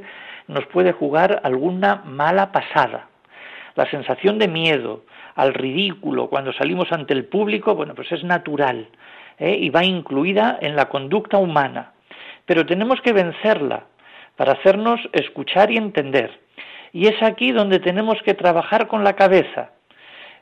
nos 0.49 0.67
puede 0.67 0.93
jugar 0.93 1.41
alguna 1.43 2.03
mala 2.05 2.53
pasada. 2.53 3.09
La 3.75 3.91
sensación 3.91 4.39
de 4.39 4.49
miedo 4.49 5.05
al 5.37 5.55
ridículo 5.55 6.29
cuando 6.29 6.53
salimos 6.53 6.93
ante 6.93 7.15
el 7.15 7.25
público, 7.25 7.75
bueno, 7.75 7.95
pues 7.95 8.13
es 8.13 8.23
natural 8.23 8.89
¿eh? 9.39 9.57
y 9.59 9.71
va 9.71 9.83
incluida 9.83 10.59
en 10.61 10.77
la 10.77 10.91
conducta 10.91 11.39
humana. 11.39 11.93
Pero 12.45 12.67
tenemos 12.67 13.01
que 13.01 13.15
vencerla 13.15 13.85
para 14.37 14.53
hacernos 14.53 15.01
escuchar 15.13 15.71
y 15.71 15.77
entender. 15.77 16.31
Y 16.93 17.07
es 17.07 17.23
aquí 17.23 17.53
donde 17.53 17.79
tenemos 17.79 18.21
que 18.23 18.35
trabajar 18.35 18.89
con 18.89 19.05
la 19.05 19.15
cabeza. 19.15 19.71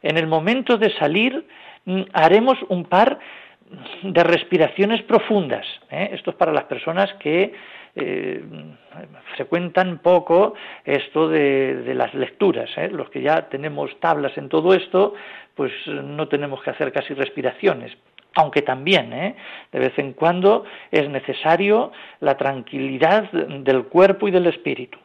En 0.03 0.17
el 0.17 0.27
momento 0.27 0.79
de 0.79 0.91
salir 0.99 1.47
mm, 1.85 2.03
haremos 2.13 2.59
un 2.69 2.85
par 2.85 3.19
de 4.03 4.25
respiraciones 4.25 5.03
profundas. 5.03 5.67
¿eh? 5.91 6.11
Esto 6.13 6.31
es 6.31 6.37
para 6.37 6.53
las 6.53 6.65
personas 6.65 7.13
que 7.15 7.53
eh, 7.95 8.45
frecuentan 9.37 9.99
poco 9.99 10.55
esto 10.85 11.29
de, 11.29 11.93
las 11.95 12.15
lecturas. 12.15 12.71
¿eh? 12.77 12.89
Los 12.91 13.11
que 13.11 13.21
ya 13.21 13.49
tenemos 13.49 13.99
tablas 14.01 14.37
en 14.39 14.49
todo 14.49 14.73
esto, 14.73 15.15
pues 15.55 15.73
no 15.87 16.29
tenemos 16.29 16.63
que 16.63 16.71
hacer 16.71 16.93
casi 16.93 17.15
respiraciones. 17.15 17.97
Aunque 18.35 18.63
también, 18.63 19.11
de 19.11 19.79
vez 19.79 19.99
en 19.99 20.13
cuando, 20.13 20.65
es 20.93 21.09
necesario 21.09 21.91
la 22.21 22.37
tranquilidad 22.37 23.33
del 23.33 23.85
cuerpo 23.85 24.29
y 24.29 24.31
del 24.31 24.47
espíritu. 24.47 24.99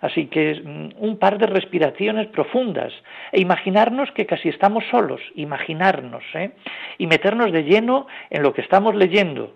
Así 0.00 0.26
que 0.26 0.60
mm, 0.60 1.02
un 1.02 1.18
par 1.18 1.38
de 1.38 1.46
respiraciones 1.46 2.26
profundas 2.28 2.92
e 3.30 3.40
imaginarnos 3.40 4.10
que 4.12 4.26
casi 4.26 4.48
estamos 4.48 4.84
solos, 4.90 5.20
imaginarnos, 5.34 6.24
¿eh? 6.34 6.52
y 6.98 7.06
meternos 7.06 7.52
de 7.52 7.64
lleno 7.64 8.06
en 8.30 8.42
lo 8.42 8.52
que 8.52 8.62
estamos 8.62 8.94
leyendo. 8.94 9.54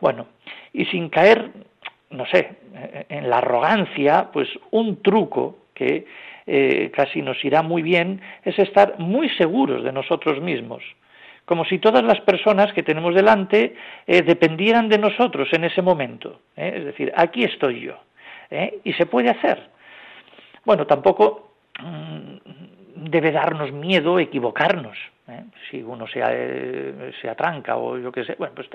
Bueno, 0.00 0.26
y 0.72 0.84
sin 0.86 1.08
caer, 1.08 1.50
no 2.10 2.26
sé, 2.26 2.56
en 3.08 3.30
la 3.30 3.38
arrogancia, 3.38 4.28
pues 4.32 4.48
un 4.70 5.02
truco 5.02 5.58
que 5.74 6.06
eh, 6.46 6.90
casi 6.94 7.22
nos 7.22 7.42
irá 7.44 7.62
muy 7.62 7.82
bien 7.82 8.20
es 8.44 8.58
estar 8.58 8.98
muy 8.98 9.28
seguros 9.30 9.82
de 9.82 9.92
nosotros 9.92 10.40
mismos 10.40 10.82
como 11.46 11.64
si 11.64 11.78
todas 11.78 12.04
las 12.04 12.20
personas 12.20 12.72
que 12.74 12.82
tenemos 12.82 13.14
delante 13.14 13.74
eh, 14.06 14.22
dependieran 14.22 14.88
de 14.88 14.98
nosotros 14.98 15.48
en 15.52 15.64
ese 15.64 15.80
momento. 15.80 16.40
Es 16.56 16.84
decir, 16.84 17.12
aquí 17.16 17.44
estoy 17.44 17.80
yo. 17.80 17.96
Y 18.50 18.92
se 18.92 19.06
puede 19.06 19.30
hacer. 19.30 19.70
Bueno, 20.64 20.86
tampoco 20.86 21.52
mm, 21.80 22.36
debe 22.96 23.30
darnos 23.30 23.72
miedo 23.72 24.18
equivocarnos. 24.18 24.96
¿eh? 25.28 25.44
Si 25.70 25.82
uno 25.82 26.06
se, 26.06 26.20
eh, 26.24 27.12
se, 27.20 27.28
atranca 27.28 27.76
o 27.76 27.98
yo 27.98 28.10
qué 28.10 28.24
sé, 28.24 28.34
bueno, 28.38 28.54
pues 28.54 28.68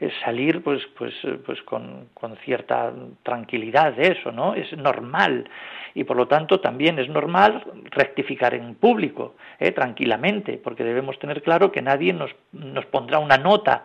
es 0.00 0.12
salir 0.24 0.62
pues, 0.62 0.82
pues, 0.98 1.14
pues 1.44 1.62
con, 1.62 2.08
con, 2.14 2.36
cierta 2.38 2.92
tranquilidad 3.22 3.94
de 3.94 4.12
eso, 4.12 4.32
¿no? 4.32 4.54
Es 4.54 4.76
normal 4.76 5.48
y 5.94 6.04
por 6.04 6.16
lo 6.16 6.28
tanto 6.28 6.60
también 6.60 6.98
es 6.98 7.08
normal 7.08 7.64
rectificar 7.90 8.54
en 8.54 8.74
público, 8.74 9.36
¿eh? 9.58 9.72
tranquilamente, 9.72 10.60
porque 10.62 10.84
debemos 10.84 11.18
tener 11.18 11.42
claro 11.42 11.72
que 11.72 11.82
nadie 11.82 12.12
nos, 12.12 12.30
nos 12.52 12.86
pondrá 12.86 13.18
una 13.18 13.36
nota 13.36 13.84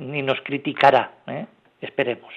ni 0.00 0.22
nos 0.22 0.40
criticará, 0.40 1.12
esperemos. 1.80 2.32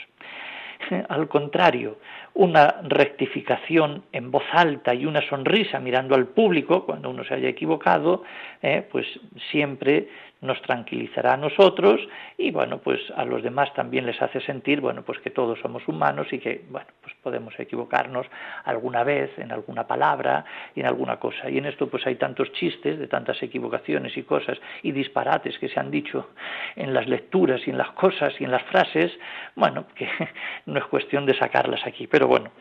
Al 1.10 1.28
contrario, 1.28 1.98
una 2.34 2.82
rectificación 2.84 4.04
en 4.12 4.32
voz 4.32 4.44
alta 4.52 4.94
y 4.94 5.06
una 5.06 5.22
sonrisa 5.28 5.80
mirando 5.80 6.16
al 6.16 6.28
público 6.28 6.86
cuando 6.86 7.10
uno 7.10 7.24
se 7.24 7.34
haya 7.34 7.50
equivocado, 7.50 8.24
eh, 8.62 8.86
pues 8.92 9.06
siempre 9.52 10.08
nos 10.42 10.62
tranquilizará 10.64 11.34
a 11.34 11.38
nosotros 11.38 12.02
y 12.38 12.52
bueno, 12.52 12.80
pues 12.80 13.00
a 13.16 13.26
los 13.26 13.44
demás 13.44 13.72
también 13.76 14.08
les 14.08 14.20
hace 14.22 14.42
sentir, 14.42 14.82
bueno, 14.82 15.04
pues 15.04 15.20
que 15.20 15.30
todos 15.30 15.60
somos 15.60 15.88
humanos 15.88 16.28
y 16.32 16.39
que, 16.39 16.66
bueno, 16.70 16.88
pues 17.02 17.14
podemos 17.22 17.54
equivocarnos 17.60 18.26
alguna 18.66 19.04
vez 19.04 19.32
en 19.38 19.52
alguna 19.52 19.86
palabra 19.86 20.44
y 20.76 20.80
en 20.80 20.88
alguna 20.88 21.18
cosa. 21.18 21.50
Y 21.50 21.60
en 21.60 21.68
esto 21.68 21.88
pues 21.88 22.06
hay 22.08 22.16
tantos 22.16 22.52
chistes 22.54 22.98
de 22.98 23.08
tantas 23.08 23.42
equivocaciones 23.44 24.18
y 24.18 24.24
cosas 24.24 24.60
y 24.82 24.92
disparates 24.92 25.60
que 25.60 25.70
se 25.70 25.80
han 25.80 25.92
dicho 25.92 26.30
en 26.76 26.94
las 26.94 27.08
lecturas 27.08 27.62
y 27.68 27.70
en 27.70 27.78
las 27.78 27.92
cosas 27.92 28.34
y 28.39 28.44
en 28.44 28.52
las 28.52 28.64
frases, 28.64 29.12
bueno, 29.56 29.86
que 29.96 30.08
no 30.66 30.80
es 30.80 30.86
cuestión 30.86 31.26
de 31.26 31.38
sacarlas 31.38 31.86
aquí, 31.86 32.08
pero 32.08 32.28
bueno, 32.28 32.52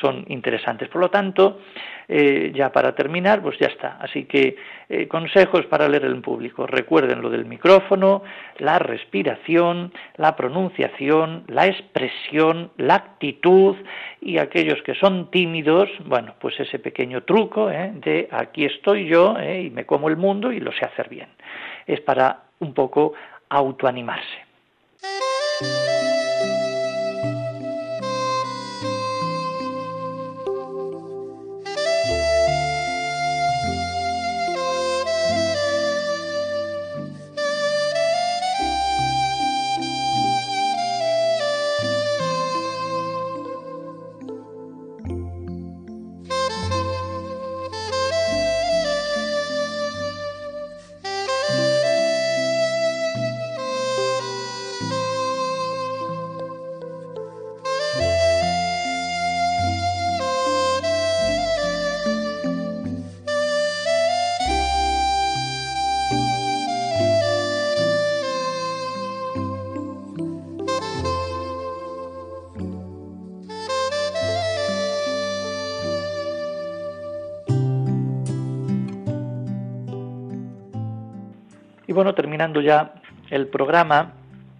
son 0.00 0.24
interesantes. 0.28 0.88
Por 0.88 1.00
lo 1.00 1.10
tanto, 1.10 1.60
eh, 2.06 2.52
ya 2.54 2.70
para 2.70 2.94
terminar, 2.94 3.40
pues 3.40 3.58
ya 3.58 3.68
está. 3.68 3.96
Así 4.00 4.24
que 4.24 4.56
eh, 4.88 5.08
consejos 5.08 5.66
para 5.66 5.88
leer 5.88 6.04
en 6.04 6.20
público. 6.22 6.66
Recuerden 6.66 7.22
del 7.30 7.46
micrófono, 7.46 8.22
la 8.58 8.78
respiración, 8.78 9.92
la 10.16 10.36
pronunciación, 10.36 11.44
la 11.46 11.66
expresión, 11.66 12.70
la 12.76 12.96
actitud 12.96 13.76
y 14.20 14.38
aquellos 14.38 14.82
que 14.82 14.94
son 14.94 15.30
tímidos, 15.30 15.88
bueno, 16.04 16.34
pues 16.40 16.58
ese 16.60 16.78
pequeño 16.78 17.22
truco 17.22 17.70
¿eh? 17.70 17.92
de 17.94 18.28
aquí 18.30 18.64
estoy 18.64 19.06
yo 19.06 19.36
y 19.40 19.70
me 19.70 19.86
como 19.86 20.08
el 20.08 20.16
mundo 20.16 20.52
y 20.52 20.60
lo 20.60 20.72
sé 20.72 20.84
hacer 20.84 21.08
bien. 21.08 21.28
Es 21.86 22.00
para 22.00 22.42
un 22.58 22.74
poco 22.74 23.14
autoanimarse. 23.48 24.50
Terminando 82.52 82.60
ya 82.60 82.94
el 83.30 83.46
programa, 83.46 84.12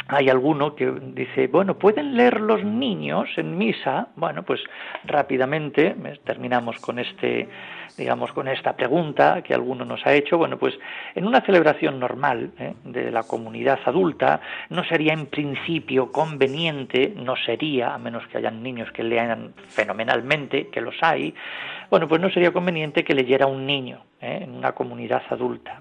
hay 0.06 0.28
alguno 0.28 0.74
que 0.74 0.90
dice, 1.14 1.46
bueno, 1.46 1.74
¿pueden 1.78 2.16
leer 2.16 2.40
los 2.40 2.64
niños 2.64 3.28
en 3.36 3.56
misa? 3.56 4.08
Bueno, 4.16 4.42
pues 4.42 4.60
rápidamente 5.04 5.94
terminamos 6.24 6.80
con 6.80 6.98
este, 6.98 7.48
digamos, 7.96 8.32
con 8.32 8.48
esta 8.48 8.74
pregunta 8.74 9.42
que 9.42 9.54
alguno 9.54 9.84
nos 9.84 10.04
ha 10.06 10.12
hecho. 10.14 10.36
Bueno, 10.36 10.58
pues 10.58 10.74
en 11.14 11.26
una 11.26 11.40
celebración 11.42 12.00
normal 12.00 12.50
¿eh? 12.58 12.74
de 12.84 13.10
la 13.12 13.22
comunidad 13.22 13.78
adulta 13.84 14.40
no 14.68 14.82
sería 14.84 15.12
en 15.12 15.26
principio 15.26 16.10
conveniente, 16.10 17.12
no 17.16 17.34
sería, 17.36 17.94
a 17.94 17.98
menos 17.98 18.26
que 18.28 18.38
hayan 18.38 18.62
niños 18.62 18.90
que 18.92 19.04
lean 19.04 19.52
fenomenalmente, 19.68 20.68
que 20.68 20.80
los 20.80 20.96
hay, 21.02 21.34
bueno, 21.88 22.08
pues 22.08 22.20
no 22.20 22.30
sería 22.30 22.52
conveniente 22.52 23.04
que 23.04 23.14
leyera 23.14 23.46
un 23.46 23.64
niño 23.64 24.00
¿eh? 24.20 24.40
en 24.42 24.54
una 24.54 24.72
comunidad 24.72 25.22
adulta. 25.30 25.80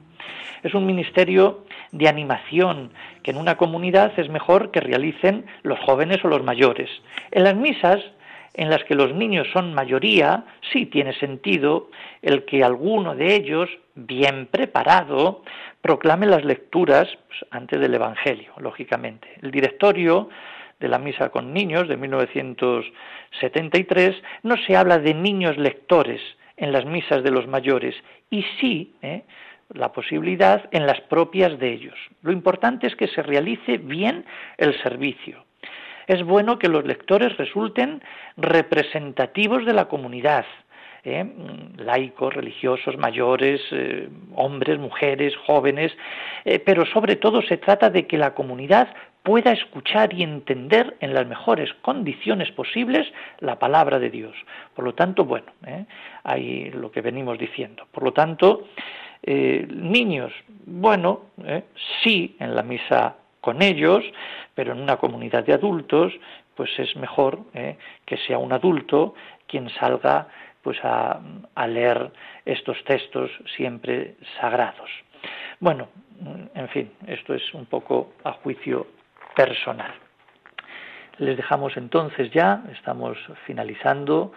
Es 0.63 0.73
un 0.73 0.85
ministerio 0.85 1.65
de 1.91 2.07
animación 2.07 2.91
que 3.23 3.31
en 3.31 3.37
una 3.37 3.57
comunidad 3.57 4.17
es 4.17 4.29
mejor 4.29 4.71
que 4.71 4.81
realicen 4.81 5.45
los 5.63 5.79
jóvenes 5.79 6.23
o 6.23 6.27
los 6.27 6.43
mayores. 6.43 6.89
En 7.31 7.43
las 7.43 7.55
misas 7.55 7.99
en 8.53 8.69
las 8.69 8.83
que 8.83 8.95
los 8.95 9.13
niños 9.13 9.47
son 9.53 9.73
mayoría, 9.73 10.43
sí 10.73 10.87
tiene 10.87 11.13
sentido 11.13 11.89
el 12.21 12.43
que 12.45 12.63
alguno 12.63 13.15
de 13.15 13.35
ellos, 13.35 13.69
bien 13.95 14.47
preparado, 14.47 15.43
proclame 15.81 16.25
las 16.25 16.43
lecturas 16.43 17.07
pues, 17.27 17.45
antes 17.51 17.79
del 17.79 17.93
Evangelio, 17.93 18.51
lógicamente. 18.57 19.29
El 19.41 19.51
directorio 19.51 20.29
de 20.79 20.87
la 20.87 20.97
misa 20.99 21.29
con 21.29 21.53
niños 21.53 21.87
de 21.87 21.97
1973 21.97 24.15
no 24.43 24.57
se 24.57 24.75
habla 24.75 24.97
de 24.99 25.13
niños 25.13 25.57
lectores 25.57 26.21
en 26.57 26.71
las 26.71 26.85
misas 26.85 27.23
de 27.23 27.31
los 27.31 27.47
mayores 27.47 27.95
y 28.29 28.43
sí 28.59 28.93
¿eh? 29.01 29.23
La 29.73 29.91
posibilidad 29.91 30.67
en 30.71 30.85
las 30.85 30.99
propias 31.01 31.57
de 31.59 31.73
ellos. 31.73 31.95
Lo 32.21 32.31
importante 32.31 32.87
es 32.87 32.95
que 32.95 33.07
se 33.07 33.21
realice 33.21 33.77
bien 33.77 34.25
el 34.57 34.79
servicio. 34.81 35.45
Es 36.07 36.23
bueno 36.23 36.57
que 36.57 36.69
los 36.69 36.85
lectores 36.85 37.37
resulten 37.37 38.01
representativos 38.35 39.65
de 39.65 39.73
la 39.73 39.85
comunidad, 39.85 40.45
¿eh? 41.03 41.25
laicos, 41.77 42.33
religiosos, 42.33 42.97
mayores, 42.97 43.61
eh, 43.71 44.09
hombres, 44.35 44.79
mujeres, 44.79 45.35
jóvenes, 45.45 45.95
eh, 46.45 46.59
pero 46.59 46.85
sobre 46.85 47.15
todo 47.15 47.41
se 47.41 47.57
trata 47.57 47.89
de 47.89 48.07
que 48.07 48.17
la 48.17 48.33
comunidad 48.33 48.87
pueda 49.23 49.51
escuchar 49.51 50.13
y 50.13 50.23
entender 50.23 50.95
en 51.01 51.13
las 51.13 51.27
mejores 51.27 51.73
condiciones 51.81 52.51
posibles 52.53 53.05
la 53.39 53.59
palabra 53.59 53.99
de 53.99 54.09
Dios. 54.09 54.35
Por 54.73 54.85
lo 54.85 54.95
tanto, 54.95 55.25
bueno, 55.25 55.51
ahí 56.23 56.71
lo 56.71 56.89
que 56.91 57.01
venimos 57.01 57.37
diciendo. 57.37 57.85
Por 57.91 58.03
lo 58.03 58.13
tanto, 58.13 58.65
eh, 59.23 59.67
niños, 59.69 60.31
bueno, 60.65 61.21
¿eh? 61.43 61.63
sí 62.03 62.35
en 62.39 62.55
la 62.55 62.63
misa 62.63 63.15
con 63.41 63.61
ellos, 63.61 64.03
pero 64.53 64.73
en 64.73 64.81
una 64.81 64.97
comunidad 64.97 65.45
de 65.45 65.53
adultos, 65.53 66.13
pues 66.55 66.69
es 66.77 66.95
mejor 66.95 67.39
¿eh? 67.53 67.77
que 68.05 68.17
sea 68.17 68.37
un 68.37 68.53
adulto 68.53 69.13
quien 69.47 69.69
salga 69.69 70.27
pues 70.61 70.77
a, 70.83 71.19
a 71.55 71.67
leer 71.67 72.11
estos 72.45 72.83
textos 72.83 73.31
siempre 73.55 74.15
sagrados. 74.39 74.89
Bueno, 75.59 75.87
en 76.53 76.67
fin, 76.69 76.91
esto 77.07 77.33
es 77.33 77.53
un 77.53 77.65
poco 77.65 78.13
a 78.23 78.33
juicio 78.33 78.87
personal. 79.35 79.93
Les 81.17 81.35
dejamos 81.35 81.75
entonces 81.77 82.31
ya, 82.31 82.63
estamos 82.71 83.17
finalizando 83.45 84.31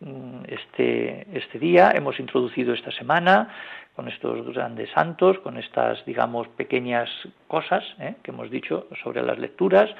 mm, 0.00 0.44
este, 0.48 1.26
este 1.32 1.58
día, 1.58 1.92
hemos 1.94 2.18
introducido 2.20 2.74
esta 2.74 2.90
semana 2.92 3.48
con 3.96 4.08
estos 4.08 4.46
grandes 4.52 4.90
santos, 4.90 5.38
con 5.38 5.56
estas, 5.56 6.04
digamos, 6.04 6.46
pequeñas 6.48 7.08
cosas 7.48 7.82
¿eh? 7.98 8.16
que 8.22 8.30
hemos 8.30 8.50
dicho 8.50 8.86
sobre 9.02 9.22
las 9.22 9.38
lecturas. 9.38 9.90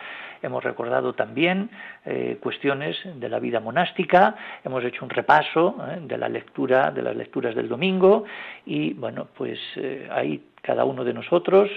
Hemos 0.43 0.63
recordado 0.63 1.15
también 1.15 1.71
eh, 2.05 2.37
cuestiones 2.43 2.97
de 3.05 3.29
la 3.31 3.41
vida 3.41 3.59
monástica, 3.59 4.37
hemos 4.63 4.85
hecho 4.85 5.03
un 5.03 5.11
repaso 5.11 5.77
¿eh? 5.91 5.99
de 6.03 6.19
la 6.19 6.29
lectura, 6.29 6.91
de 6.91 7.03
las 7.03 7.17
lecturas 7.17 7.55
del 7.55 7.71
domingo 7.71 8.25
y, 8.67 8.93
bueno, 8.93 9.29
pues 9.35 9.59
ahí 10.11 10.43
cada 10.61 10.85
uno 10.85 11.05
de 11.05 11.15
nosotros 11.15 11.71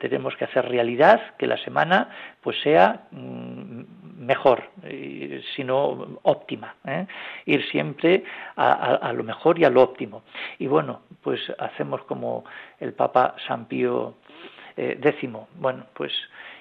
tenemos 0.00 0.36
que 0.36 0.44
hacer 0.44 0.68
realidad 0.68 1.36
que 1.38 1.46
la 1.46 1.56
semana 1.58 2.08
pues 2.42 2.60
sea 2.62 3.06
mm, 3.12 3.82
mejor, 4.24 4.64
sino 5.54 6.18
óptima, 6.22 6.74
ir 7.46 7.64
siempre 7.70 8.24
a, 8.56 9.12
lo 9.14 9.24
mejor 9.24 9.58
y 9.58 9.64
a 9.64 9.70
lo 9.70 9.82
óptimo. 9.82 10.22
Y 10.58 10.66
bueno, 10.66 11.02
pues 11.22 11.40
hacemos 11.58 12.02
como 12.02 12.44
el 12.80 12.92
Papa 12.92 13.34
San 13.46 13.66
Pío 13.66 14.14
eh, 14.76 14.98
X, 15.02 15.30
bueno, 15.56 15.86
pues 15.94 16.12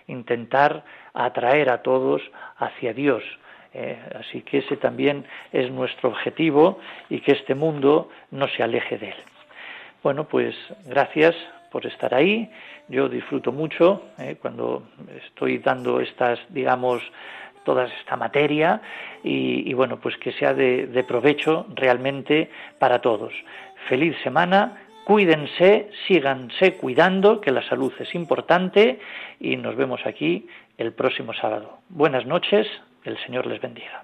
intentar 0.07 0.83
atraer 1.13 1.69
a 1.69 1.81
todos 1.81 2.21
hacia 2.57 2.93
Dios. 2.93 3.23
Eh, 3.73 3.99
así 4.19 4.41
que 4.41 4.59
ese 4.59 4.77
también 4.77 5.25
es 5.51 5.71
nuestro 5.71 6.09
objetivo 6.09 6.79
y 7.09 7.21
que 7.21 7.31
este 7.31 7.55
mundo 7.55 8.09
no 8.29 8.47
se 8.47 8.61
aleje 8.61 8.97
de 8.97 9.09
él. 9.09 9.15
Bueno, 10.03 10.25
pues 10.25 10.55
gracias 10.85 11.35
por 11.71 11.85
estar 11.85 12.13
ahí. 12.13 12.51
Yo 12.87 13.09
disfruto 13.09 13.51
mucho 13.51 14.03
eh, 14.19 14.37
cuando 14.39 14.83
estoy 15.25 15.57
dando 15.57 16.01
estas, 16.01 16.39
digamos, 16.49 17.01
toda 17.63 17.85
esta 17.85 18.15
materia 18.15 18.81
y, 19.23 19.73
bueno, 19.73 19.99
pues 19.99 20.17
que 20.17 20.31
sea 20.33 20.53
de 20.53 21.05
provecho 21.07 21.65
realmente 21.75 22.49
para 22.79 22.99
todos. 22.99 23.33
Feliz 23.87 24.15
semana, 24.23 24.83
cuídense, 25.05 25.89
síganse 26.07 26.73
cuidando, 26.77 27.41
que 27.41 27.51
la 27.51 27.67
salud 27.67 27.93
es 27.99 28.13
importante 28.15 28.99
y 29.39 29.57
nos 29.57 29.75
vemos 29.75 30.05
aquí 30.05 30.47
el 30.77 30.93
próximo 30.93 31.33
sábado. 31.33 31.79
Buenas 31.89 32.25
noches, 32.25 32.67
el 33.03 33.17
Señor 33.25 33.45
les 33.45 33.61
bendiga. 33.61 34.03